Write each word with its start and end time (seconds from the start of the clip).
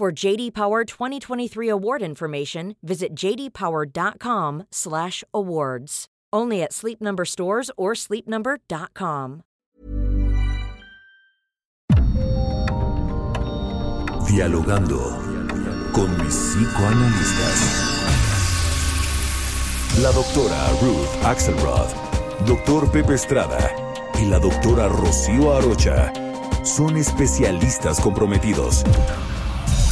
For 0.00 0.08
JD 0.10 0.54
Power 0.54 0.86
2023 0.86 1.68
award 1.68 2.00
information, 2.00 2.74
visit 2.82 3.14
jdpower.com/awards. 3.14 6.06
Only 6.32 6.62
at 6.62 6.72
Sleep 6.72 7.02
Number 7.02 7.26
stores 7.26 7.70
or 7.76 7.92
sleepnumber.com. 7.92 9.42
Dialogando 14.26 14.98
con 15.92 16.16
mis 16.24 16.34
psicoanalistas. 16.34 17.60
La 20.00 20.12
doctora 20.12 20.70
Ruth 20.80 21.24
Axelrod, 21.26 21.90
doctor 22.46 22.90
Pepe 22.90 23.16
Estrada 23.16 23.70
y 24.18 24.24
la 24.30 24.38
doctora 24.38 24.88
Rocío 24.88 25.52
Arocha 25.52 26.10
son 26.64 26.96
especialistas 26.96 28.00
comprometidos, 28.00 28.82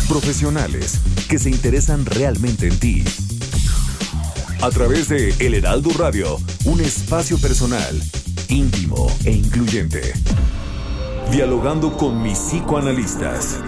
profesionales 0.08 0.98
que 1.28 1.38
se 1.38 1.50
interesan 1.50 2.06
realmente 2.06 2.68
en 2.68 2.78
ti 2.78 3.04
a 4.60 4.70
través 4.70 5.08
de 5.08 5.34
El 5.38 5.54
Heraldo 5.54 5.90
Radio, 5.96 6.38
un 6.64 6.80
espacio 6.80 7.38
personal, 7.38 8.00
íntimo 8.48 9.06
e 9.24 9.30
incluyente. 9.30 10.12
Dialogando 11.30 11.96
con 11.96 12.20
mis 12.22 12.38
psicoanalistas. 12.38 13.60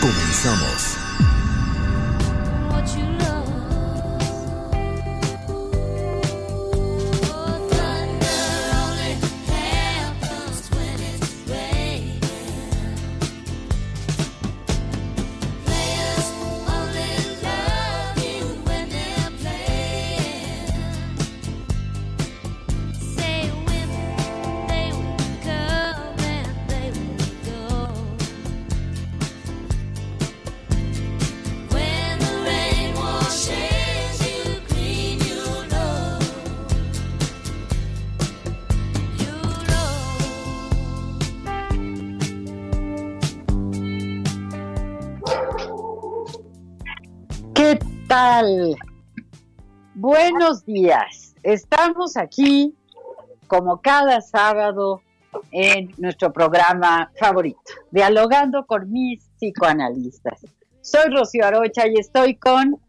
Comenzamos. 0.00 1.00
Tal? 48.10 48.74
Buenos 49.94 50.66
días. 50.66 51.36
Estamos 51.44 52.16
aquí 52.16 52.74
como 53.46 53.80
cada 53.80 54.20
sábado 54.20 55.00
en 55.52 55.94
nuestro 55.96 56.32
programa 56.32 57.12
favorito, 57.20 57.60
dialogando 57.92 58.66
con 58.66 58.90
mis 58.90 59.22
psicoanalistas. 59.38 60.44
Soy 60.80 61.08
Rocío 61.14 61.46
Arocha 61.46 61.86
y 61.86 62.00
estoy 62.00 62.34
con 62.34 62.80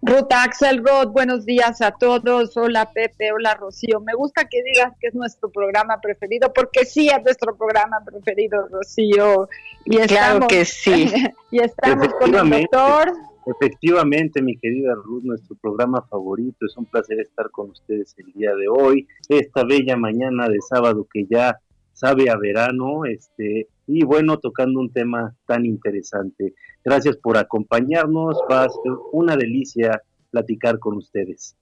Ruth 0.00 0.32
Axelrod, 0.32 1.08
buenos 1.08 1.44
días 1.44 1.82
a 1.82 1.90
todos. 1.90 2.56
Hola 2.56 2.88
Pepe, 2.92 3.32
hola 3.32 3.54
Rocío. 3.54 3.98
Me 3.98 4.14
gusta 4.14 4.44
que 4.44 4.62
digas 4.62 4.92
que 5.00 5.08
es 5.08 5.14
nuestro 5.14 5.50
programa 5.50 6.00
preferido, 6.00 6.52
porque 6.52 6.84
sí 6.84 7.08
es 7.08 7.20
nuestro 7.24 7.56
programa 7.56 7.98
preferido, 8.04 8.68
Rocío. 8.68 9.48
Y 9.84 9.98
claro 10.06 10.46
que 10.46 10.64
sí. 10.64 11.12
y 11.50 11.62
estamos 11.62 12.14
con 12.14 12.32
el 12.32 12.68
doctor. 12.70 13.27
Efectivamente, 13.48 14.42
mi 14.42 14.58
querida 14.58 14.94
Ruth, 14.94 15.22
nuestro 15.22 15.56
programa 15.56 16.02
favorito. 16.02 16.66
Es 16.66 16.76
un 16.76 16.84
placer 16.84 17.18
estar 17.20 17.50
con 17.50 17.70
ustedes 17.70 18.14
el 18.18 18.30
día 18.32 18.54
de 18.54 18.68
hoy, 18.68 19.08
esta 19.28 19.64
bella 19.64 19.96
mañana 19.96 20.48
de 20.48 20.60
sábado 20.60 21.06
que 21.10 21.24
ya 21.30 21.58
sabe 21.94 22.28
a 22.28 22.36
verano, 22.36 23.06
este, 23.06 23.68
y 23.86 24.04
bueno, 24.04 24.38
tocando 24.38 24.80
un 24.80 24.92
tema 24.92 25.34
tan 25.46 25.64
interesante. 25.64 26.54
Gracias 26.84 27.16
por 27.16 27.38
acompañarnos, 27.38 28.36
va 28.50 28.64
a 28.64 28.68
ser 28.68 28.92
una 29.12 29.34
delicia 29.34 30.02
platicar 30.30 30.78
con 30.78 30.98
ustedes. 30.98 31.56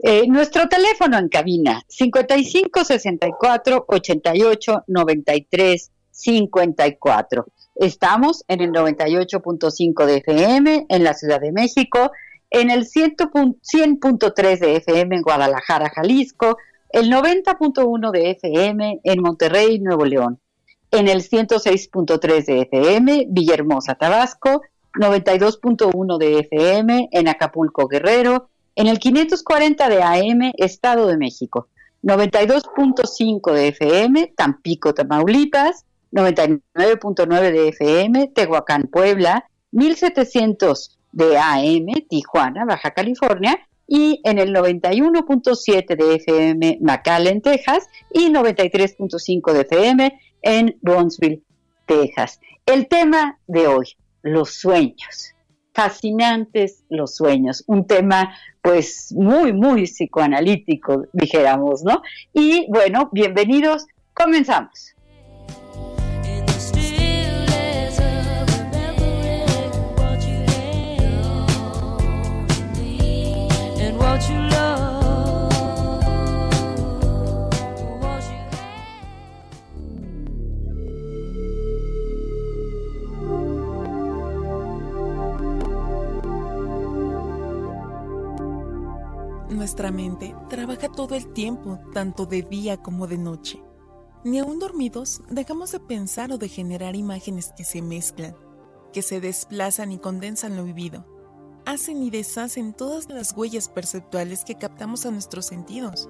Eh, 0.00 0.26
nuestro 0.26 0.68
teléfono 0.68 1.18
en 1.18 1.28
cabina, 1.28 1.82
55 1.86 2.84
64 2.84 3.84
88 3.88 4.84
93 4.88 5.92
54. 6.10 7.46
Estamos 7.78 8.44
en 8.48 8.60
el 8.60 8.72
98.5 8.72 10.04
de 10.04 10.16
FM 10.16 10.86
en 10.88 11.04
la 11.04 11.14
Ciudad 11.14 11.40
de 11.40 11.52
México, 11.52 12.10
en 12.50 12.70
el 12.70 12.86
100.3 12.86 14.58
de 14.58 14.76
FM 14.76 15.16
en 15.16 15.22
Guadalajara, 15.22 15.88
Jalisco, 15.94 16.56
el 16.90 17.08
90.1 17.08 18.10
de 18.10 18.30
FM 18.30 19.00
en 19.04 19.22
Monterrey, 19.22 19.78
Nuevo 19.78 20.04
León, 20.04 20.40
en 20.90 21.06
el 21.06 21.22
106.3 21.22 22.44
de 22.46 22.62
FM 22.62 23.26
Villahermosa, 23.28 23.94
Tabasco, 23.94 24.62
92.1 24.94 26.18
de 26.18 26.40
FM 26.40 27.10
en 27.12 27.28
Acapulco, 27.28 27.86
Guerrero, 27.86 28.48
en 28.74 28.88
el 28.88 28.98
540 28.98 29.88
de 29.88 30.02
AM 30.02 30.52
Estado 30.56 31.06
de 31.06 31.16
México, 31.16 31.68
92.5 32.02 33.52
de 33.52 33.68
FM 33.68 34.32
Tampico, 34.36 34.94
Tamaulipas, 34.94 35.84
99.9 36.12 37.52
de 37.52 37.68
FM, 37.68 38.28
Tehuacán, 38.34 38.88
Puebla, 38.90 39.48
1700 39.72 40.98
de 41.12 41.38
AM, 41.38 41.86
Tijuana, 42.08 42.64
Baja 42.64 42.90
California, 42.92 43.58
y 43.86 44.20
en 44.24 44.38
el 44.38 44.54
91.7 44.54 45.96
de 45.96 46.14
FM, 46.16 46.78
McAllen, 46.82 47.40
Texas, 47.40 47.88
y 48.12 48.30
93.5 48.30 49.52
de 49.52 49.60
FM 49.62 50.20
en 50.42 50.78
Bronzeville, 50.82 51.42
Texas. 51.86 52.38
El 52.66 52.86
tema 52.86 53.38
de 53.46 53.66
hoy, 53.66 53.86
los 54.22 54.52
sueños. 54.52 55.34
Fascinantes 55.72 56.84
los 56.88 57.14
sueños, 57.14 57.62
un 57.68 57.86
tema 57.86 58.34
pues 58.60 59.14
muy, 59.16 59.52
muy 59.52 59.84
psicoanalítico, 59.84 61.04
dijéramos, 61.12 61.84
¿no? 61.84 62.02
Y 62.32 62.66
bueno, 62.68 63.08
bienvenidos, 63.12 63.86
comenzamos. 64.12 64.96
Nuestra 89.78 89.96
mente 89.96 90.34
trabaja 90.48 90.88
todo 90.88 91.14
el 91.14 91.32
tiempo, 91.32 91.78
tanto 91.94 92.26
de 92.26 92.42
día 92.42 92.78
como 92.78 93.06
de 93.06 93.16
noche. 93.16 93.62
Ni 94.24 94.40
aún 94.40 94.58
dormidos 94.58 95.22
dejamos 95.30 95.70
de 95.70 95.78
pensar 95.78 96.32
o 96.32 96.36
de 96.36 96.48
generar 96.48 96.96
imágenes 96.96 97.52
que 97.56 97.62
se 97.62 97.80
mezclan, 97.80 98.34
que 98.92 99.02
se 99.02 99.20
desplazan 99.20 99.92
y 99.92 99.98
condensan 99.98 100.56
lo 100.56 100.64
vivido. 100.64 101.06
Hacen 101.64 102.02
y 102.02 102.10
deshacen 102.10 102.72
todas 102.72 103.08
las 103.08 103.36
huellas 103.36 103.68
perceptuales 103.68 104.42
que 104.44 104.56
captamos 104.56 105.06
a 105.06 105.12
nuestros 105.12 105.46
sentidos. 105.46 106.08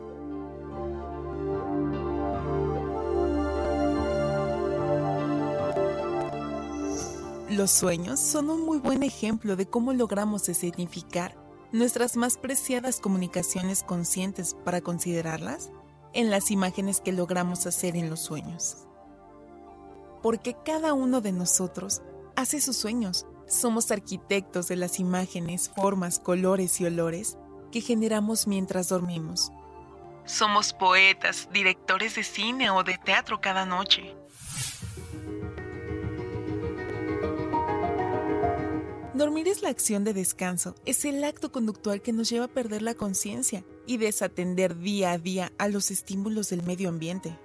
Los 7.50 7.71
sueños 7.71 8.19
son 8.19 8.49
un 8.49 8.64
muy 8.64 8.79
buen 8.79 9.03
ejemplo 9.03 9.56
de 9.56 9.69
cómo 9.69 9.93
logramos 9.93 10.49
escenificar 10.49 11.48
nuestras 11.73 12.17
más 12.17 12.37
preciadas 12.37 13.00
comunicaciones 13.00 13.82
conscientes 13.82 14.56
para 14.65 14.81
considerarlas 14.81 15.70
en 16.12 16.31
las 16.31 16.50
imágenes 16.50 17.00
que 17.00 17.12
logramos 17.12 17.67
hacer 17.67 17.97
en 17.97 18.11
los 18.11 18.20
sueños. 18.20 18.87
Porque 20.23 20.56
cada 20.65 20.94
uno 20.94 21.20
de 21.20 21.32
nosotros 21.32 22.03
hace 22.37 22.61
sus 22.61 22.76
sueños. 22.76 23.26
Somos 23.47 23.91
arquitectos 23.91 24.69
de 24.69 24.76
las 24.76 25.00
imágenes, 25.00 25.70
formas, 25.75 26.19
colores 26.19 26.81
y 26.81 26.87
olores 26.87 27.37
que 27.73 27.81
generamos 27.81 28.47
mientras 28.47 28.88
dormimos. 28.88 29.50
Somos 30.25 30.73
poetas, 30.73 31.49
directores 31.53 32.14
de 32.14 32.23
cine 32.23 32.71
o 32.71 32.85
de 32.85 32.99
teatro 32.99 33.41
cada 33.41 33.64
noche. 33.64 34.14
Dormir 39.19 39.49
es 39.49 39.62
la 39.62 39.70
acción 39.70 40.05
de 40.05 40.15
descanso, 40.15 40.76
es 40.87 41.05
el 41.05 41.25
acto 41.25 41.50
conductual 41.50 42.00
que 42.00 42.12
nos 42.12 42.31
lleva 42.31 42.44
a 42.44 42.55
perder 42.55 42.82
la 42.82 42.94
conciencia 42.94 43.65
y 43.85 43.97
desatender 43.97 44.76
día 44.79 45.11
a 45.11 45.19
día 45.19 45.50
a 45.59 45.67
los 45.67 45.91
estímulos 45.91 46.50
del 46.50 46.62
medio 46.62 46.88
ambiente. 46.88 47.37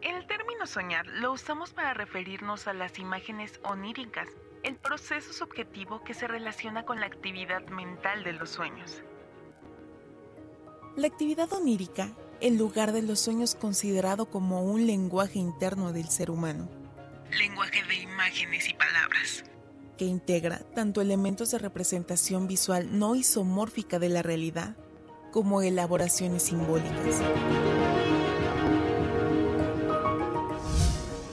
El 0.00 0.24
término 0.28 0.68
soñar 0.68 1.08
lo 1.08 1.32
usamos 1.32 1.72
para 1.72 1.92
referirnos 1.92 2.68
a 2.68 2.72
las 2.72 3.00
imágenes 3.00 3.58
oníricas, 3.64 4.28
el 4.62 4.76
proceso 4.76 5.32
subjetivo 5.32 6.04
que 6.04 6.14
se 6.14 6.28
relaciona 6.28 6.84
con 6.84 7.00
la 7.00 7.06
actividad 7.06 7.66
mental 7.66 8.22
de 8.22 8.34
los 8.34 8.50
sueños. 8.50 9.02
La 10.94 11.08
actividad 11.08 11.52
onírica, 11.52 12.12
el 12.40 12.56
lugar 12.56 12.92
de 12.92 13.02
los 13.02 13.18
sueños 13.18 13.56
considerado 13.56 14.30
como 14.30 14.62
un 14.62 14.86
lenguaje 14.86 15.40
interno 15.40 15.92
del 15.92 16.08
ser 16.10 16.30
humano. 16.30 16.70
Lenguaje 17.36 17.82
de 17.88 17.96
imágenes 17.96 18.68
y 18.68 18.74
palabras 18.74 19.49
integra 20.04 20.60
tanto 20.74 21.00
elementos 21.00 21.50
de 21.50 21.58
representación 21.58 22.46
visual 22.46 22.98
no 22.98 23.14
isomórfica 23.14 23.98
de 23.98 24.08
la 24.08 24.22
realidad 24.22 24.76
como 25.32 25.62
elaboraciones 25.62 26.44
simbólicas. 26.44 27.20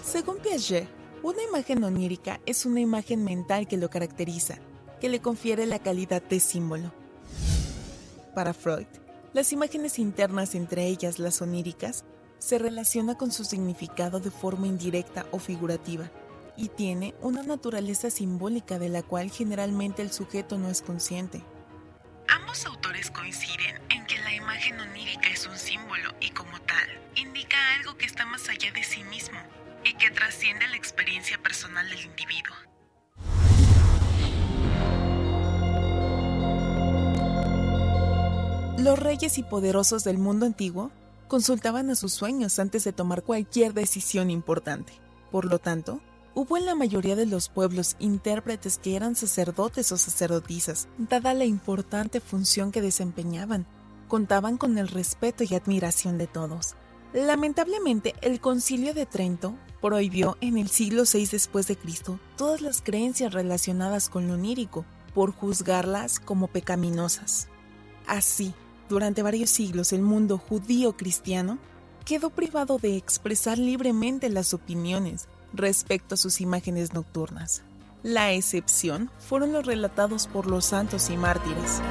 Según 0.03 0.37
Piaget, 0.37 0.87
una 1.23 1.43
imagen 1.43 1.83
onírica 1.83 2.39
es 2.45 2.65
una 2.65 2.79
imagen 2.79 3.23
mental 3.23 3.67
que 3.67 3.77
lo 3.77 3.89
caracteriza, 3.89 4.59
que 5.01 5.09
le 5.09 5.19
confiere 5.19 5.65
la 5.65 5.79
calidad 5.79 6.21
de 6.21 6.39
símbolo. 6.39 6.93
Para 8.33 8.53
Freud, 8.53 8.87
las 9.33 9.51
imágenes 9.51 9.99
internas, 9.99 10.55
entre 10.55 10.85
ellas 10.85 11.19
las 11.19 11.41
oníricas, 11.41 12.05
se 12.39 12.59
relaciona 12.59 13.17
con 13.17 13.31
su 13.31 13.43
significado 13.43 14.19
de 14.19 14.31
forma 14.31 14.67
indirecta 14.67 15.25
o 15.31 15.39
figurativa, 15.39 16.11
y 16.57 16.69
tiene 16.69 17.13
una 17.21 17.43
naturaleza 17.43 18.09
simbólica 18.09 18.79
de 18.79 18.89
la 18.89 19.03
cual 19.03 19.29
generalmente 19.29 20.01
el 20.01 20.11
sujeto 20.11 20.57
no 20.57 20.69
es 20.69 20.81
consciente. 20.81 21.43
Ambos 22.27 22.65
autores 22.65 23.11
coinciden 23.11 23.79
en 23.89 24.05
que 24.07 24.17
la 24.19 24.33
imagen 24.33 24.79
onírica 24.79 25.29
es 25.29 25.47
un 25.47 25.57
símbolo 25.57 26.13
y 26.19 26.31
como 26.31 26.59
tal 26.61 26.87
indica 27.15 27.57
algo 27.79 27.95
que 27.97 28.05
está 28.05 28.25
más 28.25 28.49
allá 28.49 28.71
de 28.71 28.83
sí 28.83 29.03
mismo 29.05 29.37
y 29.85 29.93
que 29.93 30.09
trasciende 30.09 30.67
la 30.67 30.75
experiencia 30.75 31.37
personal 31.41 31.87
del 31.89 32.03
individuo. 32.03 32.55
Los 38.77 38.99
reyes 38.99 39.37
y 39.37 39.43
poderosos 39.43 40.03
del 40.03 40.17
mundo 40.17 40.45
antiguo 40.45 40.91
consultaban 41.27 41.89
a 41.89 41.95
sus 41.95 42.13
sueños 42.13 42.59
antes 42.59 42.83
de 42.83 42.93
tomar 42.93 43.23
cualquier 43.23 43.73
decisión 43.73 44.29
importante. 44.29 44.93
Por 45.31 45.45
lo 45.45 45.59
tanto, 45.59 45.99
Hubo 46.39 46.55
en 46.55 46.67
la 46.67 46.75
mayoría 46.75 47.15
de 47.15 47.25
los 47.25 47.49
pueblos 47.49 47.95
intérpretes 47.97 48.77
que 48.77 48.95
eran 48.95 49.15
sacerdotes 49.15 49.91
o 49.91 49.97
sacerdotisas, 49.97 50.87
dada 50.99 51.33
la 51.33 51.45
importante 51.45 52.19
función 52.19 52.71
que 52.71 52.79
desempeñaban. 52.79 53.65
Contaban 54.07 54.57
con 54.57 54.77
el 54.77 54.87
respeto 54.87 55.43
y 55.43 55.55
admiración 55.55 56.19
de 56.19 56.27
todos. 56.27 56.75
Lamentablemente, 57.11 58.13
el 58.21 58.39
Concilio 58.39 58.93
de 58.93 59.07
Trento 59.07 59.55
prohibió 59.81 60.37
en 60.39 60.59
el 60.59 60.69
siglo 60.69 61.05
VI 61.11 61.25
después 61.25 61.65
de 61.65 61.75
Cristo 61.75 62.19
todas 62.35 62.61
las 62.61 62.83
creencias 62.83 63.33
relacionadas 63.33 64.07
con 64.07 64.27
lo 64.27 64.35
onírico, 64.35 64.85
por 65.15 65.31
juzgarlas 65.31 66.19
como 66.19 66.45
pecaminosas. 66.49 67.47
Así, 68.05 68.53
durante 68.89 69.23
varios 69.23 69.49
siglos 69.49 69.91
el 69.91 70.03
mundo 70.03 70.37
judío 70.37 70.95
cristiano 70.97 71.57
quedó 72.05 72.29
privado 72.29 72.77
de 72.77 72.95
expresar 72.95 73.57
libremente 73.57 74.29
las 74.29 74.53
opiniones, 74.53 75.27
respecto 75.53 76.15
a 76.15 76.17
sus 76.17 76.41
imágenes 76.41 76.93
nocturnas. 76.93 77.63
La 78.03 78.31
excepción 78.31 79.09
fueron 79.19 79.51
los 79.51 79.65
relatados 79.65 80.27
por 80.27 80.47
los 80.47 80.65
santos 80.65 81.09
y 81.09 81.17
mártires. 81.17 81.81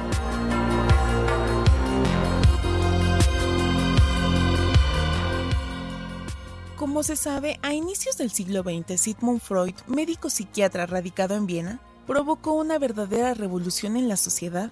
Como 6.77 7.03
se 7.03 7.15
sabe, 7.15 7.59
a 7.63 7.73
inicios 7.73 8.17
del 8.17 8.31
siglo 8.31 8.63
XX, 8.63 8.99
Sigmund 9.01 9.41
Freud, 9.41 9.73
médico 9.87 10.29
psiquiatra 10.29 10.85
radicado 10.85 11.35
en 11.35 11.47
Viena, 11.47 11.79
provocó 12.05 12.53
una 12.53 12.79
verdadera 12.79 13.33
revolución 13.33 13.97
en 13.97 14.07
la 14.07 14.15
sociedad 14.15 14.71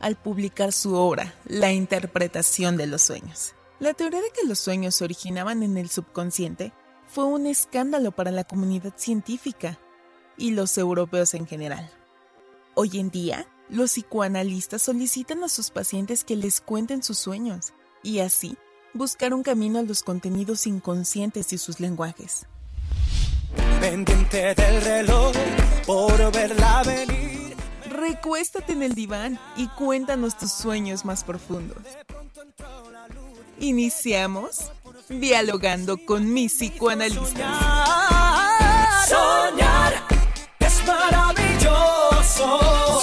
al 0.00 0.16
publicar 0.16 0.72
su 0.72 0.94
obra, 0.94 1.34
La 1.46 1.72
interpretación 1.72 2.76
de 2.76 2.86
los 2.86 3.02
sueños. 3.02 3.54
La 3.80 3.94
teoría 3.94 4.20
de 4.20 4.30
que 4.30 4.46
los 4.46 4.58
sueños 4.58 4.94
se 4.94 5.04
originaban 5.04 5.62
en 5.62 5.76
el 5.76 5.90
subconsciente 5.90 6.72
fue 7.16 7.24
un 7.24 7.46
escándalo 7.46 8.12
para 8.12 8.30
la 8.30 8.44
comunidad 8.44 8.92
científica 8.94 9.78
y 10.36 10.50
los 10.50 10.76
europeos 10.76 11.32
en 11.32 11.46
general. 11.46 11.90
Hoy 12.74 12.98
en 12.98 13.08
día, 13.08 13.48
los 13.70 13.92
psicoanalistas 13.92 14.82
solicitan 14.82 15.42
a 15.42 15.48
sus 15.48 15.70
pacientes 15.70 16.24
que 16.24 16.36
les 16.36 16.60
cuenten 16.60 17.02
sus 17.02 17.16
sueños 17.16 17.72
y 18.02 18.18
así 18.18 18.58
buscar 18.92 19.32
un 19.32 19.42
camino 19.42 19.78
a 19.78 19.82
los 19.82 20.02
contenidos 20.02 20.66
inconscientes 20.66 21.54
y 21.54 21.56
sus 21.56 21.80
lenguajes. 21.80 22.44
Pendiente 23.80 24.54
del 24.54 24.82
reloj 24.82 25.32
por 25.86 26.32
verla 26.32 26.82
venir. 26.84 27.56
Recuéstate 27.88 28.74
en 28.74 28.82
el 28.82 28.94
diván 28.94 29.40
y 29.56 29.68
cuéntanos 29.68 30.36
tus 30.36 30.52
sueños 30.52 31.06
más 31.06 31.24
profundos. 31.24 31.78
Iniciamos 33.58 34.70
dialogando 35.08 35.98
con 36.04 36.32
mis 36.32 36.52
psicoanalistas. 36.54 37.58
Soñar 39.08 39.92
es 40.58 40.86
maravilloso. 40.86 42.58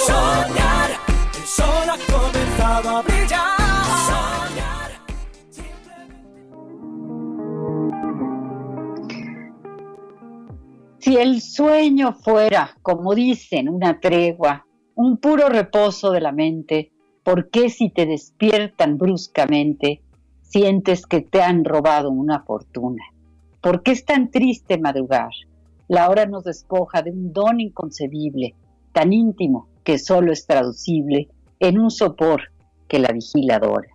Soñar, 0.05 0.91
el 1.35 1.47
sol 1.47 1.89
ha 1.89 1.97
comenzado 2.11 2.97
a 2.97 3.01
brillar. 3.01 3.63
Si 10.99 11.17
el 11.17 11.41
sueño 11.41 12.13
fuera, 12.13 12.77
como 12.81 13.13
dicen, 13.13 13.67
una 13.67 13.99
tregua, 13.99 14.65
un 14.95 15.17
puro 15.17 15.49
reposo 15.49 16.11
de 16.11 16.21
la 16.21 16.31
mente, 16.31 16.93
¿por 17.23 17.49
qué 17.49 17.69
si 17.69 17.89
te 17.89 18.05
despiertan 18.05 18.97
bruscamente 18.97 20.02
sientes 20.53 21.07
que 21.07 21.21
te 21.21 21.41
han 21.41 21.65
robado 21.65 22.11
una 22.11 22.43
fortuna. 22.43 23.03
¿Por 23.59 23.81
qué 23.81 23.89
es 23.89 24.05
tan 24.05 24.29
triste 24.29 24.77
madrugar? 24.77 25.31
La 25.87 26.07
hora 26.09 26.27
nos 26.27 26.43
despoja 26.43 27.01
de 27.01 27.09
un 27.09 27.33
don 27.33 27.59
inconcebible, 27.59 28.53
tan 28.91 29.13
íntimo 29.13 29.67
que 29.83 29.97
solo 29.97 30.31
es 30.31 30.45
traducible 30.45 31.27
en 31.59 31.79
un 31.79 31.89
sopor 31.89 32.51
que 32.87 32.99
la 32.99 33.11
vigila 33.11 33.55
adora. 33.55 33.87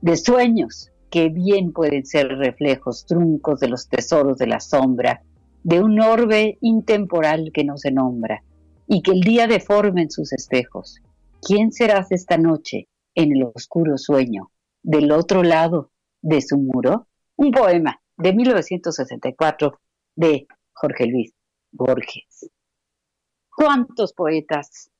De 0.00 0.16
sueños 0.16 0.90
que 1.10 1.28
bien 1.28 1.74
pueden 1.74 2.06
ser 2.06 2.38
reflejos 2.38 3.04
truncos 3.04 3.60
de 3.60 3.68
los 3.68 3.86
tesoros 3.86 4.38
de 4.38 4.46
la 4.46 4.60
sombra, 4.60 5.22
de 5.62 5.82
un 5.82 6.00
orbe 6.00 6.56
intemporal 6.62 7.50
que 7.52 7.64
no 7.64 7.76
se 7.76 7.92
nombra, 7.92 8.42
y 8.88 9.02
que 9.02 9.10
el 9.10 9.20
día 9.20 9.46
deforme 9.46 10.04
en 10.04 10.10
sus 10.10 10.32
espejos. 10.32 11.02
¿Quién 11.42 11.70
serás 11.70 12.10
esta 12.12 12.38
noche 12.38 12.88
en 13.14 13.36
el 13.36 13.42
oscuro 13.54 13.98
sueño 13.98 14.51
del 14.82 15.12
otro 15.12 15.42
lado 15.42 15.90
de 16.20 16.40
su 16.40 16.58
muro, 16.58 17.08
un 17.36 17.50
poema 17.50 18.00
de 18.16 18.32
1964 18.32 19.80
de 20.16 20.46
Jorge 20.72 21.06
Luis 21.06 21.34
Borges. 21.70 22.50
¿Cuántos 23.54 24.12
poetas? 24.12 24.90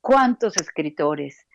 ¿Cuántos 0.00 0.56
escritores? 0.56 1.46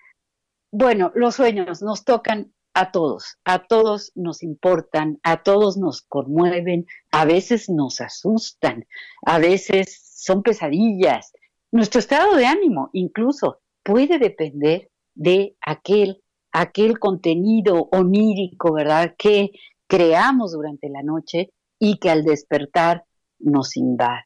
Bueno, 0.72 1.12
los 1.16 1.36
sueños 1.36 1.82
nos 1.82 2.04
tocan 2.04 2.54
a 2.74 2.92
todos, 2.92 3.38
a 3.46 3.66
todos 3.68 4.12
nos 4.16 4.44
importan, 4.44 5.20
a 5.24 5.44
todos 5.44 5.78
nos 5.78 6.02
conmueven, 6.02 6.86
a 7.12 7.24
veces 7.24 7.70
nos 7.70 8.02
asustan, 8.02 8.86
a 9.26 9.40
veces 9.40 10.02
son 10.16 10.44
pesadillas. 10.44 11.32
Nuestro 11.72 12.00
estado 12.00 12.36
de 12.36 12.46
ánimo 12.46 12.90
incluso 12.92 13.62
puede 13.82 14.20
depender 14.20 14.92
de 15.14 15.56
aquel 15.62 16.22
aquel 16.56 17.00
contenido 17.00 17.90
onírico, 17.92 18.74
¿verdad?, 18.74 19.16
que 19.18 19.52
creamos 19.88 20.54
durante 20.54 20.90
la 20.90 21.04
noche 21.04 21.52
y 21.80 21.98
que 21.98 22.10
al 22.10 22.24
despertar 22.24 23.04
nos 23.40 23.76
invade. 23.76 24.24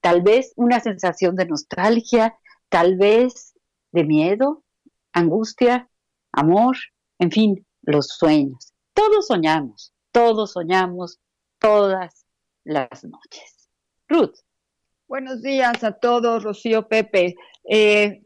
Tal 0.00 0.22
vez 0.22 0.52
una 0.56 0.80
sensación 0.80 1.36
de 1.36 1.46
nostalgia, 1.46 2.34
tal 2.68 2.96
vez 2.96 3.54
de 3.92 4.04
miedo, 4.04 4.62
angustia, 5.12 5.88
amor, 6.32 6.76
en 7.18 7.30
fin, 7.30 7.66
los 7.82 8.08
sueños. 8.08 8.72
Todos 8.94 9.26
soñamos, 9.26 9.92
todos 10.12 10.52
soñamos 10.52 11.18
todas 11.58 12.26
las 12.64 13.04
noches. 13.04 13.68
Ruth, 14.08 14.36
Buenos 15.10 15.42
días 15.42 15.82
a 15.82 15.90
todos, 15.90 16.44
Rocío 16.44 16.86
Pepe. 16.86 17.34
Eh, 17.68 18.22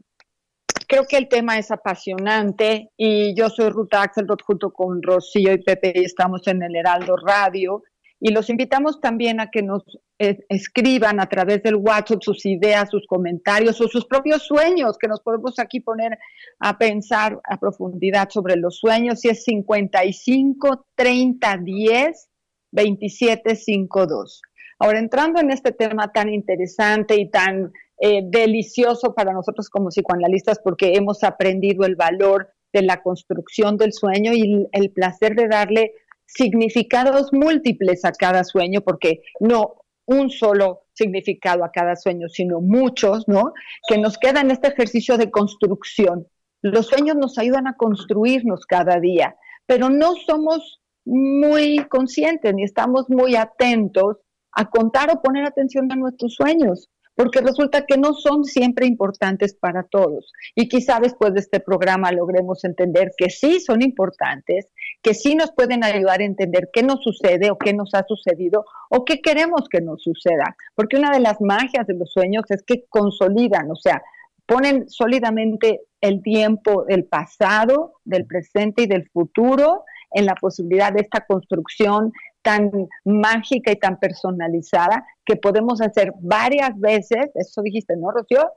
creo 0.87 1.05
que 1.07 1.17
el 1.17 1.27
tema 1.27 1.57
es 1.57 1.71
apasionante 1.71 2.91
y 2.97 3.35
yo 3.35 3.49
soy 3.49 3.69
Ruta 3.69 4.01
Axelrod 4.01 4.39
junto 4.45 4.71
con 4.71 5.01
Rocío 5.01 5.53
y 5.53 5.61
Pepe 5.61 5.93
y 5.95 6.03
estamos 6.05 6.47
en 6.47 6.63
el 6.63 6.75
Heraldo 6.75 7.15
Radio 7.17 7.83
y 8.19 8.31
los 8.31 8.49
invitamos 8.49 9.01
también 9.01 9.39
a 9.39 9.51
que 9.51 9.61
nos 9.61 9.83
eh, 10.17 10.39
escriban 10.49 11.19
a 11.19 11.27
través 11.27 11.61
del 11.61 11.75
WhatsApp 11.75 12.23
sus 12.23 12.45
ideas, 12.45 12.89
sus 12.89 13.05
comentarios 13.05 13.79
o 13.81 13.87
sus 13.87 14.05
propios 14.05 14.43
sueños, 14.43 14.97
que 14.97 15.07
nos 15.07 15.21
podemos 15.21 15.59
aquí 15.59 15.81
poner 15.81 16.17
a 16.59 16.77
pensar 16.77 17.39
a 17.43 17.59
profundidad 17.59 18.29
sobre 18.29 18.55
los 18.55 18.77
sueños, 18.77 19.19
si 19.19 19.29
es 19.29 19.43
55 19.43 20.87
30 20.95 21.57
10 21.57 22.29
27 22.71 23.55
52. 23.55 24.41
Ahora, 24.79 24.99
entrando 24.99 25.39
en 25.39 25.51
este 25.51 25.71
tema 25.71 26.11
tan 26.11 26.33
interesante 26.33 27.15
y 27.15 27.29
tan 27.29 27.71
eh, 27.99 28.21
delicioso 28.25 29.13
para 29.13 29.31
nosotros 29.31 29.69
como 29.69 29.89
psicoanalistas, 29.89 30.59
porque 30.59 30.93
hemos 30.95 31.23
aprendido 31.23 31.85
el 31.85 31.95
valor 31.95 32.49
de 32.73 32.81
la 32.81 33.01
construcción 33.01 33.77
del 33.77 33.93
sueño 33.93 34.33
y 34.33 34.67
el 34.73 34.91
placer 34.91 35.35
de 35.35 35.47
darle 35.47 35.93
significados 36.25 37.31
múltiples 37.31 38.03
a 38.03 38.11
cada 38.11 38.43
sueño, 38.43 38.81
porque 38.81 39.21
no 39.39 39.75
un 40.07 40.29
solo 40.29 40.81
significado 40.93 41.63
a 41.63 41.71
cada 41.71 41.95
sueño, 41.95 42.27
sino 42.29 42.61
muchos, 42.61 43.27
¿no? 43.27 43.53
Que 43.87 43.97
nos 43.97 44.17
queda 44.17 44.41
en 44.41 44.51
este 44.51 44.67
ejercicio 44.67 45.17
de 45.17 45.31
construcción. 45.31 46.27
Los 46.61 46.87
sueños 46.87 47.15
nos 47.15 47.37
ayudan 47.37 47.67
a 47.67 47.75
construirnos 47.77 48.65
cada 48.65 48.99
día, 48.99 49.35
pero 49.65 49.89
no 49.89 50.15
somos 50.15 50.81
muy 51.05 51.85
conscientes 51.87 52.53
ni 52.53 52.63
estamos 52.63 53.09
muy 53.09 53.35
atentos 53.35 54.17
a 54.51 54.69
contar 54.69 55.11
o 55.11 55.21
poner 55.21 55.45
atención 55.45 55.91
a 55.91 55.95
nuestros 55.95 56.33
sueños 56.33 56.89
porque 57.15 57.41
resulta 57.41 57.85
que 57.85 57.97
no 57.97 58.13
son 58.13 58.43
siempre 58.43 58.85
importantes 58.85 59.55
para 59.55 59.83
todos. 59.83 60.31
Y 60.53 60.67
quizá 60.67 60.99
después 60.99 61.33
de 61.33 61.39
este 61.39 61.59
programa 61.59 62.11
logremos 62.11 62.63
entender 62.63 63.11
que 63.17 63.29
sí 63.29 63.59
son 63.59 63.81
importantes, 63.81 64.67
que 65.01 65.13
sí 65.13 65.35
nos 65.35 65.51
pueden 65.51 65.83
ayudar 65.83 66.19
a 66.19 66.25
entender 66.25 66.69
qué 66.73 66.83
nos 66.83 67.01
sucede 67.01 67.51
o 67.51 67.57
qué 67.57 67.73
nos 67.73 67.93
ha 67.93 68.03
sucedido 68.07 68.65
o 68.89 69.05
qué 69.05 69.21
queremos 69.21 69.67
que 69.69 69.81
nos 69.81 70.03
suceda. 70.03 70.55
Porque 70.75 70.97
una 70.97 71.11
de 71.11 71.21
las 71.21 71.41
magias 71.41 71.87
de 71.87 71.95
los 71.95 72.11
sueños 72.11 72.43
es 72.49 72.63
que 72.63 72.85
consolidan, 72.89 73.71
o 73.71 73.75
sea, 73.75 74.01
ponen 74.45 74.87
sólidamente 74.89 75.81
el 76.01 76.21
tiempo 76.21 76.85
del 76.85 77.05
pasado, 77.05 77.93
del 78.03 78.25
presente 78.27 78.83
y 78.83 78.87
del 78.87 79.09
futuro 79.09 79.83
en 80.11 80.25
la 80.25 80.35
posibilidad 80.35 80.93
de 80.93 81.01
esta 81.01 81.25
construcción 81.25 82.11
tan 82.45 82.69
mágica 83.03 83.71
y 83.71 83.75
tan 83.75 83.97
personalizada 83.97 85.03
que 85.25 85.35
podemos 85.35 85.81
hacer 85.81 86.13
varias 86.19 86.79
veces, 86.79 87.31
eso 87.33 87.63
dijiste, 87.63 87.97
¿no, 87.97 88.11
Rocío? 88.11 88.51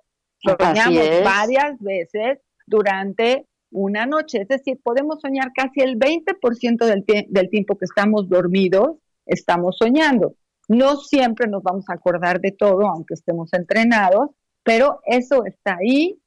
Soñamos 0.44 1.24
varias 1.24 1.78
veces 1.80 2.38
durante 2.66 3.46
una 3.70 4.04
noche, 4.04 4.42
es 4.42 4.48
decir, 4.48 4.78
podemos 4.84 5.20
soñar 5.22 5.52
casi 5.54 5.80
el 5.80 5.98
20% 5.98 6.84
del, 6.84 7.04
del 7.28 7.48
tiempo 7.48 7.78
que 7.78 7.86
estamos 7.86 8.28
dormidos, 8.28 8.98
estamos 9.24 9.78
soñando. 9.78 10.34
No 10.68 10.96
siempre 10.96 11.48
nos 11.48 11.62
vamos 11.62 11.86
a 11.88 11.94
acordar 11.94 12.42
de 12.42 12.52
todo, 12.52 12.86
aunque 12.86 13.14
estemos 13.14 13.54
entrenados, 13.54 14.28
pero 14.64 15.00
eso 15.06 15.46
está 15.46 15.78
ahí, 15.80 16.20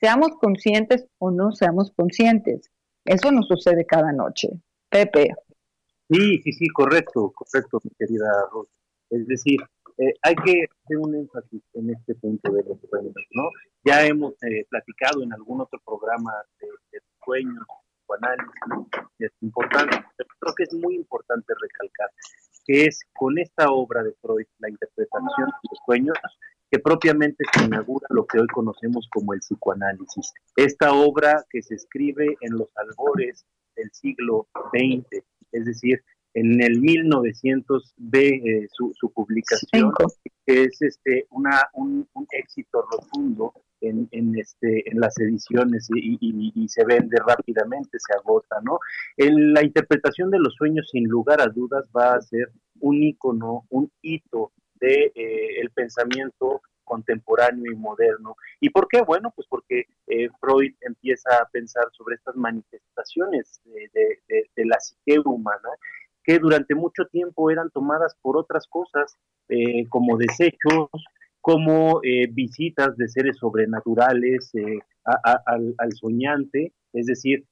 seamos 0.00 0.36
conscientes 0.40 1.08
o 1.18 1.32
no 1.32 1.50
seamos 1.50 1.90
conscientes. 1.96 2.70
Eso 3.04 3.32
nos 3.32 3.48
sucede 3.48 3.84
cada 3.84 4.12
noche. 4.12 4.50
Pepe. 4.88 5.30
Sí, 6.12 6.42
sí, 6.42 6.52
sí, 6.52 6.68
correcto, 6.68 7.32
correcto, 7.32 7.80
mi 7.82 7.90
querida 7.98 8.30
Ruth. 8.52 8.68
Es 9.08 9.26
decir, 9.26 9.60
eh, 9.96 10.12
hay 10.22 10.34
que 10.34 10.66
hacer 10.84 10.98
un 10.98 11.14
énfasis 11.14 11.62
en 11.72 11.88
este 11.88 12.14
punto 12.16 12.52
de 12.52 12.62
los 12.64 12.78
sueños, 12.90 13.14
¿no? 13.30 13.48
Ya 13.82 14.04
hemos 14.04 14.34
eh, 14.42 14.66
platicado 14.68 15.22
en 15.22 15.32
algún 15.32 15.62
otro 15.62 15.80
programa 15.84 16.32
de, 16.60 16.66
de 16.92 17.00
sueños, 17.24 17.64
es 19.18 19.30
importante, 19.40 19.96
pero 20.16 20.28
creo 20.38 20.54
que 20.54 20.62
es 20.64 20.74
muy 20.74 20.96
importante 20.96 21.54
recalcar 21.58 22.10
que 22.64 22.84
es 22.84 23.00
con 23.14 23.38
esta 23.38 23.70
obra 23.70 24.02
de 24.02 24.12
Freud, 24.20 24.46
la 24.58 24.68
interpretación 24.68 25.46
de 25.46 25.68
los 25.70 25.78
sueños, 25.86 26.16
que 26.70 26.78
propiamente 26.78 27.44
se 27.52 27.64
inaugura 27.64 28.06
lo 28.10 28.26
que 28.26 28.38
hoy 28.38 28.46
conocemos 28.48 29.08
como 29.10 29.32
el 29.32 29.40
psicoanálisis. 29.40 30.32
Esta 30.56 30.92
obra 30.92 31.44
que 31.50 31.62
se 31.62 31.74
escribe 31.74 32.36
en 32.40 32.56
los 32.56 32.68
albores 32.76 33.44
del 33.74 33.90
siglo 33.92 34.46
XX, 34.72 35.24
es 35.52 35.64
decir, 35.64 36.02
en 36.34 36.62
el 36.62 36.80
1900 36.80 37.94
ve 37.98 38.28
eh, 38.28 38.68
su, 38.72 39.12
publicación, 39.12 39.92
que 40.46 40.64
es 40.64 40.80
este, 40.80 41.26
una, 41.30 41.68
un, 41.74 42.08
éxito 42.30 42.86
rotundo 42.90 43.52
en, 43.80 44.08
en, 44.12 44.38
este, 44.38 44.90
en 44.90 45.00
las 45.00 45.18
ediciones 45.18 45.88
y, 45.94 46.18
y, 46.54 46.68
se 46.68 46.84
vende 46.84 47.18
rápidamente, 47.26 47.98
se 47.98 48.14
agota, 48.14 48.56
¿no? 48.62 48.78
En 49.16 49.52
la 49.52 49.62
interpretación 49.62 50.30
de 50.30 50.38
los 50.38 50.54
sueños, 50.54 50.88
sin 50.90 51.04
lugar 51.04 51.40
a 51.42 51.48
dudas, 51.48 51.88
va 51.94 52.14
a 52.14 52.22
ser 52.22 52.50
un 52.80 53.02
ícono, 53.02 53.66
un 53.68 53.90
hito 54.00 54.52
de 54.80 55.12
eh, 55.14 55.60
el 55.60 55.70
pensamiento 55.70 56.62
contemporáneo 56.84 57.72
y 57.72 57.76
moderno. 57.76 58.36
¿Y 58.60 58.70
por 58.70 58.88
qué? 58.88 59.02
Bueno, 59.02 59.32
pues 59.34 59.46
porque 59.48 59.86
eh, 60.06 60.28
Freud 60.40 60.74
empieza 60.80 61.36
a 61.36 61.48
pensar 61.48 61.84
sobre 61.92 62.16
estas 62.16 62.36
manifestaciones 62.36 63.60
de, 63.64 64.64
la 64.64 64.78
psique 64.78 65.18
humana 65.24 65.68
que 66.24 66.38
durante 66.38 66.74
mucho 66.74 67.06
tiempo 67.06 67.50
eran 67.50 67.70
tomadas 67.70 68.14
por 68.22 68.36
otras 68.36 68.66
cosas, 68.68 69.16
eh, 69.48 69.88
como 69.88 70.16
desechos, 70.16 70.88
como 71.40 72.00
eh, 72.04 72.28
visitas 72.30 72.96
de 72.96 73.08
seres 73.08 73.38
sobrenaturales 73.38 74.52
al, 75.04 75.92
soñante, 75.94 76.72
es 76.92 77.06
decir, 77.06 77.44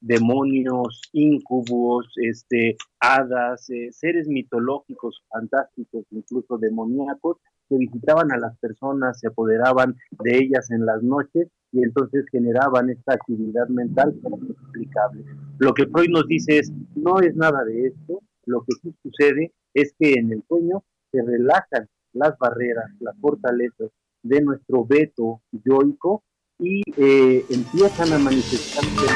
demonios, 0.00 1.02
incubos, 1.12 2.06
este, 2.16 2.76
hadas, 3.00 3.68
seres 3.90 4.28
mitológicos, 4.28 5.22
fantásticos, 5.28 6.06
incluso 6.10 6.56
demoníacos, 6.56 7.36
que 7.70 7.78
visitaban 7.78 8.32
a 8.32 8.36
las 8.36 8.58
personas, 8.58 9.18
se 9.18 9.28
apoderaban 9.28 9.96
de 10.24 10.36
ellas 10.36 10.70
en 10.72 10.84
las 10.84 11.02
noches 11.02 11.48
y 11.72 11.82
entonces 11.84 12.26
generaban 12.30 12.90
esta 12.90 13.14
actividad 13.14 13.68
mental 13.68 14.12
inexplicable. 14.24 15.24
Lo 15.58 15.72
que 15.72 15.86
Freud 15.86 16.10
nos 16.10 16.26
dice 16.26 16.58
es, 16.58 16.72
no 16.96 17.20
es 17.20 17.34
nada 17.36 17.64
de 17.64 17.86
esto, 17.86 18.20
lo 18.46 18.62
que 18.62 18.74
sí 18.82 18.94
sucede 19.02 19.52
es 19.72 19.94
que 19.98 20.14
en 20.14 20.32
el 20.32 20.42
sueño 20.48 20.82
se 21.12 21.22
relajan 21.22 21.88
las 22.12 22.36
barreras, 22.38 22.90
las 22.98 23.16
fortalezas 23.20 23.90
de 24.22 24.40
nuestro 24.40 24.84
veto 24.84 25.40
yoico 25.52 26.24
y 26.58 26.82
eh, 26.96 27.44
empiezan 27.48 28.12
a 28.12 28.18
manifestarse 28.18 29.06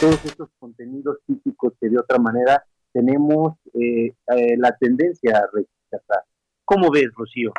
todos 0.00 0.24
estos 0.24 0.48
contenidos 0.58 1.18
físicos 1.26 1.74
que 1.80 1.88
de 1.88 1.98
otra 1.98 2.18
manera 2.18 2.64
tenemos 2.92 3.54
eh, 3.74 4.12
eh, 4.34 4.56
la 4.56 4.76
tendencia 4.76 5.38
a 5.38 5.48
rechazar. 5.52 6.24
¿Cómo 6.70 6.88
ves, 6.88 7.08
Rocío? 7.16 7.52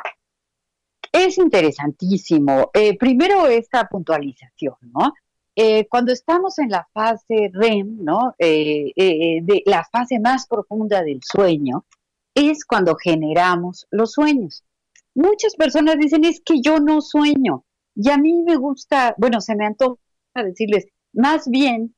Es 1.12 1.36
interesantísimo. 1.36 2.70
Eh, 2.72 2.96
primero 2.96 3.46
esta 3.46 3.86
puntualización, 3.86 4.76
¿no? 4.80 5.12
Eh, 5.54 5.86
cuando 5.86 6.12
estamos 6.14 6.58
en 6.58 6.70
la 6.70 6.88
fase 6.94 7.50
REM, 7.52 7.98
¿no? 8.02 8.34
Eh, 8.38 8.90
de 8.96 9.62
la 9.66 9.84
fase 9.84 10.18
más 10.18 10.46
profunda 10.46 11.02
del 11.02 11.20
sueño, 11.22 11.84
es 12.34 12.64
cuando 12.64 12.96
generamos 12.96 13.86
los 13.90 14.12
sueños. 14.12 14.64
Muchas 15.14 15.56
personas 15.56 15.98
dicen, 15.98 16.24
es 16.24 16.40
que 16.42 16.62
yo 16.62 16.80
no 16.80 17.02
sueño. 17.02 17.66
Y 17.94 18.08
a 18.08 18.16
mí 18.16 18.42
me 18.42 18.56
gusta, 18.56 19.14
bueno, 19.18 19.42
se 19.42 19.56
me 19.56 19.66
antoja 19.66 19.98
decirles, 20.36 20.86
más 21.12 21.50
bien 21.50 21.94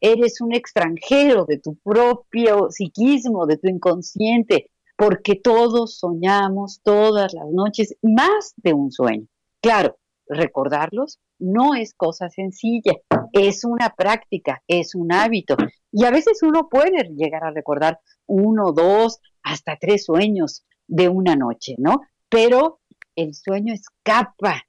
eres 0.00 0.40
un 0.40 0.52
extranjero 0.52 1.44
de 1.44 1.58
tu 1.60 1.76
propio 1.76 2.72
psiquismo, 2.72 3.46
de 3.46 3.56
tu 3.56 3.68
inconsciente 3.68 4.68
porque 4.96 5.34
todos 5.36 5.98
soñamos 5.98 6.80
todas 6.82 7.34
las 7.34 7.46
noches 7.50 7.96
más 8.02 8.54
de 8.56 8.72
un 8.72 8.90
sueño. 8.90 9.26
Claro, 9.60 9.98
recordarlos 10.28 11.20
no 11.38 11.74
es 11.74 11.94
cosa 11.94 12.30
sencilla, 12.30 12.94
es 13.32 13.64
una 13.64 13.90
práctica, 13.90 14.62
es 14.66 14.94
un 14.94 15.12
hábito. 15.12 15.56
Y 15.92 16.04
a 16.04 16.10
veces 16.10 16.42
uno 16.42 16.68
puede 16.68 17.08
llegar 17.14 17.44
a 17.44 17.50
recordar 17.50 18.00
uno, 18.26 18.72
dos, 18.72 19.20
hasta 19.42 19.76
tres 19.76 20.04
sueños 20.04 20.64
de 20.86 21.08
una 21.08 21.36
noche, 21.36 21.74
¿no? 21.78 22.00
Pero 22.28 22.80
el 23.14 23.34
sueño 23.34 23.72
escapa 23.72 24.62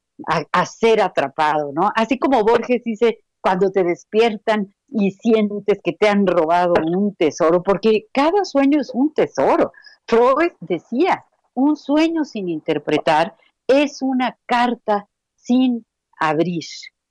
a, 0.51 0.65
ser 0.65 1.01
atrapado, 1.01 1.72
¿no? 1.74 1.91
Así 1.96 2.17
como 2.17 2.43
Borges 2.43 2.84
dice, 2.84 3.19
cuando 3.41 3.70
te 3.72 3.84
despiertan 3.84 4.74
y 4.89 5.12
sientes 5.12 5.79
que 5.84 5.94
te 5.94 6.08
han 6.08 6.25
robado 6.25 6.74
un 6.86 7.15
tesoro, 7.15 7.62
porque 7.63 8.08
cada 8.13 8.46
sueño 8.46 8.79
es 8.79 8.91
un 8.94 9.13
tesoro. 9.13 9.74
Freud 10.06 10.53
decía, 10.62 11.25
un 11.53 11.75
sueño 11.75 12.24
sin 12.24 12.50
interpretar 12.50 13.36
es 13.67 14.01
una 14.01 14.38
carta 14.46 15.08
sin 15.36 15.86
abrir. 16.20 16.63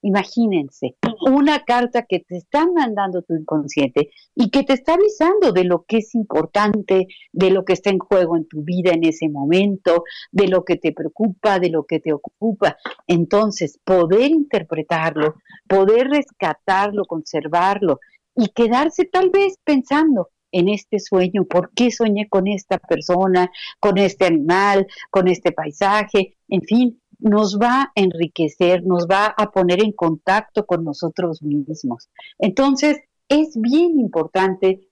Imagínense, 0.07 0.95
una 1.33 1.65
carta 1.65 2.03
que 2.03 2.21
te 2.21 2.37
está 2.37 2.65
mandando 2.65 3.23
tu 3.23 3.35
inconsciente 3.35 4.11
y 4.37 4.51
que 4.51 4.63
te 4.63 4.75
está 4.75 4.95
avisando 4.95 5.51
de 5.51 5.65
lo 5.65 5.83
que 5.83 5.97
es 5.97 6.15
importante, 6.15 7.09
de 7.33 7.51
lo 7.51 7.65
que 7.65 7.73
está 7.73 7.91
en 7.91 7.99
juego 7.99 8.37
en 8.37 8.47
tu 8.47 8.63
vida 8.63 8.93
en 8.93 9.03
ese 9.03 9.29
momento, 9.29 10.05
de 10.31 10.47
lo 10.47 10.65
que 10.65 10.77
te 10.77 10.93
preocupa, 10.93 11.59
de 11.59 11.71
lo 11.71 11.87
que 11.87 11.99
te 11.99 12.13
ocupa. 12.13 12.77
Entonces, 13.09 13.81
poder 13.83 14.31
interpretarlo, 14.31 15.35
poder 15.67 16.07
rescatarlo, 16.07 17.05
conservarlo 17.07 17.99
y 18.37 18.51
quedarse 18.51 19.07
tal 19.07 19.31
vez 19.31 19.59
pensando, 19.65 20.29
en 20.53 20.69
este 20.69 21.01
sueño, 21.01 21.45
por 21.45 21.71
qué 21.75 21.91
soñé 21.91 22.29
con 22.29 22.47
esta 22.47 22.79
persona, 22.79 23.51
con 23.81 23.99
este 23.99 24.25
animal, 24.25 24.87
con 25.11 25.29
este 25.29 25.53
paisaje, 25.53 26.37
en 26.49 26.63
fin, 26.63 27.03
nos 27.19 27.59
va 27.59 27.83
a 27.83 27.93
enriquecer, 27.95 28.85
nos 28.85 29.07
va 29.07 29.27
a 29.27 29.51
poner 29.51 29.83
en 29.83 29.93
contacto 29.93 30.67
con 30.67 30.85
nosotros 30.85 31.43
mismos. 31.43 32.09
Entonces, 32.39 32.99
es 33.29 33.61
bien 33.61 33.99
importante 33.99 34.89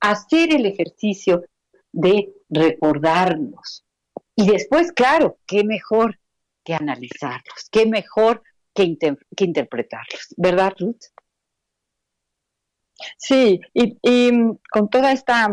hacer 0.00 0.54
el 0.54 0.66
ejercicio 0.66 1.44
de 1.92 2.32
recordarnos. 2.48 3.84
Y 4.34 4.46
después, 4.46 4.92
claro, 4.92 5.38
qué 5.46 5.64
mejor 5.64 6.18
que 6.64 6.74
analizarlos, 6.74 7.68
qué 7.70 7.86
mejor 7.86 8.42
que, 8.74 8.96
interpretarlos, 9.38 10.34
¿verdad, 10.36 10.72
Ruth? 10.78 11.02
Sí, 13.16 13.60
y, 13.74 13.98
y 14.02 14.30
con 14.70 14.88
todas 14.88 15.14
esta, 15.14 15.48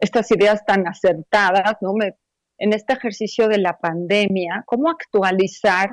estas 0.00 0.30
ideas 0.30 0.64
tan 0.64 0.86
acertadas, 0.86 1.76
¿no? 1.80 1.94
Me 1.94 2.14
en 2.58 2.72
este 2.72 2.94
ejercicio 2.94 3.48
de 3.48 3.58
la 3.58 3.78
pandemia, 3.78 4.62
cómo 4.66 4.90
actualizar 4.90 5.90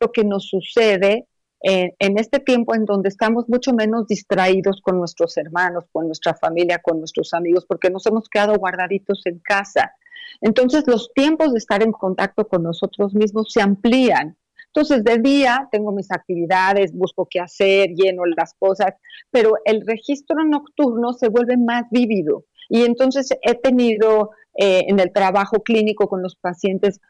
lo 0.00 0.10
que 0.12 0.24
nos 0.24 0.48
sucede 0.48 1.26
en, 1.62 2.18
este 2.18 2.38
tiempo 2.38 2.74
en 2.74 2.84
donde 2.86 3.10
estamos 3.10 3.48
mucho 3.48 3.72
menos 3.72 4.06
distraídos 4.06 4.80
con 4.80 4.98
nuestros 4.98 5.36
hermanos, 5.36 5.84
con 5.92 6.06
nuestra 6.06 6.34
familia, 6.34 6.80
con 6.82 6.98
nuestros 6.98 7.34
amigos, 7.34 7.66
porque 7.66 7.90
nos 7.90 8.06
hemos 8.06 8.28
quedado 8.28 8.54
guardaditos 8.54 9.22
en 9.26 9.38
casa. 9.40 9.92
Entonces 10.40 10.84
los 10.86 11.12
tiempos 11.12 11.52
de 11.52 11.58
estar 11.58 11.82
en 11.82 11.92
contacto 11.92 12.48
con 12.48 12.62
nosotros 12.62 13.14
mismos 13.14 13.52
se 13.52 13.60
amplían. 13.60 14.36
Entonces 14.68 15.04
de 15.04 15.18
día 15.18 15.68
tengo 15.70 15.92
mis 15.92 16.10
actividades, 16.10 16.94
busco 16.94 17.26
qué 17.28 17.40
hacer, 17.40 17.90
lleno 17.90 18.24
las 18.24 18.54
cosas, 18.54 18.94
pero 19.30 19.54
el 19.64 19.84
registro 19.86 20.44
nocturno 20.44 21.12
se 21.12 21.28
vuelve 21.28 21.56
más 21.56 21.84
vívido. 21.90 22.44
Y 22.70 22.84
entonces 22.84 23.28
he 23.42 23.54
tenido 23.56 24.30
eh, 24.56 24.86
en 24.88 24.98
el 25.00 25.12
trabajo 25.12 25.62
clínico 25.62 26.08
con 26.08 26.22
los 26.22 26.36
pacientes 26.36 27.00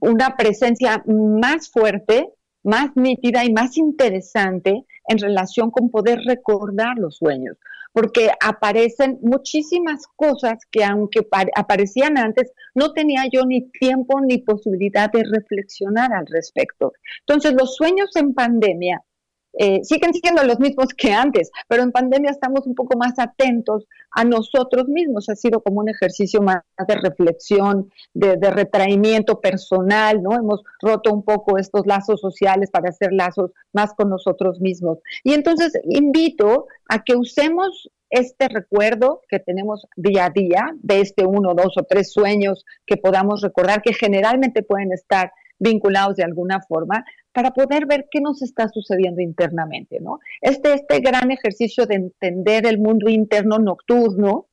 una 0.00 0.36
presencia 0.36 1.02
más 1.06 1.70
fuerte, 1.70 2.28
más 2.62 2.90
nítida 2.94 3.44
y 3.44 3.52
más 3.52 3.76
interesante 3.76 4.84
en 5.08 5.18
relación 5.18 5.70
con 5.70 5.90
poder 5.90 6.18
recordar 6.26 6.96
los 6.98 7.16
sueños, 7.16 7.56
porque 7.92 8.30
aparecen 8.40 9.18
muchísimas 9.22 10.06
cosas 10.16 10.58
que 10.70 10.84
aunque 10.84 11.26
aparecían 11.54 12.18
antes, 12.18 12.52
no 12.74 12.92
tenía 12.92 13.22
yo 13.32 13.44
ni 13.46 13.70
tiempo 13.70 14.20
ni 14.20 14.38
posibilidad 14.38 15.10
de 15.10 15.24
reflexionar 15.24 16.12
al 16.12 16.26
respecto. 16.26 16.92
Entonces, 17.20 17.54
los 17.54 17.74
sueños 17.76 18.14
en 18.16 18.34
pandemia 18.34 19.02
eh, 19.54 19.80
siguen 19.84 20.14
siendo 20.14 20.42
los 20.44 20.58
mismos 20.60 20.88
que 20.96 21.12
antes, 21.12 21.50
pero 21.68 21.82
en 21.82 21.92
pandemia 21.92 22.30
estamos 22.30 22.66
un 22.66 22.74
poco 22.74 22.96
más 22.96 23.18
atentos 23.18 23.86
a 24.10 24.24
nosotros 24.24 24.88
mismos. 24.88 25.28
Ha 25.28 25.36
sido 25.36 25.62
como 25.62 25.80
un 25.80 25.88
ejercicio 25.88 26.40
más 26.40 26.62
de 26.86 26.96
reflexión, 26.96 27.90
de, 28.14 28.36
retraimiento 28.50 29.40
personal, 29.40 30.22
¿no? 30.22 30.34
Hemos 30.34 30.62
roto 30.80 31.12
un 31.12 31.22
poco 31.22 31.58
estos 31.58 31.86
lazos 31.86 32.20
sociales 32.20 32.70
para 32.70 32.90
hacer 32.90 33.12
lazos 33.12 33.52
más 33.72 33.92
con 33.94 34.10
nosotros 34.10 34.60
mismos. 34.60 34.98
Y 35.24 35.34
entonces 35.34 35.72
invito 35.84 36.66
a 36.88 37.02
que 37.02 37.16
usemos 37.16 37.90
este 38.10 38.48
recuerdo 38.48 39.22
que 39.28 39.38
tenemos 39.38 39.86
día 39.96 40.26
a 40.26 40.30
día 40.30 40.74
de 40.82 41.00
este 41.00 41.24
uno, 41.24 41.54
dos 41.54 41.78
o 41.78 41.82
tres 41.84 42.12
sueños 42.12 42.66
que 42.86 42.98
podamos 42.98 43.40
recordar, 43.40 43.80
que 43.80 43.94
generalmente 43.94 44.62
pueden 44.62 44.92
estar 44.92 45.32
vinculados 45.62 46.16
de 46.16 46.24
alguna 46.24 46.60
forma, 46.60 47.04
para 47.32 47.52
poder 47.52 47.86
ver 47.86 48.06
qué 48.10 48.20
nos 48.20 48.42
está 48.42 48.68
sucediendo 48.68 49.20
internamente, 49.20 49.98
¿no? 50.00 50.18
Este, 50.40 50.74
este 50.74 51.00
gran 51.00 51.30
ejercicio 51.30 51.86
de 51.86 51.94
entender 51.94 52.66
el 52.66 52.78
mundo 52.78 53.08
interno 53.08 53.58
nocturno, 53.58 54.46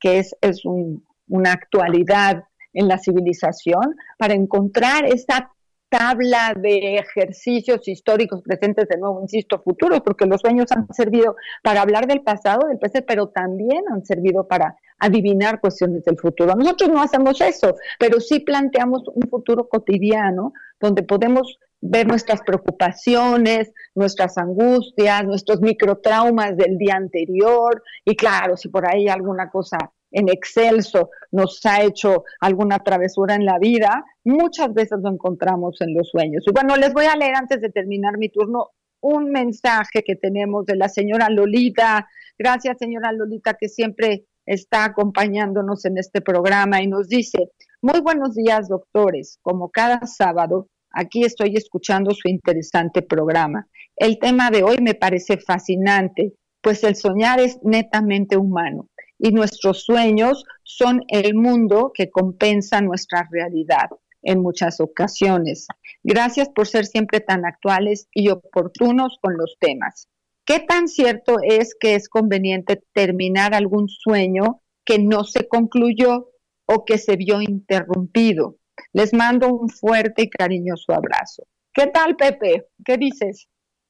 que 0.00 0.18
es, 0.18 0.34
es 0.40 0.62
una 0.64 1.52
actualidad 1.52 2.44
en 2.72 2.88
la 2.88 2.98
civilización, 2.98 3.94
para 4.18 4.34
encontrar 4.34 5.04
esa 5.04 5.52
tabla 5.90 6.54
de 6.56 6.96
ejercicios 6.96 7.86
históricos 7.86 8.42
presentes, 8.42 8.88
de 8.88 8.96
nuevo, 8.96 9.20
insisto, 9.20 9.62
futuros, 9.62 10.00
porque 10.00 10.26
los 10.26 10.40
sueños 10.40 10.66
han 10.72 10.92
servido 10.92 11.36
para 11.62 11.82
hablar 11.82 12.06
del 12.06 12.22
pasado, 12.22 12.66
del 12.66 12.78
presente, 12.78 13.06
pero 13.06 13.28
también 13.28 13.84
han 13.92 14.04
servido 14.04 14.48
para 14.48 14.76
adivinar 14.98 15.60
cuestiones 15.60 16.04
del 16.04 16.18
futuro. 16.18 16.54
Nosotros 16.54 16.90
no 16.90 17.02
hacemos 17.02 17.40
eso, 17.40 17.76
pero 17.98 18.20
sí 18.20 18.40
planteamos 18.40 19.02
un 19.08 19.28
futuro 19.28 19.68
cotidiano 19.68 20.52
donde 20.80 21.02
podemos 21.02 21.58
ver 21.80 22.06
nuestras 22.06 22.40
preocupaciones, 22.40 23.72
nuestras 23.94 24.38
angustias, 24.38 25.24
nuestros 25.24 25.60
microtraumas 25.60 26.56
del 26.56 26.78
día 26.78 26.94
anterior 26.94 27.82
y 28.04 28.16
claro, 28.16 28.56
si 28.56 28.68
por 28.68 28.88
ahí 28.88 29.08
alguna 29.08 29.50
cosa 29.50 29.76
en 30.10 30.28
excelso 30.28 31.10
nos 31.30 31.60
ha 31.66 31.82
hecho 31.82 32.24
alguna 32.40 32.78
travesura 32.78 33.34
en 33.34 33.44
la 33.44 33.58
vida, 33.58 34.04
muchas 34.24 34.72
veces 34.72 35.00
lo 35.02 35.10
encontramos 35.10 35.80
en 35.80 35.92
los 35.92 36.08
sueños. 36.08 36.44
Y 36.46 36.52
bueno, 36.52 36.76
les 36.76 36.94
voy 36.94 37.06
a 37.06 37.16
leer 37.16 37.34
antes 37.34 37.60
de 37.60 37.68
terminar 37.68 38.16
mi 38.16 38.28
turno 38.28 38.70
un 39.00 39.30
mensaje 39.30 40.02
que 40.02 40.16
tenemos 40.16 40.64
de 40.64 40.76
la 40.76 40.88
señora 40.88 41.28
Lolita. 41.28 42.08
Gracias, 42.38 42.78
señora 42.78 43.12
Lolita, 43.12 43.54
que 43.54 43.68
siempre 43.68 44.24
está 44.46 44.84
acompañándonos 44.84 45.84
en 45.84 45.98
este 45.98 46.20
programa 46.20 46.82
y 46.82 46.86
nos 46.86 47.08
dice, 47.08 47.50
muy 47.82 48.00
buenos 48.00 48.34
días, 48.34 48.68
doctores. 48.68 49.38
Como 49.42 49.70
cada 49.70 50.06
sábado, 50.06 50.68
Aquí 50.94 51.24
estoy 51.24 51.56
escuchando 51.56 52.12
su 52.12 52.28
interesante 52.28 53.02
programa. 53.02 53.66
El 53.96 54.18
tema 54.20 54.50
de 54.50 54.62
hoy 54.62 54.76
me 54.80 54.94
parece 54.94 55.38
fascinante, 55.38 56.34
pues 56.62 56.84
el 56.84 56.94
soñar 56.94 57.40
es 57.40 57.58
netamente 57.64 58.36
humano 58.36 58.88
y 59.18 59.32
nuestros 59.32 59.82
sueños 59.84 60.44
son 60.62 61.02
el 61.08 61.34
mundo 61.34 61.90
que 61.92 62.10
compensa 62.10 62.80
nuestra 62.80 63.28
realidad 63.30 63.90
en 64.22 64.40
muchas 64.40 64.80
ocasiones. 64.80 65.66
Gracias 66.04 66.48
por 66.48 66.68
ser 66.68 66.86
siempre 66.86 67.20
tan 67.20 67.44
actuales 67.44 68.06
y 68.12 68.30
oportunos 68.30 69.18
con 69.20 69.36
los 69.36 69.56
temas. 69.58 70.08
¿Qué 70.46 70.60
tan 70.60 70.88
cierto 70.88 71.36
es 71.42 71.74
que 71.74 71.94
es 71.94 72.10
conveniente 72.10 72.82
terminar 72.92 73.54
algún 73.54 73.88
sueño 73.88 74.60
que 74.84 74.98
no 74.98 75.24
se 75.24 75.48
concluyó 75.48 76.28
o 76.66 76.84
que 76.84 76.98
se 76.98 77.16
vio 77.16 77.40
interrumpido? 77.40 78.58
Les 78.92 79.14
mando 79.14 79.48
un 79.48 79.70
fuerte 79.70 80.24
y 80.24 80.28
cariñoso 80.28 80.92
abrazo. 80.92 81.44
¿Qué 81.72 81.86
tal, 81.86 82.16
Pepe? 82.16 82.66
¿Qué 82.84 82.98
dices? 82.98 83.48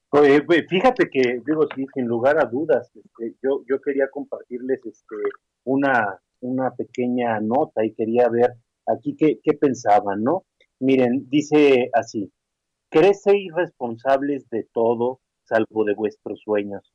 Pues, 0.09 0.43
fíjate 0.69 1.09
que, 1.09 1.41
digo, 1.45 1.67
sí, 1.75 1.85
sin 1.93 2.05
lugar 2.05 2.39
a 2.39 2.45
dudas, 2.45 2.89
este, 2.95 3.35
yo, 3.43 3.63
yo 3.69 3.81
quería 3.81 4.07
compartirles 4.09 4.79
este, 4.85 5.15
una, 5.65 6.21
una 6.39 6.73
pequeña 6.73 7.41
nota 7.41 7.83
y 7.83 7.93
quería 7.93 8.29
ver 8.29 8.53
aquí 8.85 9.17
qué, 9.17 9.39
qué 9.43 9.53
pensaban, 9.57 10.23
¿no? 10.23 10.45
Miren, 10.79 11.27
dice 11.29 11.89
así, 11.91 12.31
crece 12.89 13.37
irresponsables 13.37 14.49
de 14.49 14.65
todo 14.71 15.19
salvo 15.45 15.83
de 15.85 15.93
vuestros 15.93 16.39
sueños. 16.41 16.93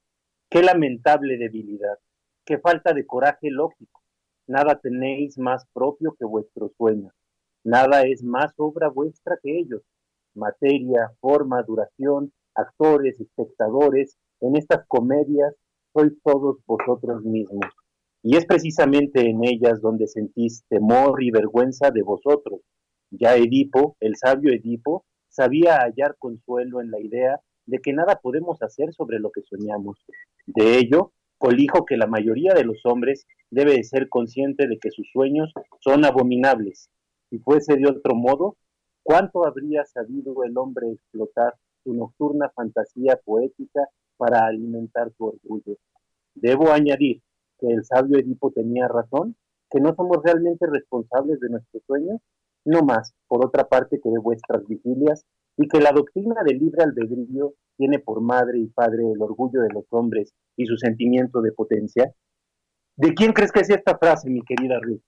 Qué 0.51 0.63
lamentable 0.63 1.39
debilidad, 1.39 1.99
qué 2.45 2.59
falta 2.59 2.93
de 2.93 3.07
coraje 3.07 3.51
lógico. 3.51 4.03
Nada 4.47 4.81
tenéis 4.81 5.39
más 5.39 5.65
propio 5.73 6.17
que 6.19 6.25
vuestros 6.25 6.73
sueños. 6.77 7.13
Nada 7.65 8.03
es 8.03 8.23
más 8.25 8.53
obra 8.57 8.89
vuestra 8.89 9.39
que 9.43 9.59
ellos. 9.59 9.83
Materia, 10.35 11.13
forma, 11.21 11.63
duración, 11.63 12.33
actores, 12.55 13.21
espectadores, 13.21 14.19
en 14.41 14.57
estas 14.57 14.87
comedias 14.89 15.55
sois 15.93 16.13
todos 16.23 16.59
vosotros 16.67 17.23
mismos. 17.25 17.67
Y 18.23 18.37
es 18.37 18.47
precisamente 18.47 19.29
en 19.29 19.45
ellas 19.45 19.81
donde 19.81 20.07
sentís 20.07 20.65
temor 20.69 21.23
y 21.23 21.31
vergüenza 21.31 21.91
de 21.91 22.03
vosotros. 22.03 22.61
Ya 23.11 23.37
Edipo, 23.37 23.97
el 24.01 24.17
sabio 24.17 24.53
Edipo, 24.53 25.05
sabía 25.29 25.79
hallar 25.79 26.17
consuelo 26.19 26.81
en 26.81 26.91
la 26.91 27.01
idea 27.01 27.41
de 27.67 27.79
que 27.79 27.93
nada 27.93 28.21
podemos 28.23 28.63
hacer 28.63 28.93
sobre 28.93 29.19
lo 29.19 29.31
que 29.31 29.43
soñamos. 29.43 29.99
De 30.47 30.79
ello, 30.79 31.13
colijo 31.39 31.85
que 31.85 31.97
la 31.97 32.07
mayoría 32.07 32.55
de 32.55 32.65
los 32.65 32.85
hombres 32.85 33.27
debe 33.51 33.75
de 33.75 33.85
ser 33.85 34.09
consciente 34.09 34.67
de 34.69 34.79
que 34.79 34.91
sus 34.91 35.09
sueños 35.13 35.53
son 35.81 36.05
abominables, 36.05 36.91
si 37.31 37.39
fuese 37.39 37.77
de 37.77 37.89
otro 37.89 38.17
modo, 38.17 38.57
¿cuánto 39.05 39.47
habría 39.47 39.85
sabido 39.85 40.43
el 40.43 40.59
hombre 40.59 40.91
explotar 40.91 41.55
su 41.85 41.95
nocturna 41.95 42.51
fantasía 42.51 43.21
poética 43.25 43.89
para 44.17 44.47
alimentar 44.47 45.13
su 45.17 45.27
orgullo? 45.27 45.77
Debo 46.35 46.73
añadir 46.73 47.23
que 47.61 47.69
el 47.69 47.85
sabio 47.85 48.19
Edipo 48.19 48.51
tenía 48.51 48.89
razón, 48.89 49.37
que 49.71 49.81
no 49.81 49.95
somos 49.95 50.19
realmente 50.25 50.67
responsables 50.67 51.39
de 51.39 51.51
nuestros 51.51 51.85
sueños, 51.87 52.21
no 52.65 52.83
más, 52.83 53.15
por 53.29 53.47
otra 53.47 53.69
parte, 53.69 54.01
que 54.03 54.11
de 54.11 54.19
vuestras 54.19 54.67
vigilias 54.67 55.25
y 55.61 55.69
que 55.69 55.79
la 55.79 55.93
doctrina 55.93 56.37
del 56.43 56.59
libre 56.59 56.85
albedrío 56.85 57.53
tiene 57.77 57.99
por 57.99 58.23
madre 58.23 58.59
y 58.59 58.69
padre 58.69 59.03
el 59.15 59.21
orgullo 59.21 59.61
de 59.61 59.69
los 59.75 59.85
hombres 59.91 60.33
y 60.57 60.65
su 60.65 60.77
sentimiento 60.79 61.43
de 61.43 61.53
potencia? 61.53 62.15
¿De 62.97 63.13
quién 63.13 63.33
crees 63.35 63.53
que 63.53 63.61
es 63.61 63.69
esta 63.69 63.99
frase, 63.99 64.31
mi 64.31 64.41
querida 64.43 64.79
Ruth? 64.81 65.03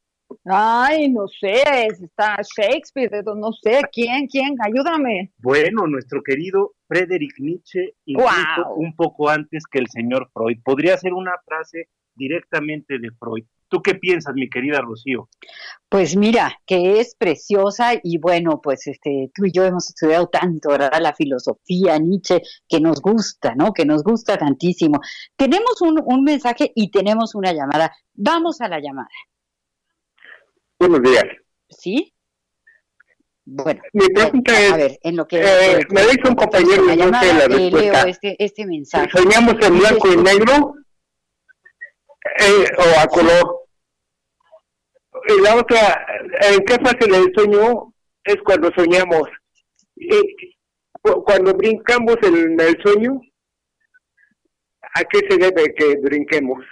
Ay, 0.44 1.10
no 1.10 1.26
sé, 1.26 1.62
está 1.88 2.36
Shakespeare, 2.42 3.22
no 3.24 3.52
sé, 3.52 3.80
¿quién, 3.92 4.26
quién? 4.26 4.54
Ayúdame. 4.60 5.32
Bueno, 5.38 5.86
nuestro 5.86 6.22
querido 6.22 6.72
Friedrich 6.86 7.38
Nietzsche, 7.38 7.94
incluso 8.04 8.74
un 8.76 8.94
poco 8.94 9.30
antes 9.30 9.64
que 9.70 9.78
el 9.78 9.88
señor 9.88 10.30
Freud. 10.34 10.58
Podría 10.62 10.98
ser 10.98 11.14
una 11.14 11.32
frase 11.46 11.88
directamente 12.14 12.98
de 12.98 13.10
Freud. 13.18 13.44
¿Tú 13.68 13.80
qué 13.80 13.94
piensas, 13.94 14.34
mi 14.34 14.50
querida 14.50 14.82
Rocío? 14.82 15.30
Pues 15.88 16.14
mira, 16.14 16.60
que 16.66 17.00
es 17.00 17.14
preciosa 17.14 17.92
y 18.02 18.18
bueno, 18.18 18.60
pues 18.62 18.86
este, 18.86 19.30
tú 19.34 19.46
y 19.46 19.52
yo 19.52 19.64
hemos 19.64 19.88
estudiado 19.88 20.26
tanto, 20.26 20.68
¿verdad? 20.68 21.00
La 21.00 21.14
filosofía, 21.14 21.98
Nietzsche, 21.98 22.42
que 22.68 22.80
nos 22.80 23.00
gusta, 23.00 23.54
¿no? 23.54 23.72
Que 23.72 23.86
nos 23.86 24.04
gusta 24.04 24.36
tantísimo. 24.36 25.00
Tenemos 25.36 25.80
un, 25.80 26.02
un 26.04 26.22
mensaje 26.22 26.70
y 26.74 26.90
tenemos 26.90 27.34
una 27.34 27.54
llamada. 27.54 27.90
Vamos 28.12 28.60
a 28.60 28.68
la 28.68 28.78
llamada. 28.78 29.08
Buenos 30.78 31.00
días. 31.00 31.24
¿Sí? 31.70 32.12
Bueno, 33.44 33.80
mi 33.94 34.06
pregunta 34.08 34.60
es, 34.60 34.72
a 34.72 34.76
ver, 34.76 34.98
en 35.02 35.16
lo 35.16 35.26
que 35.26 35.40
eh, 35.40 35.80
me 35.90 36.02
dice 36.02 36.28
un 36.28 36.34
compañero 36.34 36.92
y 36.92 36.96
no 36.96 37.18
sé 37.18 37.34
la 37.34 37.48
respuesta. 37.48 37.80
Leo 37.80 38.06
este, 38.06 38.36
este 38.38 38.66
mensaje. 38.66 39.10
¿Soñamos 39.10 39.54
en 39.62 39.78
blanco 39.78 40.12
y 40.12 40.16
negro 40.16 40.74
eh, 42.24 42.66
o 42.78 43.00
a 43.00 43.06
color? 43.06 43.62
Y 45.28 45.40
la 45.42 45.56
otra, 45.56 46.06
¿en 46.50 46.64
qué 46.64 46.74
fase 46.74 47.10
del 47.10 47.32
sueño 47.34 47.92
es 48.24 48.36
cuando 48.44 48.70
soñamos? 48.76 49.28
Y, 49.96 50.20
cuando 51.02 51.54
brincamos 51.54 52.16
en 52.22 52.60
el 52.60 52.82
sueño, 52.82 53.20
¿a 54.94 55.04
qué 55.04 55.20
se 55.28 55.36
debe 55.36 55.74
que 55.74 55.96
brinquemos? 56.00 56.64